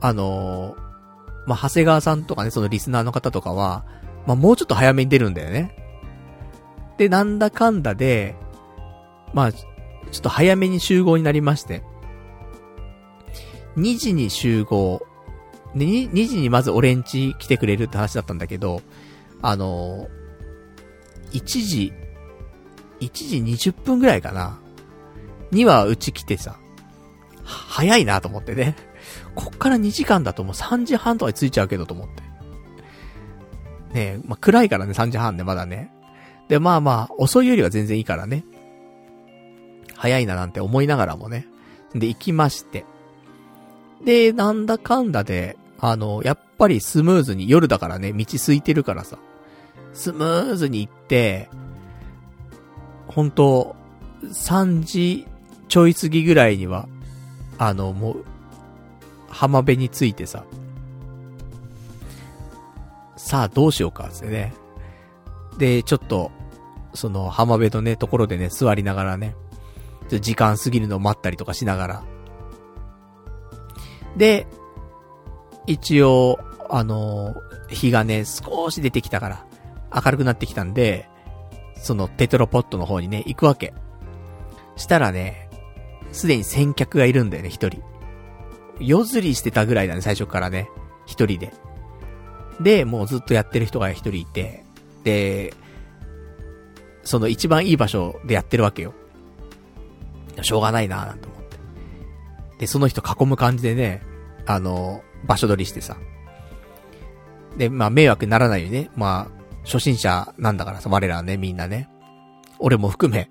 [0.00, 3.84] あのー、まあ、長谷川さんとかね、そのリスナーの方とかは、
[4.26, 5.76] まあ、もうちょっと早めに出るんだよね。
[6.98, 8.36] で、なんだかんだで、
[9.32, 9.60] まあ、ちょ
[10.18, 11.82] っと早めに集合になりまして、
[13.76, 15.02] 2時に集合。
[15.74, 18.82] で、2, 2時にまず俺んち来てくれるって話だったんだけど、
[19.42, 21.92] あのー、1時、
[23.00, 24.60] 1時20分ぐらいかな。
[25.50, 26.58] にはうち来てさ、
[27.44, 28.76] 早いなと思ってね。
[29.34, 32.22] こっから2時間だともう3時半とかに着いちゃうけどと思って。
[33.92, 35.93] ねえ、まあ、暗いからね、3時半でまだね。
[36.48, 38.44] で、まあまあ、遅いよりは全然いいからね。
[39.94, 41.46] 早いななんて思いながらもね。
[41.94, 42.84] で、行きまして。
[44.04, 49.18] で、なんだかんだで、あの、やっぱりスムーズに、夜だからね、道空いてるからさ、
[49.92, 51.48] スムーズに行って、
[53.06, 53.76] 本当
[54.24, 55.26] 3時
[55.68, 56.88] ちょい過ぎぐらいには、
[57.58, 58.24] あの、もう、
[59.28, 60.44] 浜辺についてさ、
[63.16, 64.54] さあどうしようか、つってね。
[65.58, 66.30] で、ちょっと、
[66.94, 69.34] その浜辺のね、ところでね、座りながらね、
[70.08, 72.04] 時間過ぎるのを待ったりとかしながら。
[74.16, 74.46] で、
[75.66, 76.38] 一応、
[76.70, 77.34] あの
[77.68, 79.46] 日がね、少し出てきたから、
[79.94, 81.08] 明るくなってきたんで、
[81.76, 83.74] そのテトロポットの方にね、行くわけ。
[84.76, 85.48] したらね、
[86.12, 87.82] すでに先客がいるんだよね、一人。
[88.80, 90.68] 夜釣りしてたぐらいだね、最初からね。
[91.06, 91.52] 一人で。
[92.60, 94.63] で、もうずっとやってる人が一人いて、
[95.04, 95.54] で、
[97.02, 98.94] その一番いい場所でやってるわけよ。
[100.42, 101.56] しょうがないなぁなんて思って。
[102.58, 104.02] で、その人囲む感じでね、
[104.46, 105.96] あの、場所取りしてさ。
[107.56, 108.90] で、まあ、迷惑にならないようにね。
[108.96, 111.88] まあ、初心者なんだからさ、我らはね、みんなね。
[112.58, 113.30] 俺も含め。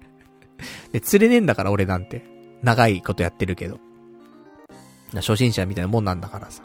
[0.91, 2.23] で、釣れねえんだから俺なんて。
[2.61, 3.79] 長いことやってるけど。
[5.15, 6.63] 初心者みたいなもんなんだからさ。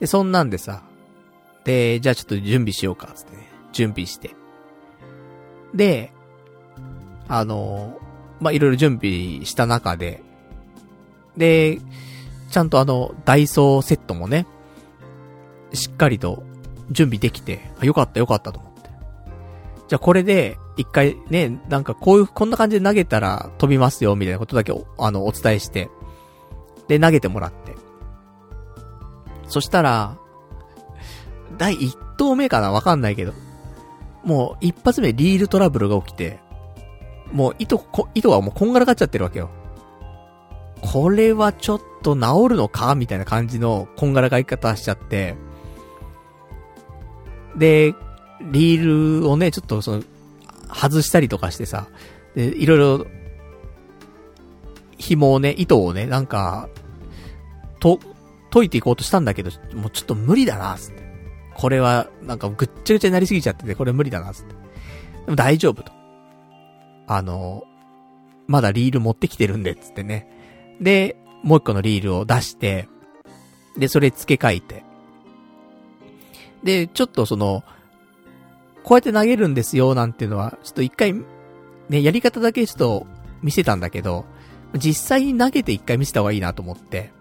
[0.00, 0.82] で、そんなんでさ。
[1.64, 3.49] で、じゃあちょっと準備しようか、つってね。
[3.72, 4.34] 準備して。
[5.74, 6.12] で、
[7.28, 7.98] あの
[8.40, 10.22] まあ、いろいろ準備した中で、
[11.36, 11.78] で、
[12.50, 14.46] ちゃんとあの、ダイソーセットもね、
[15.72, 16.42] しっかりと
[16.90, 18.90] 準備できて、よかったよかったと思って。
[19.88, 25.90] じゃあこれで、一回ね、なんかこういう、こんな感じで投げたら飛びますよ、みたいなことだけあの、お伝えして、
[26.88, 27.76] で、投げてもらって。
[29.46, 30.16] そしたら、
[31.58, 33.32] 第一投目かなわかんないけど、
[34.24, 36.38] もう一発目リールトラブルが起きて、
[37.32, 39.50] もう糸、こ、糸がもうこんがらがっちゃってるわけよ。
[40.82, 45.36] これはちょっと治るのかみたいな感じのこんがらがい方しちゃって、
[47.56, 47.94] で、
[48.40, 50.02] リールをね、ちょっとその、
[50.72, 51.88] 外したりとかしてさ、
[52.34, 53.06] で、いろいろ、
[54.98, 56.68] 紐をね、糸をね、なんか、
[57.80, 57.98] と、
[58.50, 60.99] 解いていこうとしたんだけど、もうちょっと無理だな、つって。
[61.60, 64.54] これは、なんかぐっちゃぐちゃになりすぎちゃってて、これ無理だな、つって。
[65.26, 65.92] でも大丈夫と。
[67.06, 67.64] あの、
[68.46, 70.26] まだリール持ってきてるんで、つってね。
[70.80, 72.88] で、もう一個のリールを出して、
[73.76, 74.84] で、それ付け替えて。
[76.62, 77.62] で、ちょっとその、
[78.82, 81.12] こうやって投げるんですよ、なんていうのは、ちょっと一回、
[81.90, 83.06] ね、やり方だけちょっと
[83.42, 84.24] 見せたんだけど、
[84.78, 87.12] 実際に投げて一回見せた方がいいなと思って、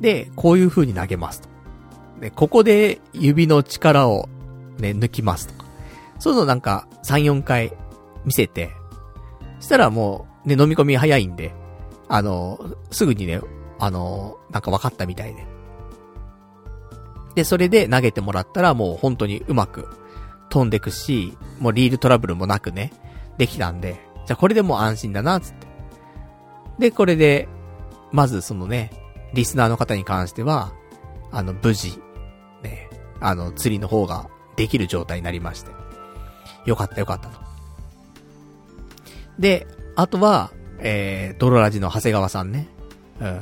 [0.00, 1.55] で、こういう風に投げますと。
[2.20, 4.28] で、ここで指の力を
[4.78, 5.66] ね、抜きますとか。
[6.18, 7.72] そういうのなんか3、4回
[8.24, 8.70] 見せて、
[9.60, 11.54] したらもう、ね、飲み込み早いんで、
[12.08, 12.58] あの、
[12.90, 13.40] すぐにね、
[13.78, 15.46] あの、なんか分かったみたいで。
[17.34, 19.88] で、それで投げてもらったらもう本当にうまく
[20.48, 22.92] 飛んでくし、もうリールトラブルもなくね、
[23.38, 25.66] できたんで、じゃあこれでもう安心だな、つって。
[26.78, 27.48] で、これで、
[28.12, 28.90] まずそのね、
[29.34, 30.72] リスナーの方に関しては、
[31.30, 32.00] あの、無事、
[33.20, 35.70] あの、釣りの方ができる状態になりまして。
[36.64, 37.38] よかったよかったと。
[39.38, 42.68] で、あとは、えー、ドロラジの長谷川さんね。
[43.20, 43.40] うん。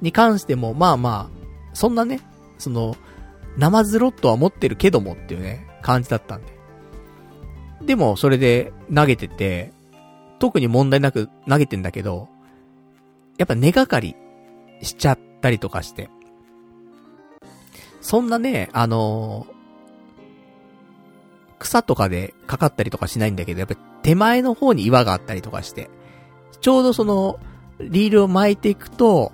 [0.00, 1.38] に関しても、まあまあ、
[1.74, 2.20] そんなね、
[2.58, 2.96] その、
[3.56, 6.52] 生ズロットは持ってるけどもっていうね、感じだったんで。
[7.84, 9.72] でも、それで投げてて、
[10.38, 12.28] 特に問題なく投げてんだけど、
[13.38, 14.16] やっぱ根がかり
[14.82, 16.10] しちゃったりとかして。
[18.08, 19.52] そんなね、あのー、
[21.58, 25.90] 草とかでかかったりとかしないんだけど、やっぱ手前の方に岩があったりとかして、
[26.62, 27.38] ちょうどその、
[27.80, 29.30] リールを巻いていくと、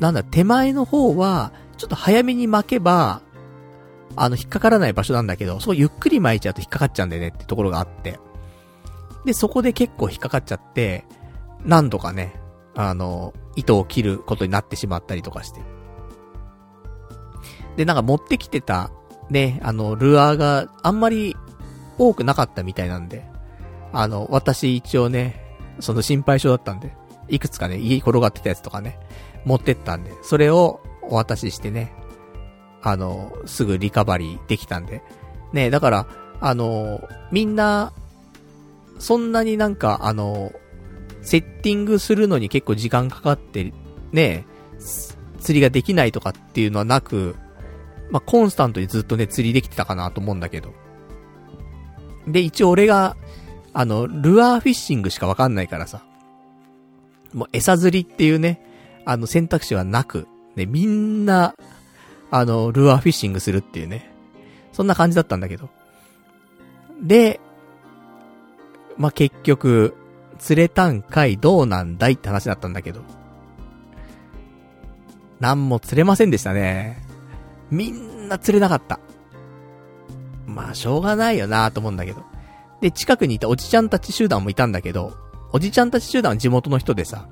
[0.00, 3.22] なんだ、手前の方は、ちょっと早めに巻けば、
[4.16, 8.18] あの、引っかからない場所なんだけど、そうゆっくり巻いちゃうと引っかかっちゃうんだよねってところがあって。
[9.24, 11.04] で、そこで結構引っかかっちゃって、
[11.64, 12.34] 何度かね、
[12.74, 15.75] あの、糸を切ることになってしまったりとかして。
[17.76, 18.90] で、なんか持ってきてた、
[19.30, 21.36] ね、あの、ルアーがあんまり
[21.98, 23.24] 多くなかったみたいなんで、
[23.92, 25.42] あの、私一応ね、
[25.80, 26.94] その心配性だったんで、
[27.28, 28.98] いくつかね、家に転がってたやつとかね、
[29.44, 31.92] 持ってったんで、それをお渡ししてね、
[32.82, 35.02] あの、すぐリカバリーできたんで。
[35.52, 36.06] ね、だから、
[36.40, 37.92] あの、みんな、
[38.98, 40.52] そんなになんか、あの、
[41.22, 43.72] セッティングするのに結構時間かかって、
[44.12, 44.46] ね、
[45.40, 47.36] 釣りができないとかっていうのはなく、
[48.10, 50.72] まあ、コンスタントにずっとね、釣りできてたかなと思うんだけど。
[52.26, 53.16] で、一応俺が、
[53.72, 56.02] あの、ルアーフィッシングしかわかんないからさ。
[57.32, 58.62] もう餌釣りっていうね、
[59.04, 60.26] あの選択肢はなく、
[60.56, 61.54] ね、みんな、
[62.30, 64.10] あの、ルアーフィッシングするっていうね。
[64.72, 65.68] そんな感じだったんだけど。
[67.02, 67.40] で、
[68.96, 69.94] まあ、結局、
[70.38, 73.02] 釣れたんかいどうなんだいって話だったんだけど。
[75.40, 77.05] なんも釣れませんでしたね。
[77.70, 79.00] みんな釣れなかった。
[80.46, 82.22] まあ、しょうがないよなと思うんだけど。
[82.80, 85.16] で、近くにいたおじちゃんたち集団もいたんだけど、
[85.52, 87.28] おじちゃんたち集団は地元の人でさ。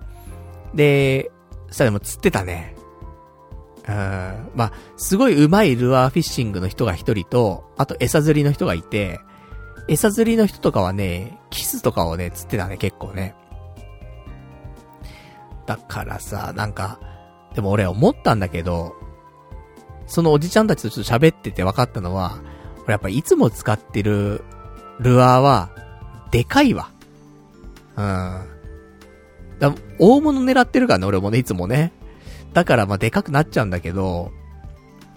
[0.74, 1.31] で、
[1.70, 2.74] さ、でも釣ってたね。
[3.86, 4.51] うん。
[4.55, 9.20] まあ、すごい上手いルアーフィッシングの人が一人と、あと餌釣りの人がいて、
[9.89, 13.35] 餌釣りの人とかはね、キスとかをね、釣ってたね、結構ね。
[15.66, 16.98] だからさ、なんか、
[17.55, 18.94] でも俺思ったんだけど、
[20.06, 22.39] そのおじちゃんたちとちょっと喋ってて分かったのは、
[22.85, 24.43] 俺やっぱいつも使ってる
[25.01, 25.70] ルアーは、
[26.31, 26.90] でかいわ。
[27.97, 28.55] うん。
[29.59, 31.93] だ大物狙ってるからね、俺もね、いつもね。
[32.52, 34.31] だからまあでかくなっちゃうんだけど、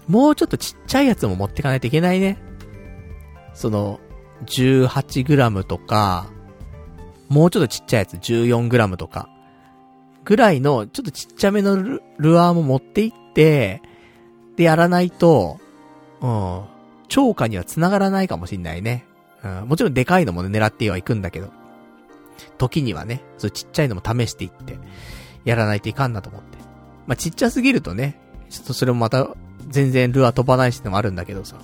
[0.06, 2.38] もうちょっとちっちゃいやつも持ってかないといけないね。
[3.54, 4.00] その、
[4.46, 6.30] 18g とか、
[7.28, 9.28] もうちょっとちっちゃいやつ 14g とか、
[10.24, 13.82] ぐらいの、ちょっとちっちゃめのルルアーも持っていって、
[14.58, 15.58] でやらないと、
[16.20, 16.64] うん、
[17.06, 19.06] 超過には繋がらないかもしんないね。
[19.44, 21.50] うん、もちろんでかいのもね、狙ってはいくんだけど。
[22.58, 24.76] 時にはね、そうちっちゃいのも試していって、
[25.44, 26.58] やらないといかんなと思って。
[27.06, 28.20] まあ、ちっちゃすぎるとね、
[28.50, 29.28] ちょっとそれもまた、
[29.68, 31.56] 全然ルアー飛ばないしってのもあるんだけどさ。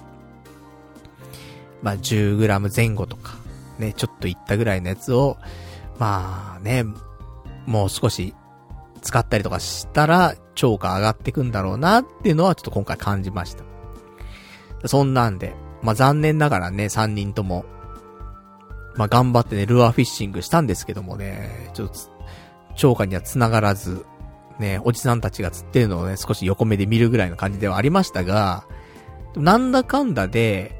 [1.82, 3.34] まあ、10g 前後とか、
[3.80, 5.36] ね、ちょっといったぐらいのやつを、
[5.98, 6.84] まあね、
[7.66, 8.34] もう少し
[9.04, 13.64] 使ったりとかしたら、超過上がってくんだろうなっていうのはちょっと今回感じました。
[14.86, 17.64] そんなんで、まあ残念ながらね、3人とも、
[18.96, 21.94] まあ頑張ってね、ルアーフィッシングしたんですけどもね、ちょっと、
[22.76, 24.04] 超過には繋がらず、
[24.58, 28.64] ね、おじさんたちが釣ってるのをね、少し横目で見るぐらいの感じではありましたが、
[29.36, 30.74] なんだかんだで、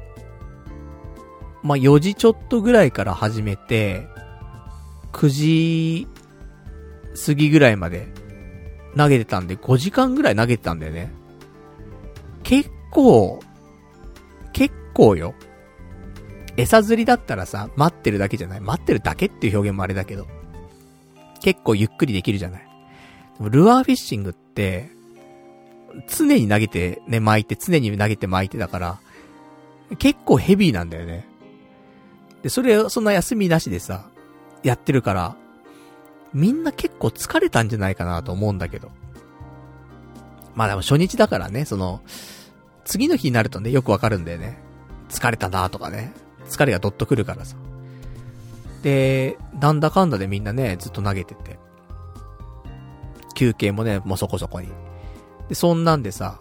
[1.61, 4.07] まあ、4時ちょっとぐらいから始めて、
[5.11, 6.07] 9時
[7.15, 8.07] 過ぎぐらいまで
[8.97, 11.11] 投げてたんで、5時間ぐらい投げてたんだよね。
[12.43, 13.39] 結構、
[14.53, 15.33] 結構よ。
[16.57, 18.61] 餌釣りだったらさ、待ってるだけじゃない。
[18.61, 20.27] 待ってるだけっていう表現もあれだけど。
[21.41, 22.67] 結構ゆっくりできるじゃない。
[23.37, 24.89] でもルアーフィッシングって、
[26.07, 28.99] 常に投げてね、巻いて、常に投げて巻いてだから、
[29.99, 31.27] 結構ヘビーなんだよね。
[32.41, 34.09] で、それ、そんな休みなしでさ、
[34.63, 35.35] やってるから、
[36.35, 38.91] みんな結構疲れたんじゃないかなと思うんだけど。
[40.53, 42.01] まあでも初日だからね、その、
[42.83, 44.59] 次の日になるとね、よくわかるんだよね。
[45.07, 46.13] 疲れたなとかね。
[46.49, 47.55] 疲れがどっとくるからさ。
[48.83, 51.57] で、なんだかんだでみんなね、ずっと投げてて。
[53.33, 54.67] 休憩もね、もうそこそこに。
[55.47, 56.37] で、そんなんでさ、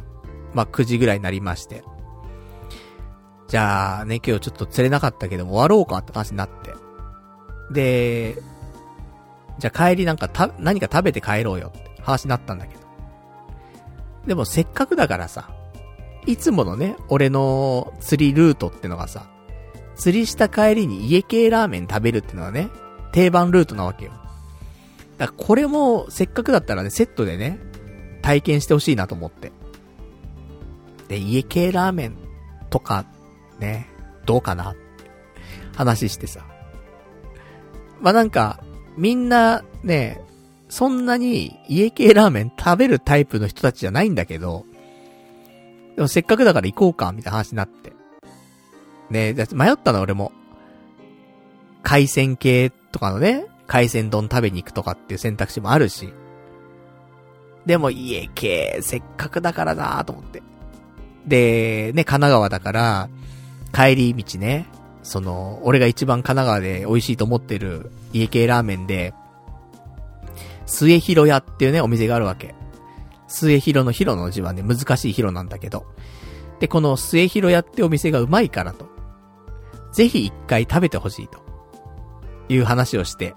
[0.55, 1.85] まあ、9時ぐらいになりまして。
[3.47, 6.75] じゃあね、今日ちょっと釣れなかったけども終わろうかって話になって。
[7.73, 8.43] で、
[9.59, 12.85] じゃあ帰りなんかた、何か食べて帰ろうよって話になったんだけど。
[14.27, 15.51] でもせっかくだからさ、
[16.27, 19.27] いつものね、俺の釣りルートってのがさ、
[19.97, 22.69] 釣りした帰りに家系ラーメン食べるってのはね、
[23.13, 24.13] 定番ルートなわけよ。
[25.19, 27.61] だからこれもせっかくだったらね、セットでね、
[28.23, 29.53] 体験してほしいなと思って。
[31.09, 32.17] で、家系ラーメン
[32.71, 33.05] とか
[33.59, 33.89] ね、
[34.25, 34.75] どうかな
[35.77, 36.45] 話してさ。
[38.01, 38.61] まあ、なんか、
[38.97, 40.21] みんなね、
[40.69, 44.65] そんなに家系ラーメン食べるタイプの人たちじゃないんだけど、
[45.97, 47.93] でもせっかくだから行こうか、みたいな話になって。
[49.11, 50.33] ね迷ったの俺も。
[51.83, 56.13] 海鮮系とかのね、海鮮丼食べに行くとかっていう選択肢もあるし。
[57.67, 60.43] でも家系、せっかくだからなと思って。
[61.27, 63.09] で、ね、神奈川だから、
[63.73, 64.67] 帰り道ね、
[65.03, 69.13] その、俺が一番神奈川で美味しいと思ってる家系ラーメンで、
[70.67, 72.55] 末広屋っていうね、お店があるわけ。
[73.27, 75.85] 末広の広の字はね、難しい広なんだけど。
[76.61, 78.87] で、この末広屋ってお店がうまいからと。
[79.93, 81.43] ぜひ一回食べてほしいと。
[82.49, 83.35] いう話をして。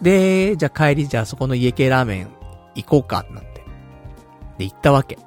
[0.00, 2.28] で、じゃあ帰りじゃあそこの家系ラーメン
[2.76, 3.64] 行こうかなって。
[4.58, 5.18] で、行ったわけ。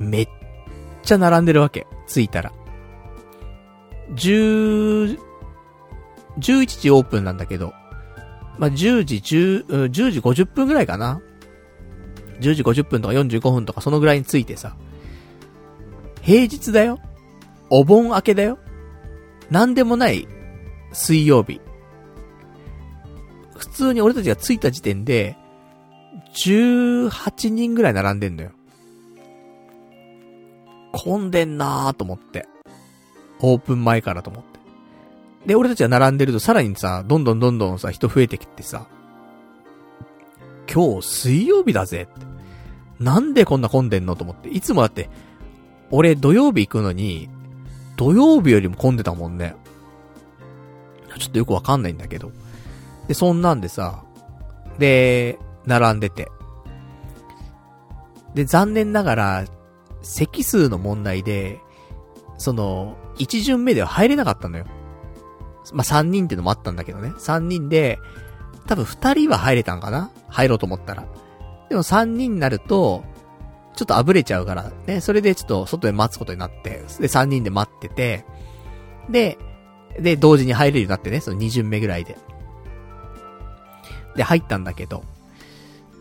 [0.00, 0.28] めっ
[1.02, 1.86] ちゃ並んでるわけ。
[2.08, 2.52] 着いたら。
[4.14, 5.18] 10、
[6.38, 7.72] 11時オープンなんだけど、
[8.58, 11.20] まあ、10時10、10時50分ぐらいかな。
[12.40, 14.76] 10時50分とか45分とかそのぐらいに着いてさ。
[16.22, 16.98] 平日だよ。
[17.70, 18.58] お盆明けだよ。
[19.50, 20.26] なんでもない
[20.92, 21.60] 水曜日。
[23.56, 25.36] 普通に俺たちが着いた時点で、
[26.34, 28.50] 18人ぐらい並んでんのよ。
[30.92, 32.46] 混んでんなーと思って。
[33.40, 34.57] オープン前からと思って。
[35.46, 38.86] で、俺たちが並んでるとさらにさ、どんどんどんどんさ、人増えてきてさ、
[40.72, 42.26] 今日水曜日だぜって。
[43.00, 44.48] なんでこんな混んでんのと思って。
[44.48, 45.08] いつもだって、
[45.90, 47.28] 俺土曜日行くのに、
[47.96, 49.54] 土曜日よりも混んでたもんね。
[51.18, 52.30] ちょっとよくわかんないんだけど。
[53.06, 54.02] で、そんなんでさ、
[54.78, 56.28] で、並んでて。
[58.34, 59.44] で、残念ながら、
[60.02, 61.60] 席数の問題で、
[62.36, 64.66] その、一巡目では入れなかったのよ。
[65.74, 67.12] まあ、三人ってのもあったんだけどね。
[67.18, 67.98] 三人で、
[68.66, 70.10] 多分二人は入れたんかな？
[70.28, 71.06] 入ろうと思ったら。
[71.68, 73.04] でも三人になると、
[73.76, 78.24] ちょっとあぶれちゃうから、ね、それでちょっと外で待つことになって、で、三人で待ってて、
[79.08, 79.38] で、
[79.98, 82.18] で、同時に入れるようになってね、その二巡目ぐらいで。
[84.16, 85.04] で、入ったんだけど。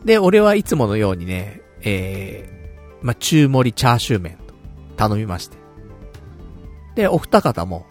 [0.05, 4.37] で、俺はいつものようにね、えー、まあ、中盛りチャーシュー麺
[4.95, 5.57] 頼みまして。
[6.95, 7.85] で、お二方も、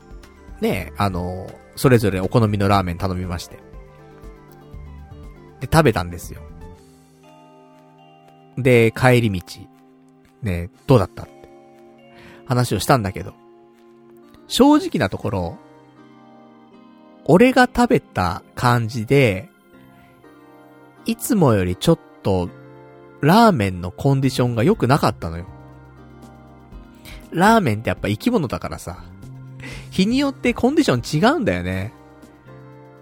[0.60, 1.46] ね、あの、
[1.76, 3.56] それぞれお好みのラーメン頼みまして。
[5.60, 6.40] で、食べたんですよ。
[8.58, 9.60] で、帰り道、
[10.42, 11.32] ね、どうだったって
[12.46, 13.34] 話をしたんだけど、
[14.48, 15.58] 正直なところ、
[17.26, 19.48] 俺が食べた感じで、
[21.04, 22.48] いつもよりちょっと、
[23.20, 25.46] ラーメンのコンディションが良くなかったのよ。
[27.32, 29.04] ラーメンってやっぱ生き物だからさ、
[29.90, 31.92] 日によってコンディション違うんだよね。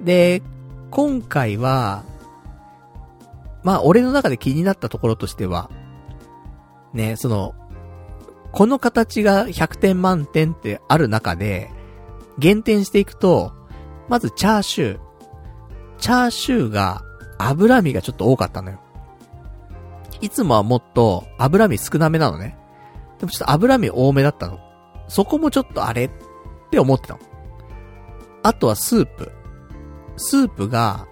[0.00, 0.42] で、
[0.90, 2.04] 今回は、
[3.62, 5.70] まあ俺の中で気になったところとしては、
[6.92, 7.54] ね、その、
[8.52, 11.70] この形が100点満点ってある中で、
[12.38, 13.52] 減点していくと、
[14.08, 15.00] まずチャーシュー。
[15.98, 17.02] チャーシューが
[17.38, 18.80] 脂身がちょっと多かったのよ。
[20.20, 22.56] いつもはもっと脂身少なめなのね。
[23.18, 24.58] でもちょっと脂身多めだったの。
[25.08, 26.10] そこもちょっとあれっ
[26.74, 27.20] って思ってたの。
[28.42, 29.30] あとはスープ。
[30.16, 31.06] スープが、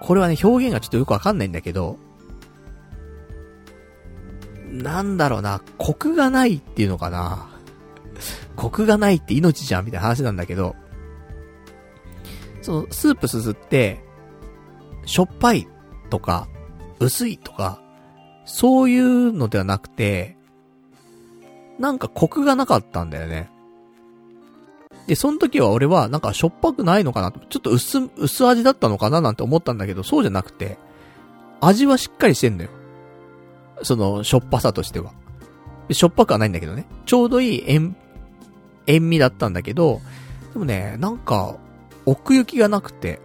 [0.00, 1.98] これはね、表現がちょっとよくわかんないんだけど、
[4.70, 7.48] なんだろうな、コクがないっていうのかな。
[8.54, 10.76] コクがないって命じゃんみたいな話なんだけど、
[12.60, 14.04] その、スープすすって、
[15.06, 15.66] しょっぱい
[16.10, 16.48] とか、
[17.00, 17.80] 薄いとか、
[18.44, 20.36] そういうのではなくて、
[21.78, 23.50] なんかコクがなかったんだよね。
[25.06, 30.78] で、その時は俺はなんかしょっぱくないのかなと、ちょっと薄、薄味だったのかななんて思ったんだけど、そうじゃなくて、
[31.60, 32.70] 味はしっかりしてんのよ。
[33.82, 35.12] その、しょっぱさとしては。
[35.90, 36.86] しょっぱくはないんだけどね。
[37.04, 37.96] ちょうどいい塩、
[38.86, 40.00] 塩味だったんだけど、
[40.52, 41.56] でもね、なんか、
[42.04, 43.20] 奥行きがなくて、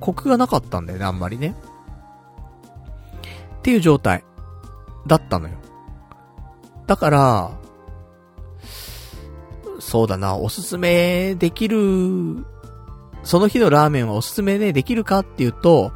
[0.00, 1.54] コクがなかったんだよね、あんまりね。
[3.58, 4.24] っていう状態
[5.06, 5.56] だったのよ。
[6.86, 7.50] だから、
[9.88, 12.44] そうだな、おすすめできる、
[13.22, 15.92] その日のラーメンはおすすめね、できるかっていうと、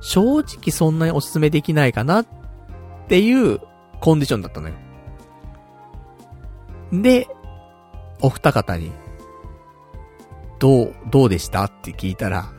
[0.00, 2.26] 正直そんなにおすすめできないかなっ
[3.06, 3.60] ていう
[4.00, 4.74] コンディションだったのよ。
[6.90, 7.28] で、
[8.22, 8.92] お二方に、
[10.58, 12.50] どう、どうでしたって聞いたら、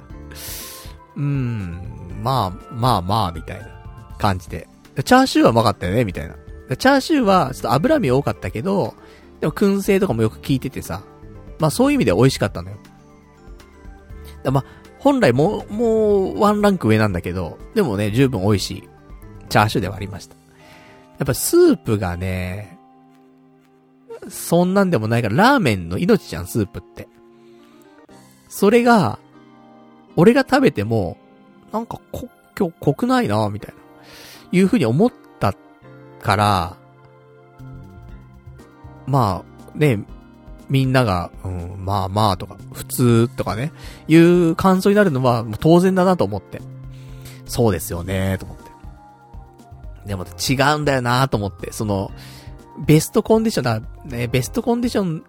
[1.16, 3.68] うーん、まあ、まあまあ、みたいな
[4.20, 4.68] 感じで。
[5.04, 6.36] チャーシューはうまかったよねみたいな。
[6.78, 8.94] チャーシューは、ちょっと脂身多かったけど、
[9.40, 11.04] でも燻製とかもよく効いててさ、
[11.60, 12.78] まあそういう意味で美味しかったのよ。
[14.52, 14.66] まあ、
[15.00, 18.90] 本来も、もう、ワンランク上なんだけど、でもね、十分美味しい、
[19.50, 20.36] チャーシューではありました。
[21.18, 22.78] やっぱスープがね、
[24.30, 27.08] そんなんでもないから、ラーメンの命じゃん、スープって。
[28.50, 29.20] それが、
[30.16, 31.18] 俺が食べても、
[31.72, 33.82] なんかこ、今日濃くないなみたいな。
[34.52, 35.54] いう風に思った
[36.22, 36.78] から、
[39.08, 39.44] ま
[39.76, 40.04] あ、ね、
[40.70, 43.72] みんなが、うん、まあまあとか、普通とかね、
[44.08, 46.62] いう感想になるのは当然だなと思って。
[47.46, 48.64] そうですよね、と思って。
[50.08, 52.12] でも違うんだよなと思って、その、
[52.86, 55.24] ベストコンディションだ、ね、ベストコンディション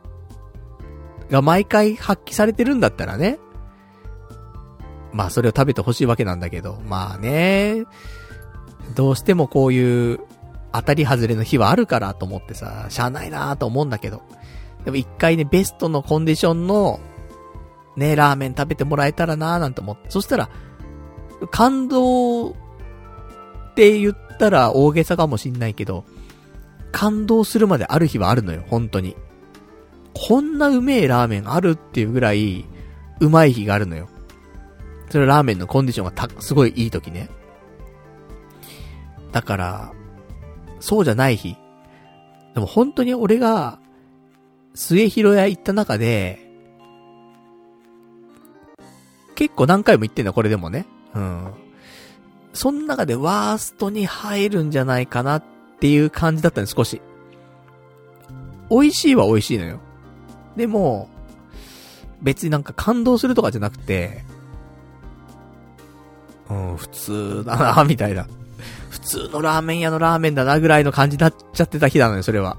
[1.31, 3.39] が毎回発揮されてるんだったらね。
[5.13, 7.85] まあそれを食べてほしいわけなんだけど、まあね、
[8.95, 10.21] どうしてもこういう
[10.77, 14.23] 当たり外れの日はあるからと思ってさ、しゃあないなと思うんだけど。
[14.85, 17.01] でも一回ね、ベストのコンディションの、
[17.97, 20.11] ね、ラーメン食べてもらえたらなーなんて思って。
[20.11, 20.49] そしたら、
[21.51, 22.55] 感動っ
[23.75, 26.05] て言ったら大げさかもしんないけど、
[26.93, 29.17] 感動するまである日はあるのよ、本当に。
[30.15, 32.65] こんなうめえラーメンあるっていうぐらい、
[33.21, 34.09] うまい日があるのよ。
[35.11, 37.29] それラーメンのコンディションがた、すごいいい時ね。
[39.33, 39.93] だから、
[40.87, 41.57] そうじゃない日。
[42.55, 43.81] でも本当に俺が、
[44.75, 46.49] 末広屋行った中で、
[49.35, 50.87] 結構何回も行ってんだ、これでもね。
[51.13, 51.53] うん。
[52.53, 55.45] その中でワーストに入るんじゃないかなっ
[55.81, 57.03] ていう感じだったね、少し。
[58.71, 59.81] 美味しいは美味しいのよ。
[60.55, 61.09] でも、
[62.23, 64.25] 別になんか感動するとかじゃなくて、
[66.49, 68.29] うん、普通だな、みたいな。
[69.07, 72.59] 普通のラーメン屋のラーメンだな、ぐらいの感じになっちゃってた日なのよ、それは。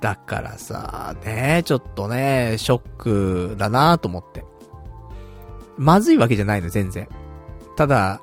[0.00, 4.44] だからさ、ねちょっとね、ショックだなと思って。
[5.76, 7.08] まずいわけじゃないの、全然。
[7.76, 8.20] ただ、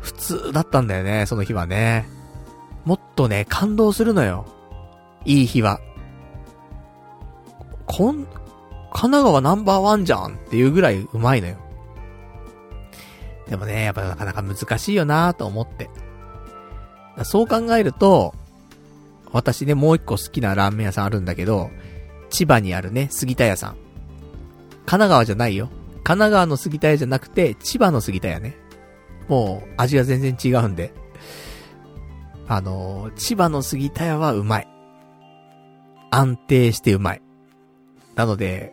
[0.00, 2.08] 普通だったんだよね、その日はね。
[2.86, 4.46] もっとね、感動するのよ。
[5.26, 5.78] いい日は。
[7.84, 8.28] こん、神
[8.92, 11.56] 奈川ナンバーワンじゃんっていうぐらいうまいのよ。
[13.46, 15.90] でもね、やっぱなかなか難しいよなと思って。
[17.22, 18.34] そう考えると、
[19.32, 21.70] 私ね、もう一個好きなラーメン屋さんあるんだけど、
[22.30, 23.70] 千葉にあるね、杉田屋さん。
[23.70, 25.70] 神奈川じゃないよ。
[26.02, 28.56] 神奈川の杉田屋じゃなくて、千葉の杉田屋ね。
[29.28, 30.92] もう、味が全然違うんで。
[32.46, 34.68] あのー、千葉の杉田屋はうまい。
[36.10, 37.22] 安定してうまい。
[38.14, 38.72] なので、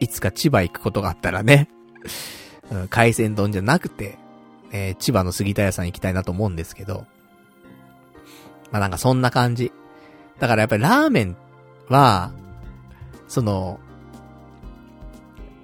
[0.00, 1.68] いつか千葉行くことがあったらね、
[2.90, 4.18] 海鮮丼じゃなくて、
[4.72, 7.06] えー、千葉の杉田屋さん行きたいなと思うんですけど、
[8.72, 9.72] まあなんかそんな感じ。
[10.40, 11.36] だからやっぱりラーメン
[11.88, 12.32] は、
[13.28, 13.78] その、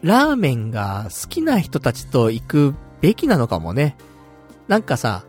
[0.02, 3.96] ラーメンが好きな人たちと行くべきなのかもね。
[4.68, 5.24] なんかさ、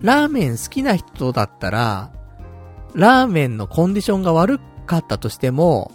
[0.00, 2.10] ラーメン好きな人だったら、
[2.94, 5.92] ラーメンのコンディションが悪かったとしても、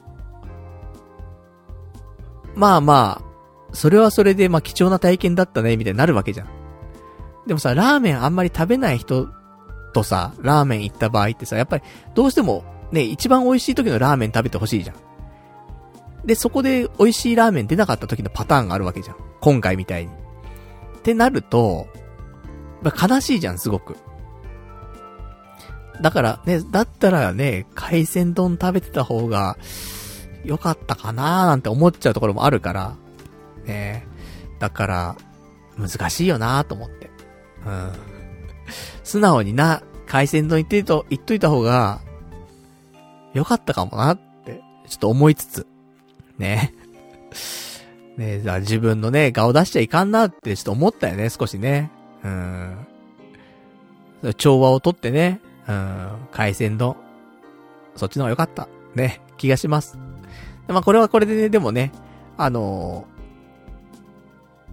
[2.56, 6.48] まあまあ、それはそれでまあ貴重な体験だったね、みたいになるわけじゃん。
[7.48, 9.28] でもさ、ラーメンあんまり食べない人
[9.94, 11.84] とさ、ラーメン行った場合ってさ、やっぱり
[12.14, 14.96] どうしてもね、一番美味しい時のラーメン食べてほしいじゃん。
[16.26, 19.16] で、そこで美味しいラーメン出なかった時のパターンがあるわけじゃん。
[19.42, 20.12] 今回みたいに。
[20.12, 21.88] ってなると、
[22.84, 23.98] 悲しいじゃん、すごく。
[26.02, 29.58] だからね、だったらね、海鮮丼食べてた方が、
[30.44, 32.96] 良かったかなーなんて思っちゃうところもあるから、
[33.66, 34.06] ね
[34.60, 35.16] だから、
[35.78, 37.10] 難しいよなーと思って。
[37.66, 38.13] うん。
[39.04, 42.02] 素直にな、海鮮丼言ってと、言っといた方が、
[43.34, 45.68] 良かったかもなって、ちょっと思いつつ、
[46.38, 46.74] ね。
[48.18, 51.92] ねじゃあ自分のね、顔出しちゃいかんなってちょっと思ったよね、少しね。
[52.24, 52.86] うん。
[54.38, 56.96] 調和をとってね、うん、海鮮丼。
[57.96, 58.68] そっちの方が良かった。
[58.96, 59.98] ね、気がします。
[60.68, 61.92] まあ、これはこれでね、でもね、
[62.38, 63.06] あの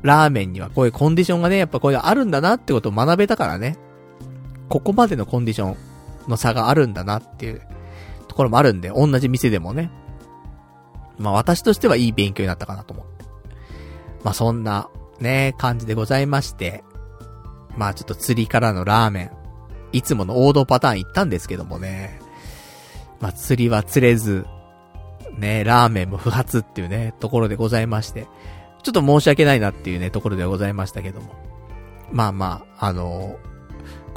[0.03, 3.77] ー、ラーメンにはこういうコンディションがね、やっぱこういうのあるんだなってことを学べたからね。
[4.71, 5.77] ここまでのコンディション
[6.29, 7.61] の差があるんだなっていう
[8.29, 9.91] ところもあるんで、同じ店でもね。
[11.19, 13.25] まあ私としてはいい勉強になったかなと思って。
[14.25, 14.89] まあそんな、
[15.19, 16.85] ね、感じでございまして。
[17.77, 19.31] まあちょっと釣りからのラーメン。
[19.93, 22.21] いつもの王道パターン行ったんですけどもね。
[23.21, 24.47] まあ釣りは釣れず、
[25.37, 28.29] ね、ラーメンも不発っていうね、ところでございまして。
[28.83, 31.35] ちょっと申し訳ないなっていうね、ところでございましたけども。
[32.13, 33.50] まあまあ、あのー、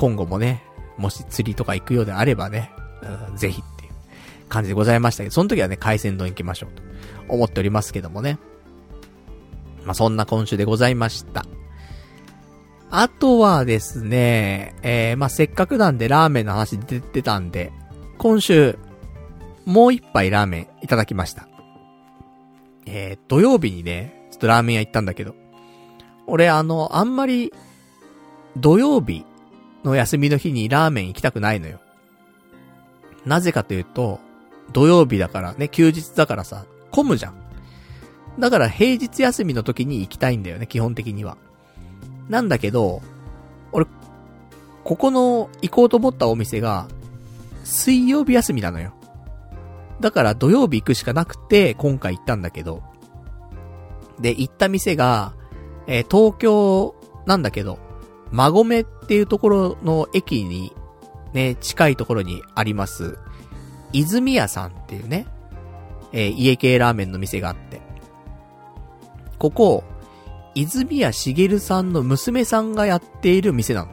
[0.03, 0.61] 今後もね、
[0.97, 2.71] もし釣りとか行くようであればね、
[3.29, 3.93] うん、ぜひっていう
[4.49, 6.83] 感じでございましたけど、その時はね、海鮮丼行きましょうと
[7.33, 8.37] 思っておりますけどもね。
[9.85, 11.45] まあそんな今週でございました。
[12.91, 17.71] あとはですね、えー、まあせっかくなんでラーメンの話出てたんで、
[18.17, 18.77] 今週、
[19.63, 21.47] もう一杯ラーメンいただきました。
[22.85, 25.33] えー、土曜日にね、ちょっとラーメン屋行ったんだけど、
[26.27, 27.53] 俺あの、あんまり、
[28.57, 29.25] 土曜日
[29.83, 31.79] の休みの日にラーメン行きたくないのよ。
[33.25, 34.19] なぜかというと、
[34.71, 37.35] 土曜日だからね、休日だからさ、混むじゃん。
[38.39, 41.37] だから平日休みの時に行きたいんだよね、基本的には。
[42.29, 43.01] なんだけど、
[43.71, 43.85] 俺、
[44.83, 46.87] ここの行こうと思ったお店が、
[47.63, 48.93] 水曜日休みなのよ。
[49.99, 52.83] だから土曜日行くしかなくて、今回行ったんだけど。
[54.19, 55.33] で、行った店が、
[55.87, 56.95] えー、東京
[57.25, 57.79] なんだけど、
[58.33, 60.73] 馬込っていうところの駅に、
[61.33, 63.19] ね、近いところにあります、
[63.93, 65.27] 泉屋さんっていうね、
[66.11, 67.79] えー、家系ラーメンの店があって。
[69.37, 69.83] ここ、
[70.55, 73.91] 泉谷しげるさんの娘さんがやっている店なの。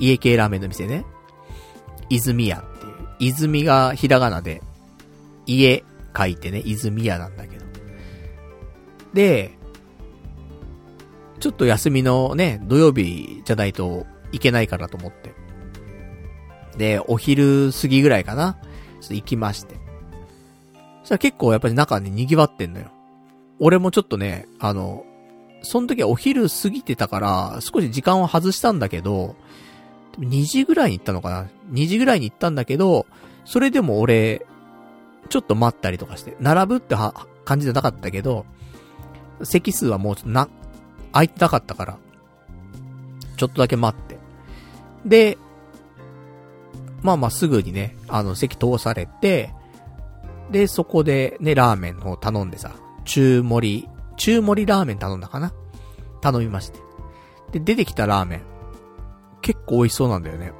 [0.00, 1.04] 家系ラーメンの店ね。
[2.10, 2.92] 泉屋っていう。
[3.20, 4.62] 泉がひらがなで、
[5.46, 5.84] 家
[6.16, 7.64] 書いてね、泉屋なんだけど。
[9.14, 9.55] で、
[11.40, 15.34] ちょっと休みのね、土曜日じゃないといけないからと思って。
[16.76, 18.58] で、お昼過ぎぐらいかな。
[19.00, 19.74] ちょっと行きまして。
[21.00, 22.90] そしたら結構やっぱり中に賑わってんのよ。
[23.58, 25.04] 俺もちょっとね、あの、
[25.62, 29.36] その時はお昼過ぎてたから、少し時間を外したんだけど、
[30.18, 33.06] 2時ぐらいに行ったのかな ?2 時ぐらいに行ったんだけど、
[33.44, 34.46] それでも俺、
[35.28, 38.44] ちょっと待ったりとかして、並ぶっては、感じじゃなかったけど、
[39.42, 40.48] 席数はもうな、
[41.16, 41.98] 空いてなかったから、
[43.36, 44.18] ちょっとだけ待って。
[45.04, 45.38] で、
[47.02, 49.52] まあまあすぐにね、あの席通されて、
[50.50, 52.72] で、そこでね、ラーメンを頼んでさ、
[53.04, 55.52] 中盛り中盛りラーメン頼んだかな？
[56.20, 56.78] 頼みまして。
[57.52, 58.42] で、出てきたラーメン。
[59.42, 60.52] 結構美味しそうなんだよね。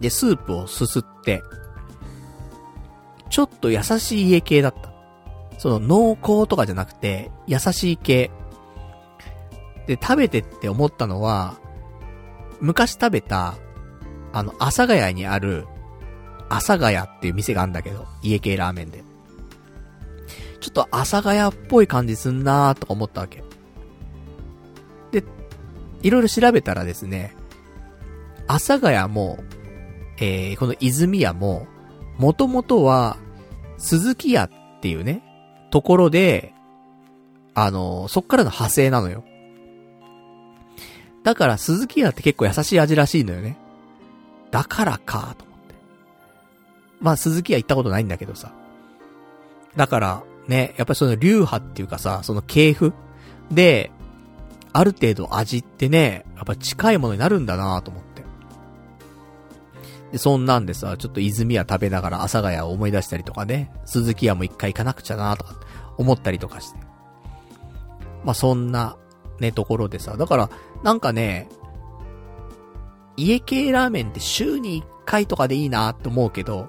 [0.00, 1.42] で、スープをすすって、
[3.30, 4.92] ちょっと優しい家系だった。
[5.58, 8.30] その濃厚とかじゃなくて、優しい系。
[9.86, 11.58] で、食べてって思ったのは、
[12.60, 13.56] 昔食べた、
[14.32, 15.66] あの、阿佐ヶ谷にある、
[16.48, 19.02] 阿佐ヶ谷っていう店があるんだけど、家系ラーメンで。
[20.60, 23.44] ちょっと阿佐ヶ谷っぽい感じすんなーとか思ったわけ。
[25.12, 25.22] で、
[26.02, 27.34] いろいろ調べたらですね、
[28.46, 29.38] 阿佐ヶ谷も、
[30.18, 31.66] えー、この泉屋も、
[32.18, 33.18] もともとは、
[33.76, 34.50] 鈴木屋っ
[34.80, 35.22] ていうね、
[35.70, 36.54] ところで、
[37.54, 39.24] あの、そっからの派生なのよ。
[41.24, 43.56] だから鈴木屋って結構優しい味らしいのよね。
[44.50, 45.74] だからか、と思って。
[47.00, 48.52] まあ鈴木屋行ったことないんだけどさ。
[49.74, 52.92] だから、ね、やっぱりその流派っていうかさ、その系譜
[53.50, 53.90] で、
[54.74, 58.22] ある程度味ってね、やっぱ近いものになるんだなと思って。
[60.12, 65.54] で、そんなんでさ、ちょっと泉屋食べながら阿佐ヶ谷を思い出したりとかね、鈴木屋も一回行かなくちゃなとか、
[65.96, 66.78] 思ったりとかして。
[68.24, 68.96] まあ、そんな、
[69.40, 70.50] ね、ところでさ、だから、
[70.84, 71.48] なんかね、
[73.16, 76.68] 家系ラーメンって週に一回とかでいいなって思うけど、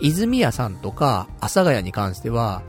[0.00, 2.62] 泉屋さんとか、阿佐ヶ谷に関しては、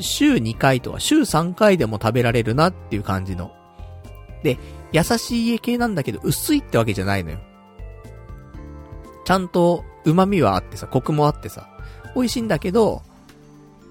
[0.00, 3.52] 週2回とか週3回でも食べられるなっていう感じの。
[4.42, 4.58] で、
[4.90, 7.38] 優しい家系なんだけど薄いってわけじゃないのよ。
[9.24, 11.68] ちゃんと旨味はあってさ、コクもあってさ、
[12.16, 13.02] 美味しいんだけど、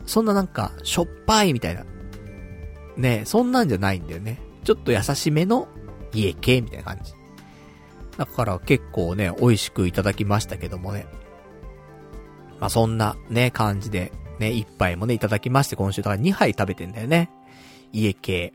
[0.06, 1.86] そんななんか、しょっぱいみたいな。
[2.98, 4.42] ねそんなんじゃないんだよね。
[4.68, 5.70] ちょっと優しめの
[6.12, 7.14] 家系みたいな感じ。
[8.18, 11.08] だから結構ね、美味しくいただきましたけどもね。
[12.60, 17.30] まあそんなね、感じで、ね、一杯もね、いただきまして、今週だから2杯食べてんだよね。
[17.94, 18.52] 家系。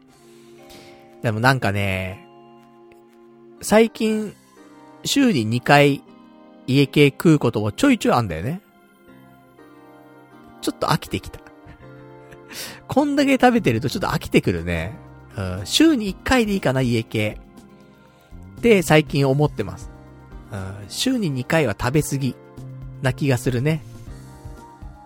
[1.23, 2.29] でもなんかね、
[3.63, 4.35] 最近、
[5.07, 6.03] 週に2回、
[6.67, 8.61] 家系食うこともちょいちょいあんだよね。
[10.61, 11.41] ちょっと飽きてきた。
[12.87, 15.01] こんだけ食べてるとちょっと飽きてくるね。
[15.37, 17.39] うん、週に1回でいいかな、家系。
[18.59, 19.91] って最近思ってます。
[20.53, 22.37] うん、週に2回は食べ過ぎ
[23.03, 23.83] な気がするね。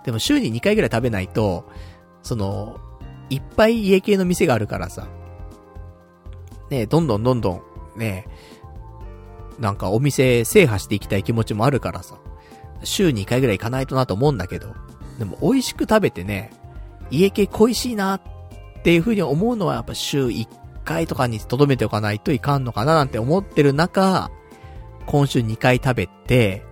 [0.05, 1.65] でも週に2回ぐらい食べないと、
[2.23, 2.78] その、
[3.31, 5.09] いっぱい家系の店があるからさ、
[6.70, 7.62] ねどんどんどんど
[7.97, 8.27] ん、ね
[9.59, 12.19] なんかお店制覇していきたい気持ちもあるからさ、
[12.85, 14.74] 週2回ぐらい行かないとなと思うんだけど、
[15.19, 16.53] でも美味しく食べてね、
[17.11, 18.20] 家系恋しいなっ
[18.86, 20.46] っていう風に思うのはやっぱ週1
[20.84, 24.30] 回とかに留めておかないといかんのかななんて思ってる中、
[25.06, 26.62] 今週2回食べて、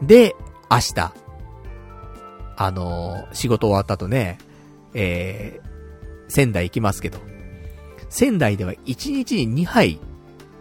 [0.00, 0.36] で、
[0.70, 1.12] 明日、
[2.56, 4.38] あのー、仕事終わった後ね、
[4.94, 7.18] えー、仙台行きますけど、
[8.10, 9.98] 仙台では1日に2杯、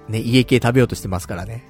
[0.08, 1.66] ね、家系食べようとしてますからね。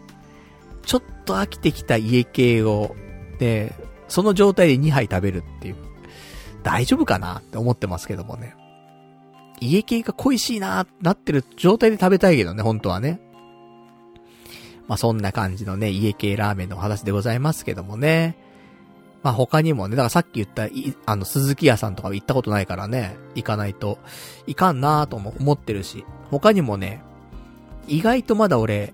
[0.83, 2.95] ちょっと飽きてきた家系を、
[3.41, 3.75] ね、
[4.07, 5.75] その状態で2杯食べるっていう。
[6.63, 8.55] 大丈夫かなって思ってますけどもね。
[9.61, 13.19] 家系が恋しいななってる状態で食べたいけどね、本当はね。
[14.87, 18.37] まあ、そんな感じのね、家系ラーメンのお話でございますけどもね。
[19.21, 20.67] まあ他にもね、だからさっき言った、
[21.05, 23.99] あの、鈴木屋さんとか行ったことないからね、行かないと
[24.47, 27.03] いかんなぁとも思ってるし、他にもね、
[27.87, 28.93] 意外とまだ俺、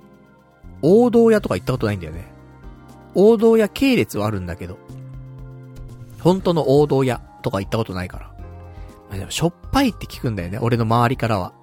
[0.82, 2.26] 王道屋とか行ったことないんだよね。
[3.14, 4.78] 王道屋系列はあるんだけど、
[6.20, 8.35] 本当の王道屋とか行ったことないから。
[9.18, 11.54] でもしょっぱいって聞くんだよね、俺の周りからは。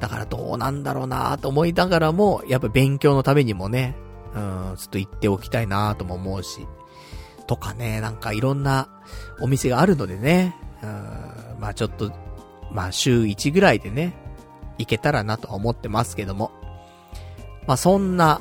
[0.00, 3.96] だからどうなんだろうなと思いながらも、やっぱ勉強のためにもね、
[4.34, 6.66] うん、ちょっと行っておきたいなとも思うし。
[7.46, 8.88] とかね、なんかいろんな
[9.40, 12.12] お店があるのでね、うん、まあちょっと、
[12.72, 14.14] まあ週1ぐらいでね、
[14.78, 16.50] 行けたらなとは思ってますけども。
[17.66, 18.40] まあそんな、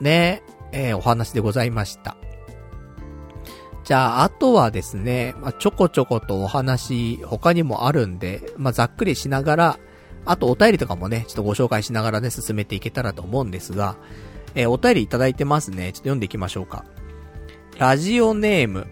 [0.00, 0.42] ね、
[0.72, 2.16] えー、お話でございました。
[3.84, 9.78] じゃあ、あとはですね、まあ、ちょこちょことお話、他にもあるんで、まあ、ざっくりしながら、
[10.24, 13.96] あとお便りとかもね、ちょっとご紹介しながらね、進めていけたらと思うんですが、
[14.54, 15.86] えー、お便りいただいてますね。
[15.86, 16.86] ちょっと読んでいきましょうか。
[17.78, 18.86] ラジオネーム、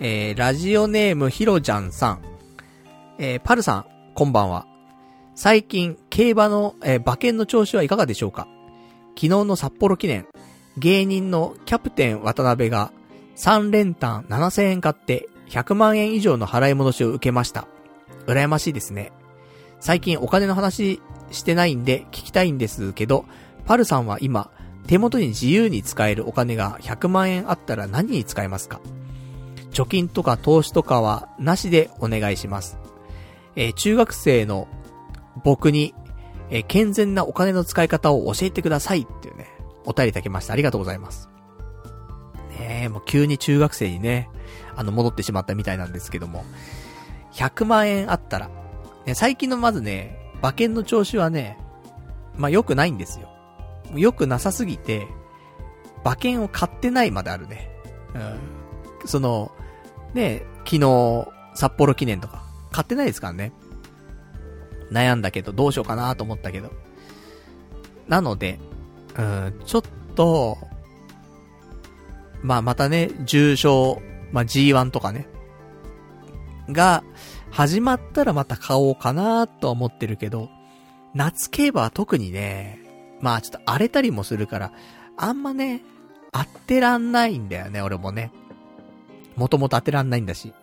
[0.00, 2.22] えー、ラジオネームひろちゃんさん。
[3.18, 3.84] えー、パルさん、
[4.14, 4.66] こんばんは。
[5.36, 8.48] 最近、競馬の、えー、馬券の調子はいかがでしょうか？
[9.14, 10.26] 昨日の札幌記念、
[10.76, 12.90] 芸人のキャプテン渡辺が
[13.36, 17.66] 3連単7000円買って100万円以上の払い戻しを受けました。
[18.26, 19.12] 羨ましいですね。
[19.80, 21.00] 最近お金の話
[21.30, 23.24] してないんで聞きたいんですけど、
[23.66, 24.50] パルさんは今、
[24.86, 28.80] 手元に自由に使えるお金が100万円あったら何に使えますか？
[29.70, 32.78] 貯金とか投資とかはなしでお願いします。
[33.56, 34.68] えー、中学生の
[35.44, 35.94] 僕に、
[36.50, 39.48] えー、健全なお金の使い方を教えてくださいっていうね、
[39.84, 40.52] お便りいただきました。
[40.52, 41.31] ありがとうございます。
[42.72, 44.30] ねえ、もう急に中学生にね、
[44.74, 46.44] あの、戻ってしまったみたいなんですけども、
[47.32, 48.50] 100万円あったら、
[49.04, 51.58] ね、最近のまずね、馬券の調子はね、
[52.36, 53.28] まあ、良くないんですよ。
[53.94, 55.06] 良くなさすぎて、
[56.02, 57.70] 馬券を買ってないまであるね。
[58.14, 59.06] うん。
[59.06, 59.52] その、
[60.14, 63.52] ね、昨日、札幌記念とか、買ってないですからね。
[64.90, 66.72] 悩んだけど、どうしようかなと思ったけど。
[68.08, 68.58] なので、
[69.18, 69.82] うん、ちょっ
[70.16, 70.56] と、
[72.42, 74.00] まあまたね、重賞、
[74.32, 75.28] まあ G1 とかね、
[76.68, 77.04] が、
[77.50, 80.48] 始まったらまた買おうかなとは思ってるけど、
[81.14, 82.80] 夏競馬は特にね、
[83.20, 84.72] まあちょっと荒れたりもするから、
[85.16, 85.82] あんまね、
[86.32, 88.32] 当てらんないんだよね、俺もね。
[89.36, 90.54] もともと当てらんないんだし。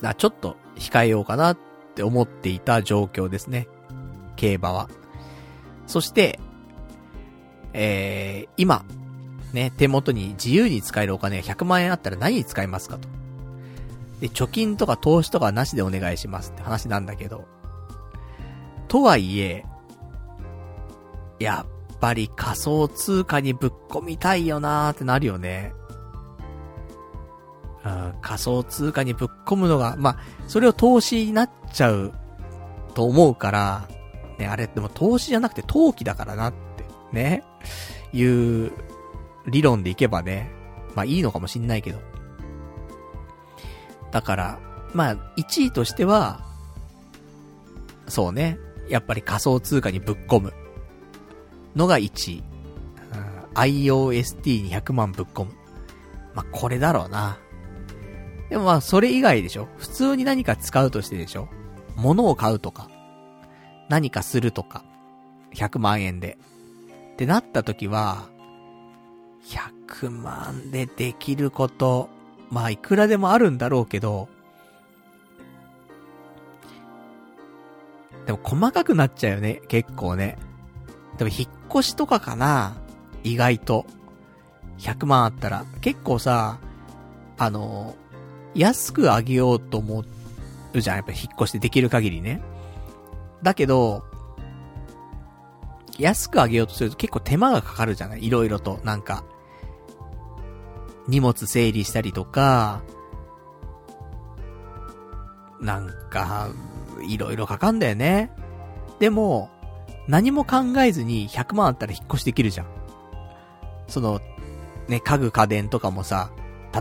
[0.00, 1.58] だちょっと控えようかなっ
[1.96, 3.66] て思っていた状況ですね。
[4.36, 4.88] 競馬は。
[5.88, 6.38] そして、
[7.72, 8.84] えー、今、
[9.52, 13.08] ね、手元に自由に使えるお金が100万円あったら何に使いますかと。
[14.20, 17.46] で、貯金とか投資とかなしでお願いしますって話なんだけど。
[18.88, 19.64] とはいえ、
[21.38, 25.72] やっぱり仮想通貨にぶっ込みたいよなーってなるよね。
[27.84, 32.12] うん、仮想通貨にぶっ込むのが、まあ、それを投資になっちゃう
[32.94, 33.88] と思うから、
[34.38, 37.44] ね、あれでも投資じゃなくて投機だからなって、ね、
[38.12, 38.72] いう
[39.48, 40.50] 理論でいけばね、
[40.94, 42.00] まあいいのかもしんないけど。
[44.10, 44.58] だから、
[44.94, 46.40] まあ、1位としては、
[48.06, 48.58] そうね、
[48.88, 50.52] やっぱり仮想通貨にぶっ込む。
[51.76, 52.42] のが1位。
[53.54, 55.52] IOST に100万ぶっ込む。
[56.34, 57.38] まあ、これだろうな。
[58.48, 61.48] でもまあ、それ以外でしょ普通に何か使うとしてでしょ
[61.96, 62.88] 物を買うとか、
[63.88, 64.84] 何かするとか、
[65.54, 66.38] 100万円で。
[67.12, 68.28] ってなった時は、
[69.44, 72.08] 100万でできること、
[72.50, 74.28] まあいくらでもあるんだろうけど、
[78.26, 80.38] でも細かくなっちゃうよね、結構ね。
[81.16, 82.76] でも引っ越しとかかな
[83.24, 83.86] 意外と。
[84.78, 85.64] 100万あったら。
[85.80, 86.58] 結構さ、
[87.36, 87.96] あの、
[88.54, 90.04] 安くあげようと思
[90.72, 90.96] うじゃん。
[90.96, 92.40] やっぱ引っ越してできる限りね。
[93.42, 94.04] だけど、
[95.98, 98.24] 安くあげようとすると結構手間がかかるじゃない？
[98.26, 98.80] いろいろと。
[98.84, 99.24] なんか、
[101.08, 102.82] 荷物整理したりとか、
[105.60, 106.48] なんか、
[107.06, 108.30] いろいろかかんだよね。
[109.00, 109.50] でも、
[110.06, 112.66] 何も考えずに100万あったら引っ越しできるじゃん。
[113.88, 114.20] その、
[114.86, 116.30] ね、家具家電とかもさ、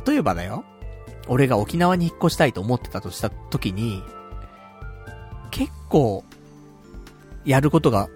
[0.06, 0.64] 例えばだよ。
[1.28, 4.04] 俺が沖縄に引っ越したいと思ってたとした時に、
[5.52, 6.24] 結構、
[7.46, 8.10] やることが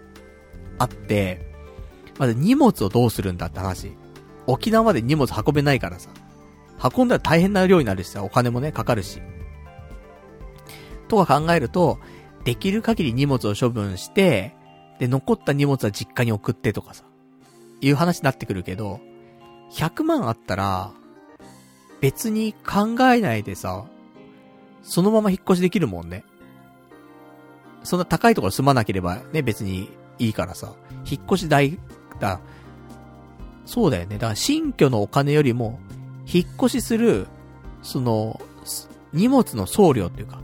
[0.82, 1.46] あって、
[2.18, 3.92] まず荷物をどうするんだって話。
[4.48, 6.10] 沖縄まで荷物運べないからさ。
[6.96, 9.22] 運んだら大変な量になるしさ、お金もね、かかるし。
[11.08, 12.00] とか考えると、
[12.44, 14.56] できる限り荷物を処分して、
[15.00, 17.04] で、残った荷物は実家に送ってとかさ、
[17.82, 19.00] いう話になってくるけど、
[19.74, 20.92] 100万あったら、
[22.00, 23.86] 別に考えないでさ、
[24.82, 26.24] そのまま引っ越しできるもんね。
[27.84, 29.90] そんな高いところ住まなければね、別に
[30.22, 30.74] いいからさ、
[31.10, 31.80] 引っ越し代、
[32.20, 32.40] だ、
[33.66, 34.16] そうだよね。
[34.16, 35.80] だから新居のお金よりも、
[36.32, 37.28] 引っ越しする、
[37.82, 38.40] その、
[39.14, 40.40] 荷物の送料っていうか、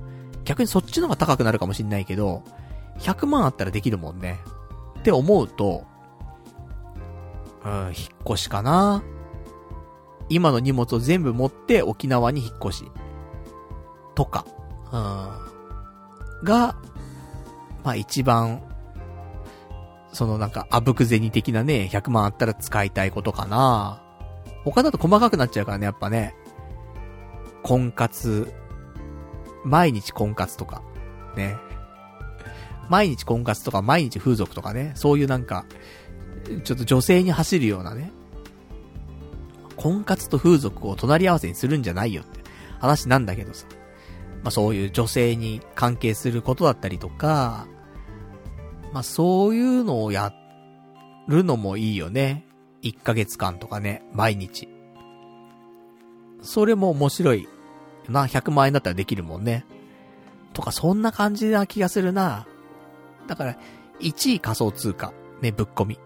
[0.46, 2.44] 逆にそっちの方が高くなるかもしんないけど、
[3.00, 4.40] 100万あったらできるもんね。
[5.00, 5.86] って思うと、
[7.64, 7.94] うん、引っ
[8.26, 9.04] 越しかな。
[10.30, 12.92] 今の荷物を全部持って沖縄に引っ越し。
[14.16, 14.46] とか。
[14.92, 16.44] うん。
[16.44, 16.76] が、
[17.84, 18.62] まあ一番、
[20.14, 24.02] そのなんか、あぶく銭的なね、100万あったら使いたいことかな。
[24.64, 26.36] 他だと細かくなっちゃうからね、やっぱね。
[27.64, 28.52] 婚活、
[29.64, 30.82] 毎日婚活とか、
[31.36, 31.58] ね。
[32.90, 35.66] 毎日婚活とか、毎日風俗とかね、そういうなんか、
[36.64, 38.12] ちょっと女性に走るようなね、
[39.76, 42.40] 婚活と風俗を隣り合わせにするんじゃないよって
[42.80, 43.68] 話なんだけどさ。
[44.44, 47.68] まあそういう女性に関係することだったりとか、
[48.94, 50.34] まあそういうのをや
[51.28, 52.46] るのもいいよね。
[52.84, 54.70] 1ヶ月間とかね、毎日。
[56.42, 57.48] それも面白い。
[58.08, 59.66] な、100万円だったらできるもんね。
[60.54, 62.48] とか、そんな感じな気がするな。
[63.28, 63.58] だから、
[64.00, 66.00] 1位仮想通貨、ね、ぶっ込み。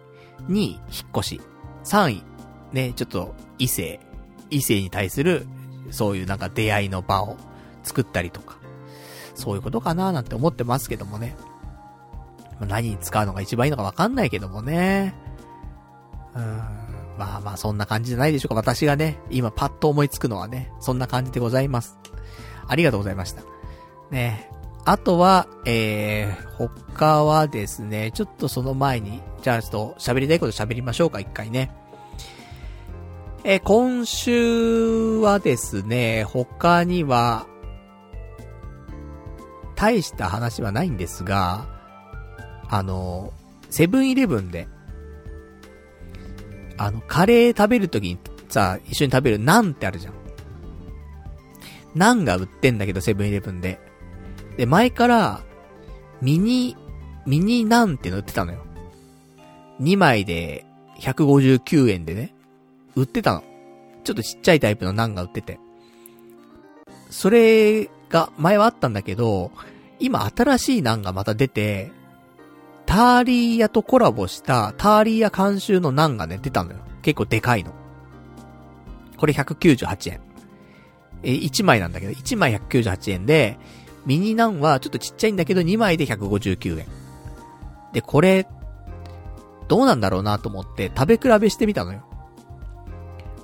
[0.48, 0.82] 2位、引っ
[1.18, 1.42] 越し。
[1.84, 2.24] 3位、
[2.72, 4.00] ね、ちょっと、異性。
[4.50, 5.46] 異性に対する、
[5.92, 7.38] そういうなんか出会いの場を
[7.84, 8.58] 作ったりとか。
[9.36, 11.36] そういうことかななんて思ってますけどもね。
[12.66, 15.14] 何に使うのが一番いいのかわかんないけどもね。
[16.36, 16.82] うん。
[17.18, 18.56] まあまあそんな感じじゃないでしょうか。
[18.56, 21.98] 私がね、今パッと思いつくのはね、そんな感じでございます。
[22.68, 23.44] ありがとうございました。
[24.10, 24.50] ね
[24.84, 31.72] あとは、えー、他はですね、ちょっとその前に、じゃあちょっと喋りたいこと喋りましょうか、一回ね。
[33.44, 37.46] えー、今週はですね、他には、
[39.76, 41.68] 大した話はないんですが、
[42.72, 43.34] あの、
[43.70, 44.68] セブンイレブンで、
[46.78, 48.18] あの、カレー食べるときに
[48.48, 50.14] さ、一緒に食べるナンってあるじゃん。
[51.94, 53.78] ナンが売ってんだけど、セブンイレブンで。
[54.56, 55.42] で、前から、
[56.22, 56.78] ミニ、
[57.26, 58.64] ミニナンっての売ってたのよ。
[59.82, 60.66] 2枚で
[61.00, 62.34] 159円でね、
[62.96, 63.44] 売ってたの。
[64.06, 65.60] ちょっとちっちゃいタイプのナンが売ってて。
[67.10, 69.52] それが前はあったんだけど、
[70.00, 71.92] 今新しいナンがまた出て、
[72.92, 76.80] ターリー屋とコラボしたターリー屋監修のナンがね、出たのよ。
[77.02, 77.72] 結構でかいの。
[79.16, 80.20] これ198円。
[81.24, 83.58] え、1枚なんだけど、1枚198円で、
[84.06, 86.88] ミニナンはちょっとちっちゃいんだけど2枚で159円。
[87.94, 88.46] で、これ、
[89.70, 92.04] どうなんだろうなと思って食べ比べしてみたのよ。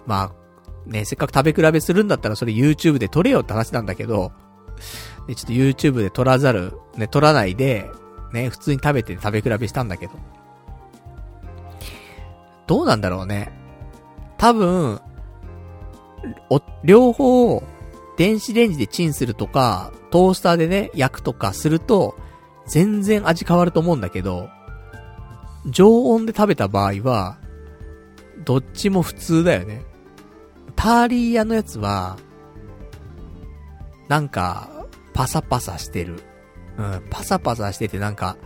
[0.06, 4.34] まあ、ね、せっかく食べ比べするんだったらそれ YouTube で撮れよって話なんだけど、
[5.26, 7.90] で、ちょっと YouTube で撮らざる、ね、撮らないで、
[8.38, 10.14] ね、普通に食べて食べ比べしたんだけど。
[12.68, 13.52] どうなんだろうね。
[14.38, 15.02] 多分、
[16.50, 17.64] お、両方、
[18.18, 22.16] 電子レンジでチンするとか、トースターでね、焼くとかすると、
[22.68, 24.50] 全然味変わると思うんだけど、
[25.66, 27.38] 常温で食べた場合は、
[28.46, 29.84] どっちも普通だよね。
[30.76, 32.18] ターリー屋のやつは、
[34.08, 34.70] なんか、
[35.14, 36.22] パサパサしてる。
[36.78, 38.38] うん、パサパサしててなんか、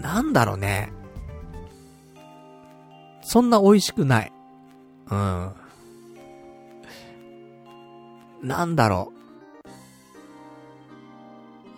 [0.00, 0.92] なんだろうね。
[3.22, 4.32] そんな美味しくない。
[5.10, 5.52] うん。
[8.42, 9.12] なんだろ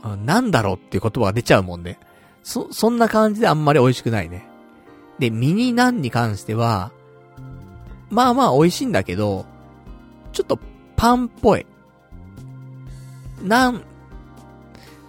[0.05, 0.17] う。
[0.25, 1.99] なんだろうっていう言葉が出ちゃうもんね。
[2.43, 4.47] そ、そんな感じであんまり美味しくないね。
[5.19, 6.91] で、ミニナンに関しては、
[8.11, 9.47] まあまあ美味しいんだけど、
[10.33, 10.59] ちょっと
[10.97, 11.67] パンっぽい。
[13.43, 13.83] なん、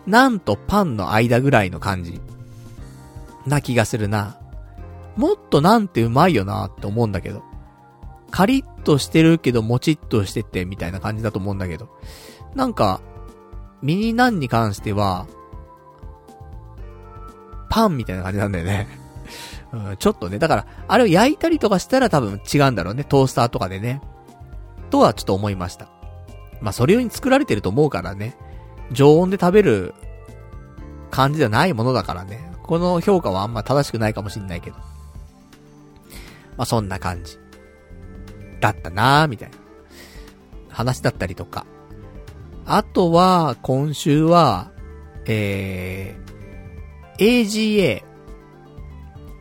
[0.06, 2.22] なんとパンの間ぐらいの感じ。
[3.46, 4.38] な気がするな。
[5.16, 7.44] もっとなんてうまいよなって思うんだけど。
[8.32, 11.90] カリッとしてるけどもちっとしててみたいな感じだと思うんだけど。
[12.56, 13.02] なんか、
[13.82, 15.28] ミニナンに関しては、
[17.70, 18.88] パンみたいな感じなんだよね。
[19.72, 20.40] うん、ちょっとね。
[20.40, 23.04] だから、あれを焼いたりとかしたら多分違うんだろうね。
[23.04, 24.02] トースターとかでね。
[24.90, 25.88] とはちょっと思いました。
[26.62, 28.38] まあ、それ用に作られてると思うからね。
[28.94, 29.94] 常温で食べる
[31.12, 32.52] 感じではないものだからね。
[32.64, 34.78] この評価はあんま正しくないかもしんないけど。
[36.58, 37.38] まあ、そんな感じ。
[38.62, 39.58] だったなーみたいな。
[40.70, 41.66] 話だったりとか。
[42.66, 44.72] あとは、今週は、
[45.26, 48.04] えー、AGA。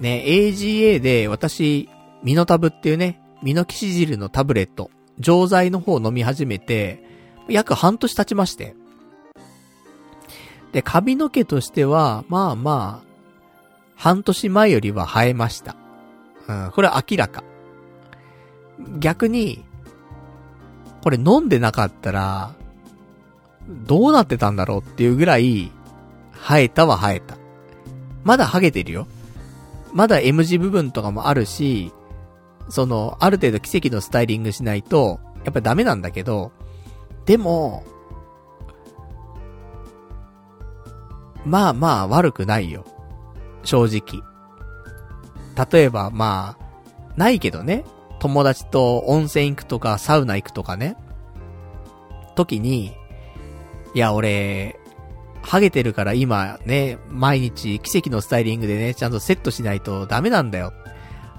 [0.00, 1.88] ね、AGA で私、
[2.24, 7.02] ミノタブっていうね、ミノキシジルのタブレット、錠剤の方を飲み始めて、
[7.48, 8.74] 約半年経ちまして。
[10.72, 13.06] で、髪の毛としては、まあまあ、
[13.96, 15.76] 半年前よりは生えました。
[16.48, 17.44] うん、これは明らか。
[18.98, 19.64] 逆に、
[21.02, 22.54] これ飲んでなかったら、
[23.68, 25.70] どうなってたんだろうっていうぐらい、
[26.32, 27.36] 生えたは生えた。
[28.24, 29.06] まだハゲてるよ。
[29.92, 31.92] まだ M 字部分とかもあるし、
[32.68, 36.52] その、ある程度奇跡のスタイリングしないと、やっぱダメなんだけど、
[37.26, 37.84] でも、
[41.44, 42.84] まあまあ悪くないよ。
[43.64, 44.22] 正直。
[45.70, 47.84] 例えばまあ、ないけどね。
[48.18, 50.96] 友達と温泉行くとか、サウナ行くとかね。
[52.36, 52.96] 時に、
[53.94, 54.78] いや、俺、
[55.42, 60.72] ハゲてるから今ね、毎日奇跡のスタイリングでね、ちゃんとセットしないとダメなんだよ。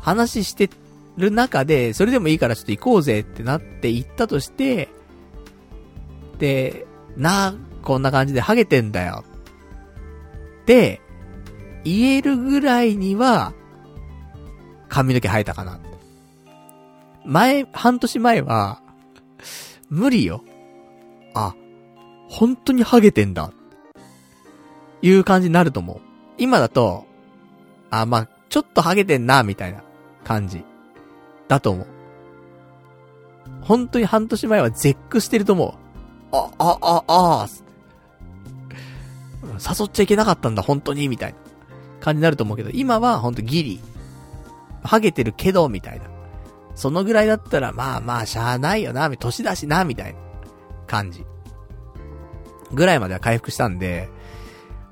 [0.02, 0.70] 話して
[1.18, 4.90] る中で、それでもいいからちょっと行こうぜってなって行ったとして、
[6.38, 6.86] で、
[7.16, 9.24] なあこんな感じでハゲてんだよ。
[10.64, 11.02] って、
[11.84, 13.54] 言えるぐらいには、
[14.88, 15.80] 髪の毛生えたかな。
[17.26, 18.82] 前、半年前は、
[19.90, 20.44] 無理よ。
[21.36, 21.54] あ、
[22.30, 23.52] 本当にハゲてんだ。
[25.02, 26.02] いう感じになると思う。
[26.38, 27.06] 今だと、
[27.90, 29.84] あ、まあ、ちょっとハゲてんな、みたいな
[30.24, 30.64] 感じ。
[31.50, 31.88] だと思う。
[33.62, 35.76] 本当に半年前は絶句してると思
[36.32, 36.36] う。
[36.36, 37.48] あ、あ、あ、あ、
[39.68, 41.38] 誘っちゃいけなかったんだ、本当に、みたいな
[42.00, 43.82] 感じになると思うけど、今はほんとギリ。
[44.84, 46.06] ハゲてるけど、みたいな。
[46.76, 50.20] そのぐらいだったら、まあまあ、しゃあないよな、年だしな、みたいな
[50.88, 51.26] 感じ。
[52.74, 54.10] ぐらいまでは回復したんで、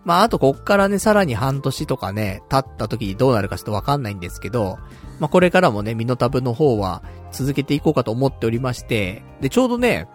[0.03, 4.79] まああとこっからね、さらに半年とかね、経った時にどうなるかちょっとわかんないんですけど、
[5.19, 10.07] まあこれからもね、ミノタブの方は続けていこうかと思っておりまして、で、ちょうどね、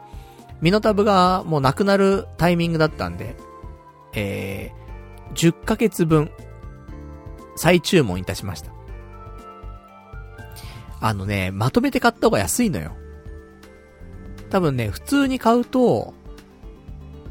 [0.60, 3.36] ミノタブがもうなくなるタイミングだったんで、
[4.16, 6.30] えー、10ヶ月分、
[7.54, 8.72] 再注文いたしました。
[11.00, 12.96] あのね、まとめて買った方が安いのよ。
[14.50, 16.14] 多分ね、普通に買うと、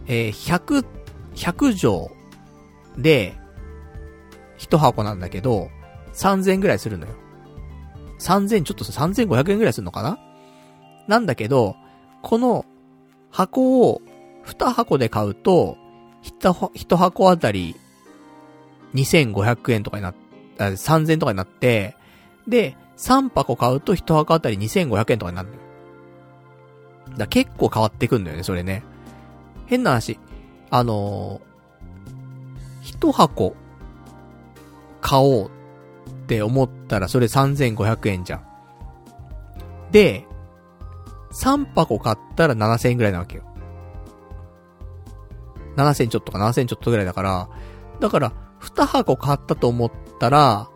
[0.08, 0.86] えー、100、
[1.36, 2.12] 100錠
[2.98, 3.36] で、
[4.58, 5.70] 一箱なんだけど、
[6.14, 7.14] 3000円ぐらいするのよ。
[8.20, 10.18] 3000、ちょっと3500円ぐらいするのかな？
[11.08, 11.76] なんだけど、
[12.22, 12.66] この
[13.32, 14.02] 箱を
[14.46, 15.78] 2箱で買うと、
[16.26, 17.76] 1箱あたり
[18.94, 20.16] 2500円とかになっ、
[20.58, 21.96] 3000とかになって、
[22.48, 25.62] で、3箱買うと1箱あたり2500円とかになるのよ。
[27.18, 28.84] だ結構変わってくんだよね、それね。
[29.68, 30.20] 変な話。
[30.70, 33.56] あのー、1箱
[35.02, 35.50] 買おうっ
[36.28, 38.46] て思ったらそれ3500円じゃん。
[39.92, 40.26] で、
[41.34, 43.44] 3箱買ったら7000円ぐらいなわけよ。
[45.76, 47.50] 7000ちょっとか7000ちょっとぐらいだから、
[48.00, 50.70] だから、2箱買ったと思ったら、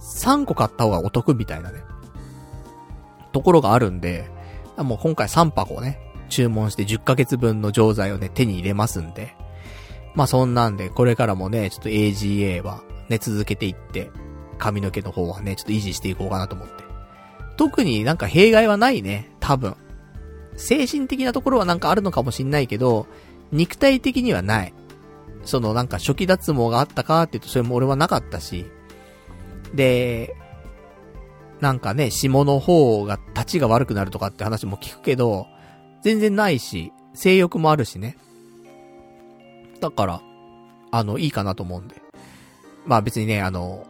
[0.00, 1.82] 3個買った方がお得みたいなね。
[3.32, 4.30] ところがあるんで、
[4.76, 5.98] もう今回3箱ね、
[6.28, 9.36] 注文して10ヶ月分の錠剤をね、手に入れますんで。
[10.14, 14.10] まあそんなんで、これからもね、ちょっと AGA はね、続けていって、
[14.58, 16.84] 髪の毛の方はね、ちょっと維持していこうかなと思って。
[17.56, 19.76] 特になんか弊害はないね、多分。
[20.56, 23.06] 精神的なところはなんかあるのかもしんないけど、
[23.54, 24.74] 肉体的にはない。
[25.44, 28.66] そのなんか初期脱毛があったかって言うとそれも俺はなかったし。
[29.72, 30.34] で、
[31.60, 35.46] なんかね、下の方が立ちが悪くなるとかって話も聞くけど、
[36.02, 38.16] 全然ないし、性欲もあるしね。
[39.80, 40.20] だから、
[40.90, 42.02] あの、いいかなと思うんで。
[42.86, 43.86] まあ別にね、あの、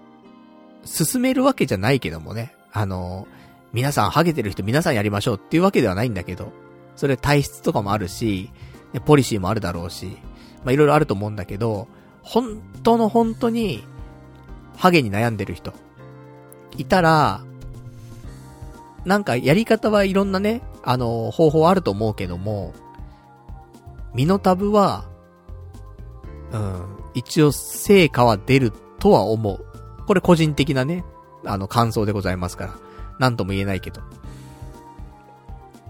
[0.84, 2.54] 進めるわけじゃないけどもね。
[2.72, 3.26] あの、
[3.72, 6.52] 皆さんハゲてる人皆さんやりましょうっていうわけではないんだけど、
[6.96, 8.50] それ体質とかもあるし、
[9.00, 10.18] ポリシーもあるだろうし、
[10.64, 11.88] まあいろいろあると思うんだけど、
[12.22, 13.84] 本当の本当に、
[14.76, 15.72] ハゲに悩んでる人、
[16.76, 17.42] いたら、
[19.04, 22.72] なんかやり方はいろんなね、あの、方法あると思うけども、
[24.14, 25.04] ミノタブは、
[26.52, 29.64] うん、一応成果は出るとは思う。
[30.06, 31.04] これ個人的なね、
[31.44, 32.74] あの感想でございますから。
[33.18, 34.00] なんとも言えないけど。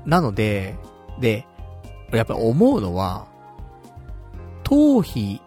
[0.05, 0.77] なので、
[1.21, 1.47] で、
[2.17, 3.27] やっぱ思うのは、
[4.63, 5.41] 頭皮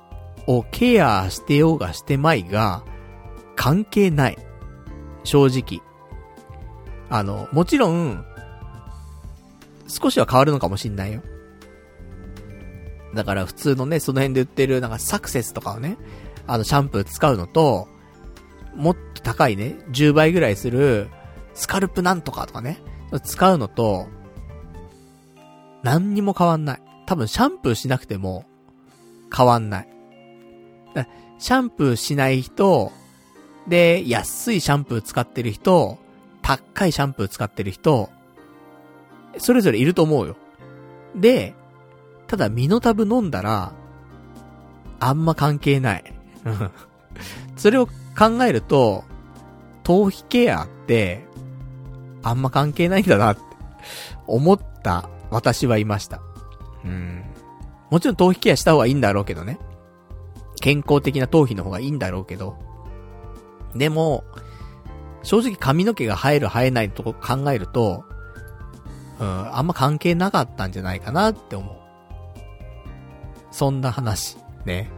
[0.48, 2.84] をケアしてようがしてまいが、
[3.56, 4.38] 関係ない。
[5.24, 5.82] 正直。
[7.10, 8.26] あの、もちろん、
[9.88, 11.22] 少しは変わるのかもしんないよ。
[13.14, 15.98] だから普通のね、その辺で売ってるなんかサクセスとかをね、
[16.46, 17.88] あのシャンプー使うのと、
[18.76, 21.10] もっと高いね、10倍ぐらいする、
[21.54, 22.80] スカルプなんとかとかね、
[23.24, 24.08] 使うのと、
[25.84, 26.82] 何にも変わんない。
[27.06, 28.46] 多分シャンプーしなくても、
[29.36, 29.88] 変わんない。
[31.40, 32.92] シャンプーしない人、
[33.68, 35.98] で、安いシャンプー使ってる人、
[36.42, 38.10] 高いシャンプー使ってる人、
[39.38, 40.36] それぞれいると思うよ。
[41.16, 41.54] で、
[42.28, 43.74] ただミノタブ飲んだら、
[45.00, 46.14] あんま関係ない。
[47.56, 49.04] それを考えると、
[49.84, 51.26] 頭皮ケアって、
[52.24, 53.42] あんま関係ないんだなって
[54.26, 56.22] 思った私はいました。
[56.84, 57.24] うん。
[57.90, 59.60] もちろん頭皮ケアした方がいいんだろうけどね。
[60.60, 62.58] 健康的な頭皮の方がいいんだろうけど。
[63.76, 64.24] でも、
[65.24, 68.04] 正直髪の毛が生える生えないとこ考えると、
[69.20, 71.76] うん、あんま関係なかったんじゃないかなって思う。
[73.52, 74.38] そんな話。
[74.66, 74.90] ね。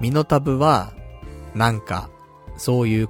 [0.00, 0.92] ミノタブは、
[1.54, 2.10] なんか、
[2.56, 3.08] そういう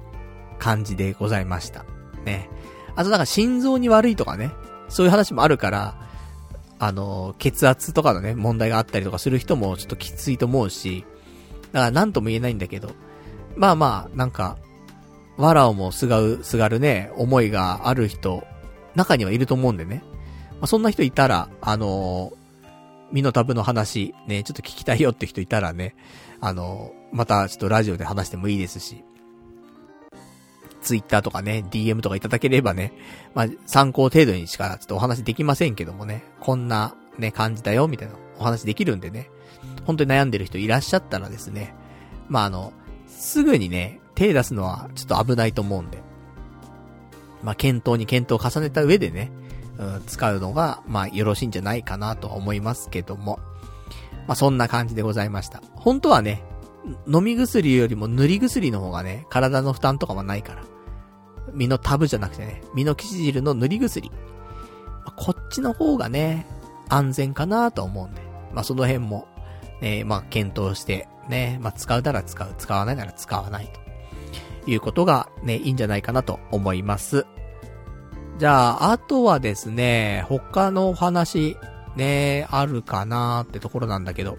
[0.59, 1.85] 感じでございました。
[2.25, 2.49] ね。
[2.95, 4.51] あとなんか心臓に悪いとかね。
[4.87, 5.95] そういう話もあるから、
[6.85, 11.03] あの、血圧とかのね、問題があったりとかする人もちょっときついと思うし、
[11.71, 12.91] だからなんとも言えないんだけど、
[13.55, 14.57] まあまあ、なんか、
[15.37, 18.43] わらをもすがう、すがるね、思いがある人、
[18.93, 20.03] 中にはいると思うんでね。
[20.51, 22.35] まあ、そんな人いたら、あのー、
[23.11, 25.95] ミノタブの話、ね、ちょっと聞きたいよって人いたらね、
[26.39, 29.03] あのー、またちょっとラジオで話してもいいですし、
[30.85, 32.93] ツイッターとかね、DM とかいただければね、
[33.33, 39.31] まあ、参考程度にしかちょっとお話できませんけどもね、こんなね、感じだよ、みたいなお話できるんでね、
[39.85, 41.73] 本当に悩んでる人いらっしゃったらですね、
[42.29, 42.71] まあ、あの、
[43.07, 46.03] すぐにね、手出すのはちょっと危ないと思うんで、
[47.41, 49.31] まあ、検討に検討を重ねた上でね、
[49.79, 53.39] うん、使うのが、まあ、よろしいんじゃないかなと思いますけども、
[54.27, 55.61] まあ、そんな感じでございました。
[55.73, 56.43] 本当はね、
[57.07, 60.63] 飲み薬よりも塗り薬の方がね、体の負担とかはないから。
[61.53, 64.11] 身のタブじゃなくてね、身の生地汁の塗り薬。
[65.15, 66.45] こっちの方がね、
[66.89, 68.21] 安全かなと思うんで。
[68.53, 69.27] まあ、その辺も、
[69.81, 73.85] ね、まあ、検討して、ね、まあ、使うなら使う、使わないなら使わないと。
[74.67, 77.25] いうことがね、いいんじゃないかなと思います。
[78.39, 81.57] じゃあ、あとはですね、他のお話、
[81.95, 84.37] ね、あるかなってところなんだけど。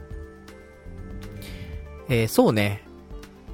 [2.09, 2.83] えー、そうね。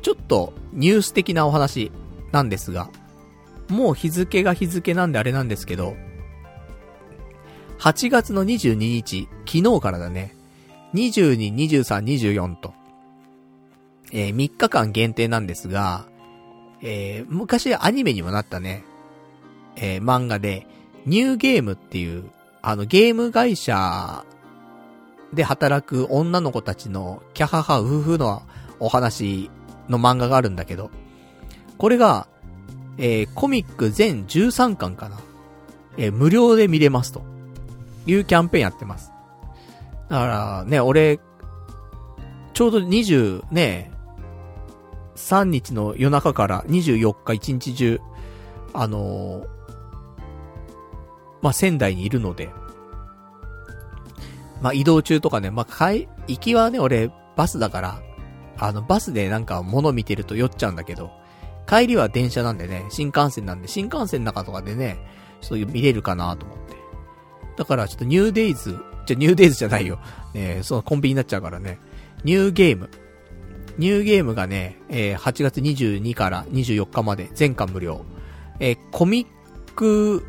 [0.03, 1.93] ちょっとニュース的なお話
[2.33, 2.91] なんですが、
[3.69, 5.97] もう日付が日付なんであれなんですけど、
[7.79, 10.37] 8月の22日、昨日からだね、
[10.95, 12.75] 22、23、24と、
[14.13, 16.07] えー、3日間限定なんですが、
[16.83, 18.85] えー、昔アニメにもなったね、
[19.77, 20.67] えー、漫画で、
[21.07, 22.31] ニューゲームっていう、
[22.61, 24.25] あの、ゲーム会社
[25.33, 28.43] で働く女の子たちの、キャハハウフの
[28.79, 29.51] お話
[29.89, 30.91] の漫画があるんだけど、
[31.79, 32.29] これが、
[32.99, 35.21] えー、コミック全13巻かな。
[35.97, 37.33] えー、無料で見れますと。
[38.07, 39.13] いうキャンペーンやってます。
[40.09, 41.21] だからね、俺、
[42.53, 43.93] ちょうど20ね、
[45.17, 48.01] 3日の夜中から24日1日中、
[48.73, 49.47] あのー、
[51.43, 52.51] まあ、仙台にいるので、
[54.61, 58.03] まあ、移動中とかね、まあ、帰、行きはね、俺、バスだから、
[58.59, 61.11] あの、バスでなんか物見てると酔っちゃうんだけど、
[61.67, 64.99] 帰りは電車なんでね、新幹線なんで、新幹線の中とかでね、
[65.41, 66.77] ちょっと見れるかなと思って。
[67.57, 69.99] だからちょっとニューデイズ、じゃ、ニューデイズじゃないよ。
[70.35, 71.79] ねそのコンビニになっちゃうからね。
[72.25, 72.89] ニューゲーム。
[73.79, 78.05] ニューゲームがね、えー、8月22から24日まで全巻無料。
[78.61, 80.25] えー、コミック、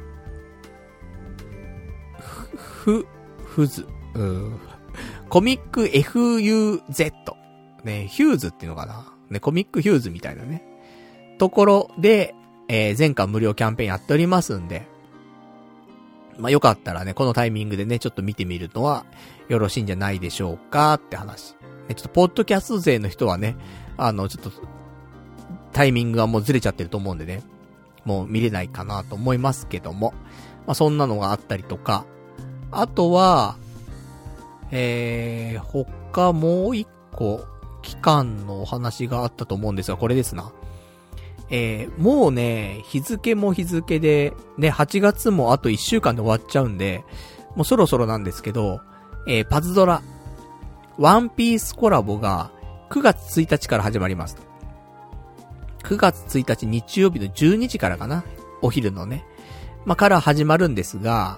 [2.55, 3.05] ふ、
[3.45, 3.85] ふず、
[4.15, 4.59] うん。
[5.29, 7.11] コミック FUZ。
[7.83, 9.13] ね、ヒューズっていうのかな。
[9.29, 10.72] ね、コミックヒューズみたいなね。
[11.37, 12.35] ところで、
[12.67, 14.87] えー、全巻無料キャンペーンやっておりますんで、
[16.39, 19.05] まあ、よかったらね、このタイミングでね、ちょっと見てみるのは
[19.49, 21.55] よろしいんじゃないでしょうかって話。
[21.87, 23.55] ね、ちょっとポッドキャスト勢の人はね、
[23.97, 24.51] あの、ちょっと、
[25.73, 27.41] タイミングがもうずれちゃってると思うんでね、
[28.05, 30.13] もう見れないかなと思いますけども、
[30.65, 32.05] まあ、そんなのがあったりとか、
[32.71, 33.57] あとは、
[34.71, 37.45] えー、他もう一個、
[37.81, 40.51] 期間のお話があったと思うんですが、これですな。
[41.55, 47.05] えー、もうね、日付も日付で、ね、8月もあと1週間で終わっちゃうんで、
[47.55, 48.81] もうそろそろなんですけど、
[49.27, 50.01] えー、パズドラ、
[50.97, 52.49] ワンピースコラボが
[52.89, 54.35] 9月1日から始まります。
[55.83, 58.23] 9月1日日曜日の12時からかな
[58.63, 59.23] お昼のね。
[59.85, 61.37] まあ、から始まるんですが、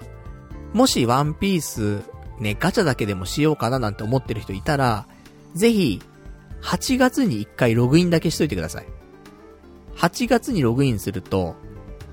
[0.72, 2.00] もしワンピース、
[2.40, 5.06] ね、ガチャだけでもしようかななんて思ってる人いたら、
[5.54, 6.00] ぜひ、
[6.62, 8.95] 8月に1回ログインだけしといてください。
[9.96, 11.56] 8月にログインすると、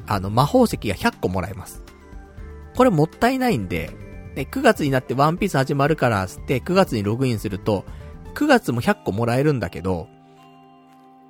[0.07, 1.83] あの、魔法石が100個もらえます。
[2.75, 3.91] これもったいないんで、
[4.35, 7.85] ね、9月になってワンピース始まるからつって9月にログインすると、
[8.33, 10.07] 9月も100個もらえるんだけど、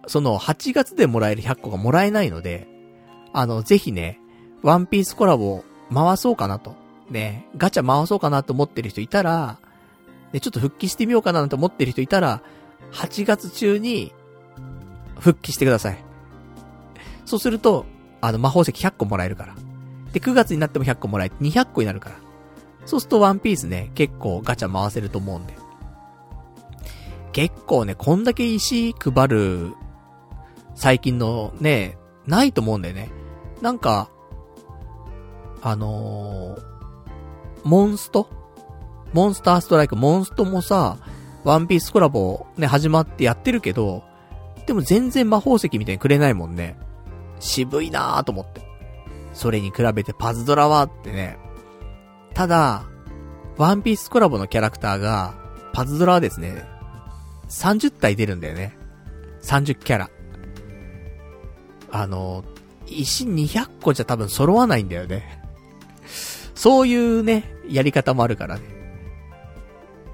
[0.08, 2.68] その8月でもらえる100個がもらえないので、
[3.34, 4.20] あの、ぜひね、
[4.62, 5.64] ワンピースコラボ
[5.94, 6.76] 回そうかなと。
[7.10, 9.60] ね、ガチャ回そうかなと思ってる人いたら、
[10.32, 12.42] で、ちょっと復帰してみようかなと思ってる人いたら、
[12.92, 14.14] 8月中に、
[15.20, 16.13] 復帰してください。
[17.26, 17.86] そうすると、
[18.22, 19.56] あの、魔法石100個もらえるから。
[20.12, 22.16] で、9月になっても100個もらえ200個になるから。
[22.86, 25.56] そうするとワンピースね、結構ガチャ回せると思うんで。
[27.32, 29.74] 結構ね、こんだけ石配る、
[30.76, 31.98] 最近のね、
[32.28, 33.10] ないと思うんだよね。
[33.62, 34.10] なんか、
[35.62, 36.62] あのー、
[37.64, 38.30] モンスト？
[39.14, 40.98] モンスターストライク、モンストもさ、
[41.44, 44.04] ワンピースコラボね、始まってやってるけど、
[44.66, 46.78] でも全然魔法石みたいにくれないもんね。
[47.40, 48.62] 渋いなぁと思って。
[49.34, 51.38] それに比べてパズドラはってね。
[52.34, 52.86] ただ、
[53.58, 55.36] ワンピースコラボのキャラクターが、
[55.74, 56.66] パズドラはですね、
[57.50, 58.78] 30体出るんだよね。
[59.44, 60.10] 30キャラ。
[61.92, 62.44] あの、
[62.88, 65.42] 石200個じゃ多分揃わないんだよね。
[66.56, 68.64] そういうね、やり方もあるからね。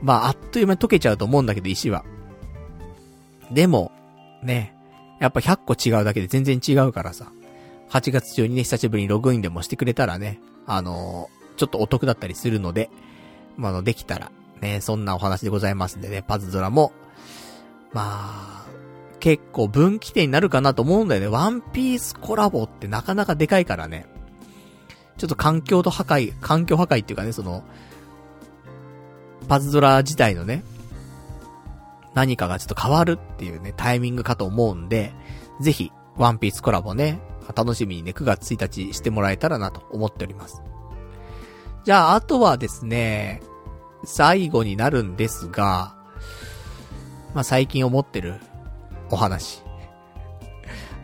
[0.01, 2.03] まあ、あっという間に溶けちゃうと思うんだけど、石は。
[3.51, 3.91] でも、
[4.43, 4.75] ね、
[5.19, 7.31] やっぱ100個違うだけで全然違うからさ。
[7.89, 12.89] 8月中にね、久しぶりにログインでもしてくれたらね、あのー、ちょっとお得だったりするので、
[13.57, 14.31] まあ、の、できたら、
[14.61, 16.93] ね、そんなお話でございますんでね、パズドラも、
[17.91, 18.65] まあ、
[19.19, 21.27] 結構分岐点になるかなと思うんだよね。
[21.27, 24.05] ワンピースコラボってなかなかでかいからね。
[25.17, 27.63] ちょっと環境と破壊、環境破壊っていうかね、その、
[29.47, 30.63] パズドラ自体のね、
[32.19, 35.13] 何かがちょっと変わるっていうね、タイミングかと思うんで、
[35.61, 37.21] ぜひ、ワンピースコラボね、
[37.55, 40.61] 楽しみにね、9月1日してもらえたらなと思っております。
[41.85, 43.41] じゃあ、あとはですね、
[44.03, 45.95] 最後になるんですが、
[47.33, 48.35] まあ、最近思ってる
[49.09, 49.63] お話。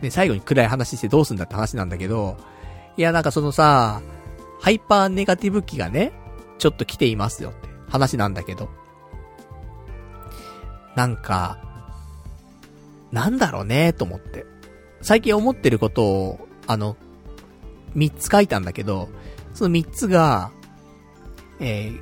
[0.02, 2.36] で、最後に暗い話してどうすんだって話なんだけど、
[2.98, 4.02] いや、なんかそのさ、
[4.60, 6.12] ハイパーネガティブ期がね、
[6.58, 8.68] ちょっと来ていますよって話なんだけど。
[10.96, 11.58] なんか、
[13.12, 14.46] なんだろうね、と思って。
[15.02, 16.96] 最近思ってることを、あの、
[17.94, 19.08] 三つ書いたんだけど、
[19.54, 20.50] その三つが、
[21.60, 22.00] えー、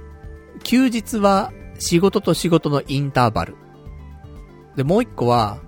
[0.62, 3.56] 休日は仕事と仕事のインターバル。
[4.76, 5.58] で、もう一個は、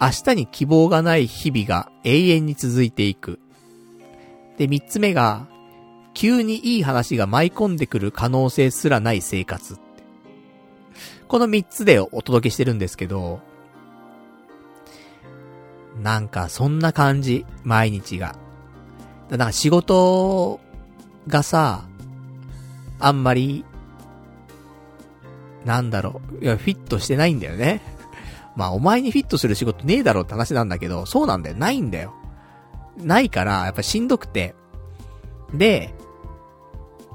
[0.00, 3.40] 明日に希望がない日々が永遠に続いていく。
[4.58, 5.48] で、三つ目が、
[6.14, 9.78] 急にいい話が舞い込んでくる可能性すらない生活。
[11.28, 13.40] この三つでお届けしてるんですけど、
[16.02, 18.36] なんかそんな感じ、毎日が。
[19.28, 20.58] だから仕事
[21.26, 21.84] がさ、
[22.98, 23.64] あんまり、
[25.64, 27.82] なんだろう、いや、フィットしてないんだよね。
[28.56, 31.56] まあ、お前にフィットする仕事ねえだろって話なんだけど、そうなんだよ。
[31.56, 32.14] ないんだよ。
[32.96, 34.54] ないから、やっぱしんどくて。
[35.52, 35.94] で、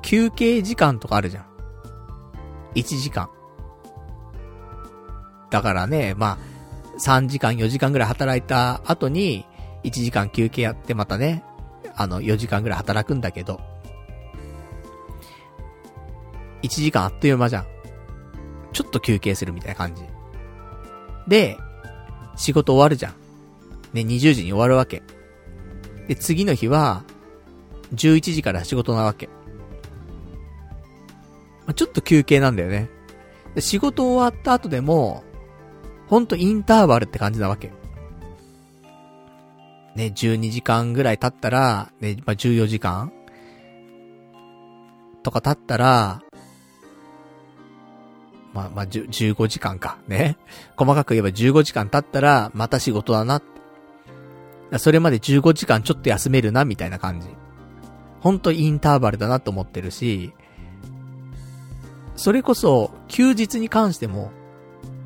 [0.01, 1.45] 休憩時間とかあるじゃん。
[2.75, 3.29] 1時間。
[5.53, 6.39] だからね、ま
[6.95, 9.45] あ、3時間4時間ぐらい働いた後に、
[9.83, 11.43] 1時間休憩やってまたね、
[11.95, 13.61] あの、4時間ぐらい働くんだけど、
[16.63, 17.65] 1時間あっという間じゃん。
[18.71, 20.01] ちょっと休憩するみたいな感じ。
[21.27, 21.59] で、
[22.35, 23.13] 仕事終わるじゃん。
[23.93, 25.03] ね、20時に終わるわけ。
[26.07, 27.03] で、次の日は、
[27.93, 29.27] 11時から仕事なわけ。
[29.27, 29.33] ま
[31.67, 32.89] あ、ちょっと休憩なんだよね。
[33.53, 35.23] で、仕事終わった後でも、
[36.07, 37.71] ほんとインターバルって感じなわけ。
[39.95, 43.11] ね、12時間ぐらい経ったら、ね、まあ、14時間
[45.21, 46.21] とか経ったら、
[48.53, 49.97] まあ、まあ、15時間か。
[50.07, 50.37] ね。
[50.77, 53.41] 細かく言えば15時間経ったら、また仕事だな。
[54.77, 57.27] それまで15時間ちょっと休めるな、みたいな感じ。
[58.19, 60.33] ほんとインターバルだなと思ってるし、
[62.15, 64.31] それこそ、休日に関しても、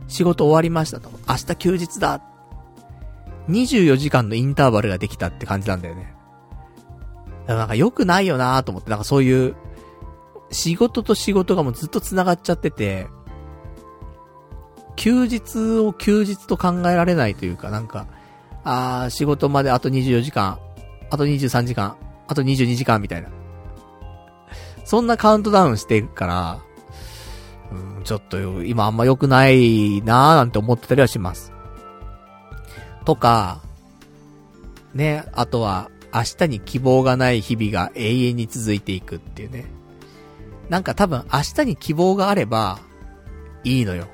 [0.07, 1.09] 仕事終わりましたと。
[1.27, 2.21] 明日休日だ。
[3.49, 6.13] 24時間のインターバルができたって感じなんだよね。
[7.45, 9.55] だからなんか良くないよなと思って、なんかそういう、
[10.49, 13.07] 仕事と仕事がもうずっと繋がっちゃってて、
[14.95, 18.07] 休日を休日と考えられないというか、なんか、
[18.63, 20.59] あー、仕事まであと24時間、
[21.09, 21.95] あと23時間、
[22.27, 23.29] あと22時間みたいな。
[24.84, 26.59] そんなカウントダウンしてるから、
[27.72, 31.52] うん、ちょっと今あんま良くないなーなんて思ってたりはします。
[33.06, 33.61] とか、
[34.94, 39.65] ね、あとは、明日に希望がない日々が永遠に続いていくっていうね。
[40.69, 42.80] なんか多分明日に希望があれば、
[43.64, 44.07] いいのよ。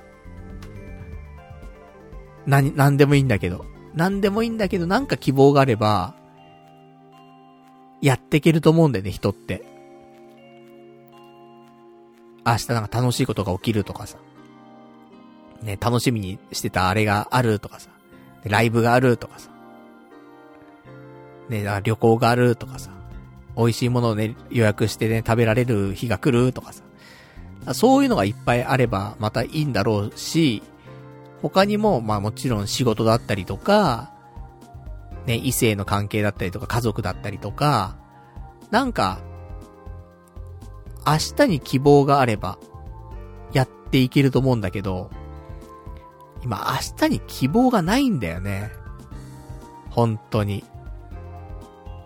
[2.46, 3.66] な、なんでもいいんだけど。
[3.96, 6.16] なんでもいいんだけど、なんか希望があれば、
[8.02, 9.64] やっていけると思うんだよね、人って。
[12.46, 14.18] 明日なんか楽しいことが起きるとかさ。
[15.62, 17.90] ね、楽しみにしてたあれがあるとかさ。
[18.44, 19.50] ライブがあるとかさ。
[21.50, 22.92] ね、旅行があるとかさ。
[23.56, 26.84] 美味しいものをね、予約してね、食べられる日が来るとかさ。
[27.74, 30.62] そういうのがいっぱいあれば、またいいんだろうし、
[31.42, 34.12] 他にも、まあもちろん仕事だったりとか、
[35.26, 37.96] ね、異性の関係だったりとか、家族だったりとか、
[38.72, 39.20] なんか、
[41.06, 42.58] 明日に希望があれば、
[43.52, 45.10] やっていけると思うんだけど、
[46.44, 48.72] 今明日に希望がないんだよね。
[49.90, 50.64] 本当に。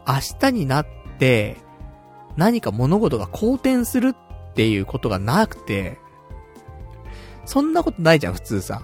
[0.07, 0.88] 明日になっ
[1.18, 1.57] て、
[2.36, 5.98] 何か物事が好転するっていうことがなくて、
[7.45, 8.82] そんなことないじゃん、普通さ。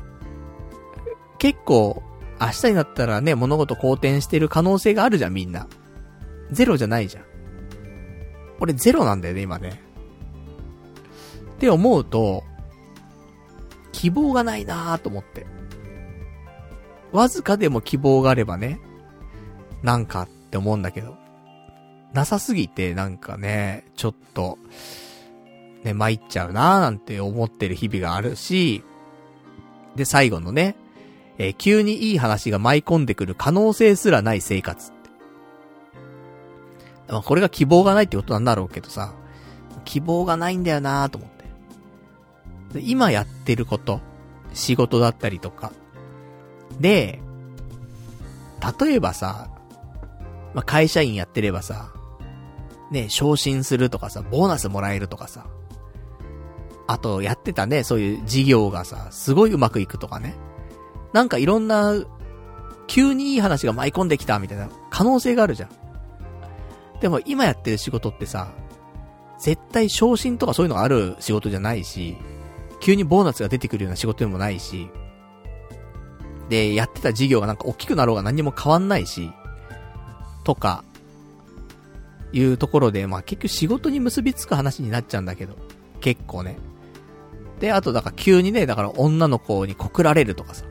[1.37, 2.01] 結構、
[2.39, 5.67] 明日になったらね、物事好転してる可能性があるじゃん、みんな。
[6.51, 7.23] ゼロじゃないじゃん。
[8.59, 9.82] 俺ゼロなんだよね、今ね。
[11.63, 12.43] って思うと、
[13.93, 15.45] 希望がないなーと思って。
[17.13, 18.81] わずかでも希望があればね、
[19.81, 21.15] なんかって思うんだけど。
[22.11, 24.57] なさすぎて、なんかね、ちょっと、
[25.85, 28.83] ね、参っちゃうなーなんて思ってる日々があるし、
[29.95, 30.75] で、最後のね、
[31.37, 35.09] えー、急にいい話が舞い込んでくる可能性すらない生活って。
[37.07, 39.13] まあ、これが希望がないってことなんだろうけどさ、
[39.85, 41.32] 希望がないんだよなーと思って。
[42.79, 44.01] 今やってること、
[44.53, 45.71] 仕事だったりとか。
[46.79, 47.21] で、
[48.79, 49.49] 例えばさ、
[50.53, 51.91] まあ、会社員やってればさ、
[52.91, 55.45] ね、昇進するとかさ、ボーナスもらえるとかさ、
[56.85, 60.35] あと、やってたね、そういう事業がさ、すごいうまくいくとかね。
[61.13, 61.93] なんかいろんな、
[62.87, 65.69] 急にいい話が舞い込んできたみたいな可能性があるじゃん。
[66.99, 68.49] でも今やってる仕事ってさ、
[69.39, 72.17] 絶対昇進とかそういうのがある仕事じゃないし、
[72.83, 74.89] 急にボーナスが出てくるような仕事でもないし、
[76.49, 79.31] で、やってた事業がなんか大きくなろうが何にも変わんないし、
[80.43, 80.83] とか、
[82.33, 85.55] いうところで、まあ結局仕事に結びつく話になっちゃうんだけど、
[86.01, 86.57] 結構ね。
[87.61, 90.65] で、あとだから急にね、だから女の子に告られるとかさ。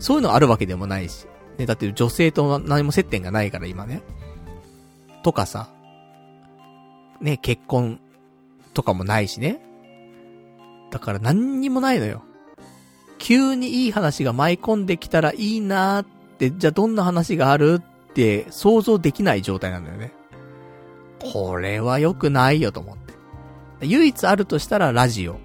[0.00, 1.28] そういうのあるわけでもないし。
[1.56, 4.02] ね、だって女性と何も接点がないから今ね。
[5.22, 5.68] とかさ。
[7.20, 8.00] ね、結婚
[8.74, 9.60] とかもないしね。
[10.92, 12.22] だから何にもないのよ。
[13.18, 16.06] 急にいい話が舞い込んできたらいいなーっ
[16.36, 20.12] て、じゃあどんな話があるって想像できない状態なんだよね。
[21.32, 23.86] これは良くないよと思って。
[23.86, 25.40] 唯一あるとしたらラジオ。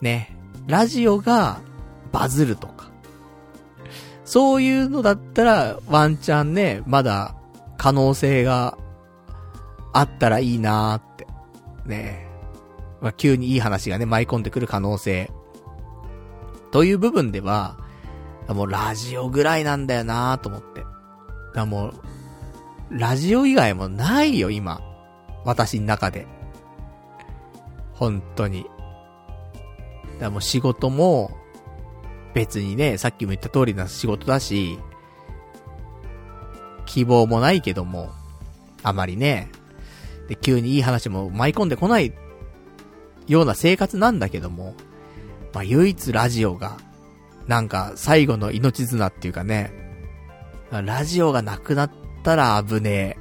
[0.00, 0.36] ね。
[0.68, 1.60] ラジオが
[2.12, 2.90] バズるとか。
[4.24, 7.34] そういうのだったら、ワンチャンね、まだ
[7.76, 8.78] 可能性が
[9.92, 11.26] あったらいいなーって。
[11.86, 12.27] ね
[13.00, 15.30] まあ、急にいい話がね、舞い込んでくる可能性。
[16.70, 17.78] という部分では、
[18.48, 20.84] もうラジオぐらいなんだよなと思って。
[21.54, 21.94] だもう、
[22.90, 24.80] ラジオ以外もないよ、今。
[25.44, 26.26] 私の中で。
[27.92, 28.66] 本当に。
[30.18, 31.30] だもう仕事も、
[32.34, 34.78] 別にね、さっきも言った通りな仕事だし、
[36.86, 38.10] 希望もないけども、
[38.82, 39.50] あまりね、
[40.28, 42.12] で、急にいい話も舞い込んでこない
[43.28, 44.74] ような生活なんだけども、
[45.52, 46.76] まあ、唯一ラジオが、
[47.46, 49.72] なんか最後の命綱っていうかね、
[50.70, 51.90] ラジオがなくなっ
[52.22, 53.16] たら危ね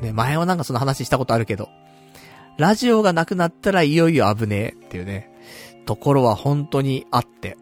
[0.00, 0.06] え。
[0.06, 1.68] ね、前はなんかその話したことあるけど、
[2.58, 5.30] ラジオがなくなったらいよいよ危ねえっていうね、
[5.84, 7.56] ところは本当にあって。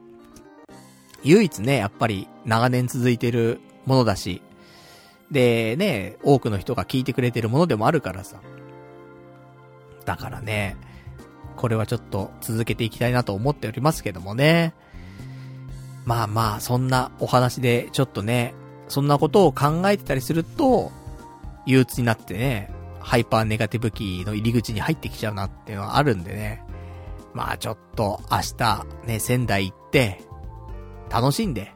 [1.22, 4.42] 唯一ね、やっぱり長年続いてるものだし、
[5.30, 8.40] で、ね、多くの人が聞いてくれてるものでもあるからさ。
[10.04, 10.76] だからね、
[11.56, 14.74] これはちょっと続けていきたいなと思っておりますけどもね。
[16.04, 18.54] まあまあ、そんなお話で、ちょっとね、
[18.88, 20.92] そんなことを考えてたりすると、
[21.66, 22.70] 憂鬱になってね、
[23.00, 26.62] ハイパーネガティブキーの入り口に入ってきちゃうなっていうのはあるんでね。
[27.32, 30.20] まあちょっと明日ね、仙台行って、
[31.10, 31.72] 楽しんで、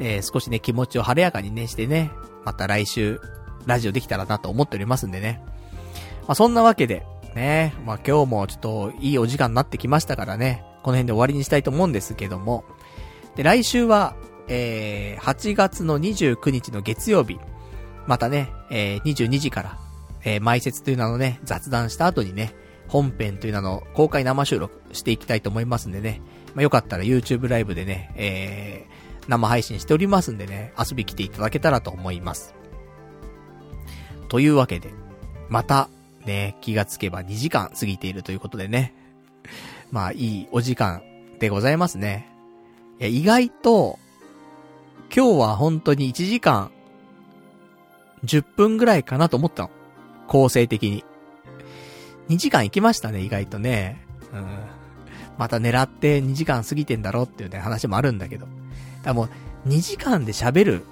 [0.00, 2.10] えー、少しね、気持ちを晴れやかにね、してね、
[2.44, 3.20] また来週、
[3.66, 5.42] ラジオできたらなと思っておりますんでね。
[6.26, 7.04] まあ、そんなわけで、
[7.38, 12.64] ね、まあ、今日もちょっといいお時間になってきましたからね、この辺で終わりにしたいと思うんですけども。
[13.36, 14.16] で、来週は、
[14.48, 17.38] えー、8月の29日の月曜日、
[18.06, 19.78] またね、えー、22時から、
[20.24, 22.54] えー、埋設という名のね、雑談した後にね、
[22.88, 26.20] 本編という名の公開生収録していきたいと思いますんでね、
[26.54, 32.54] まあ、よかったら YouTube ライブでね、えー、生配信しておりますんでね、遊び来ていただけたらと思います。
[34.28, 34.90] というわけで、
[35.48, 35.88] また、
[36.28, 38.92] ね、気がつけば2時間過ぎているということでね、
[39.90, 41.02] まあ、いいお時間
[41.40, 42.28] でございますね。
[43.00, 43.98] いや、意外と、
[45.14, 46.70] 今日は本当に1時間、
[48.24, 49.70] 10分ぐらいかなと思ったの。
[50.26, 51.02] 構成的に。
[52.28, 54.04] 2時間行きましたね、意外とね。
[54.32, 54.46] うん。
[55.38, 58.46] また狙って2時間過ぎてんだろうっていうね、話もあるんだけど。
[59.02, 59.28] だも
[59.64, 60.84] う、2時間で喋る。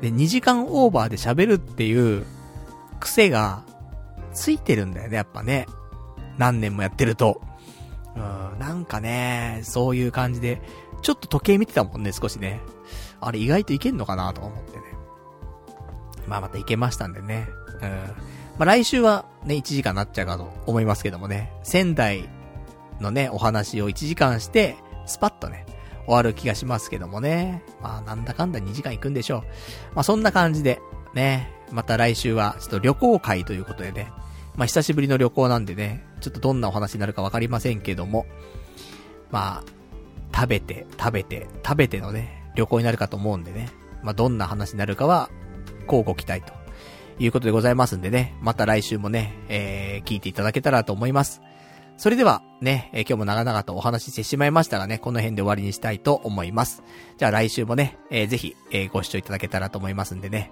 [0.00, 2.24] で、2時間オーバーで喋るっていう
[2.98, 3.62] 癖が
[4.34, 5.66] ついてるんだよね、やっぱね。
[6.38, 7.40] 何年もやってると。
[8.16, 10.60] うん、なんかね、そういう感じで、
[11.02, 12.60] ちょっと時計見てたもんね、少しね。
[13.20, 14.82] あれ意外といけんのかなと思ってね。
[16.26, 17.48] まあまたいけましたんでね。
[17.82, 17.88] うん。
[18.58, 21.52] まあ来週はね、1時間なっちゃうかと思いますけどもね。
[21.62, 22.28] 仙台
[23.00, 25.66] のね、お話を1時間して、スパッとね、
[26.06, 27.62] 終わる気がしますけどもね。
[27.82, 29.40] まあなんだかんだ2時間行くんでしょう。
[29.94, 30.80] まあそんな感じで、
[31.14, 31.50] ね。
[31.70, 34.12] また来週はちょっと旅行会ということでね。
[34.56, 38.26] まあ久しぶりの旅行なんでね、ちょっとどんなお話になるかわかりませんけども。
[39.30, 39.64] まあ、
[40.32, 43.68] 食べて、食べて、食べてのね、旅行になるかと思うんでね。
[44.02, 45.28] まあどんな話になるかは、
[45.86, 46.52] こうご期待と。
[47.18, 48.34] いうことでございますんでね。
[48.40, 51.40] また来週もね、えー、聞いていただけたらと思います。
[51.96, 56.82] それでは、ね、えー、今日も長々とお話ししてしまいましたがね、この辺で終わりにしたいと思います。
[57.16, 60.50] じゃあ来週もね、えー、ぜひ、えー、ご視聴いただけたらと思いますんでね。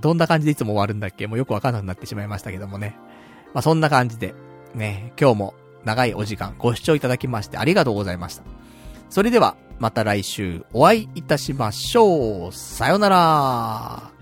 [0.00, 1.26] どんな感じでいつも終わるんだっけ？
[1.26, 2.96] もうよくわかんなくなってしまいましたけどもね。
[3.52, 4.34] まあ、そんな感じで、
[4.74, 5.54] ね、今日も
[5.84, 8.42] 長いお時間ご視聴いただきましてありがとうございました。
[9.10, 12.52] それでは、また来週お会いいたしましょう。
[12.52, 14.13] さよなら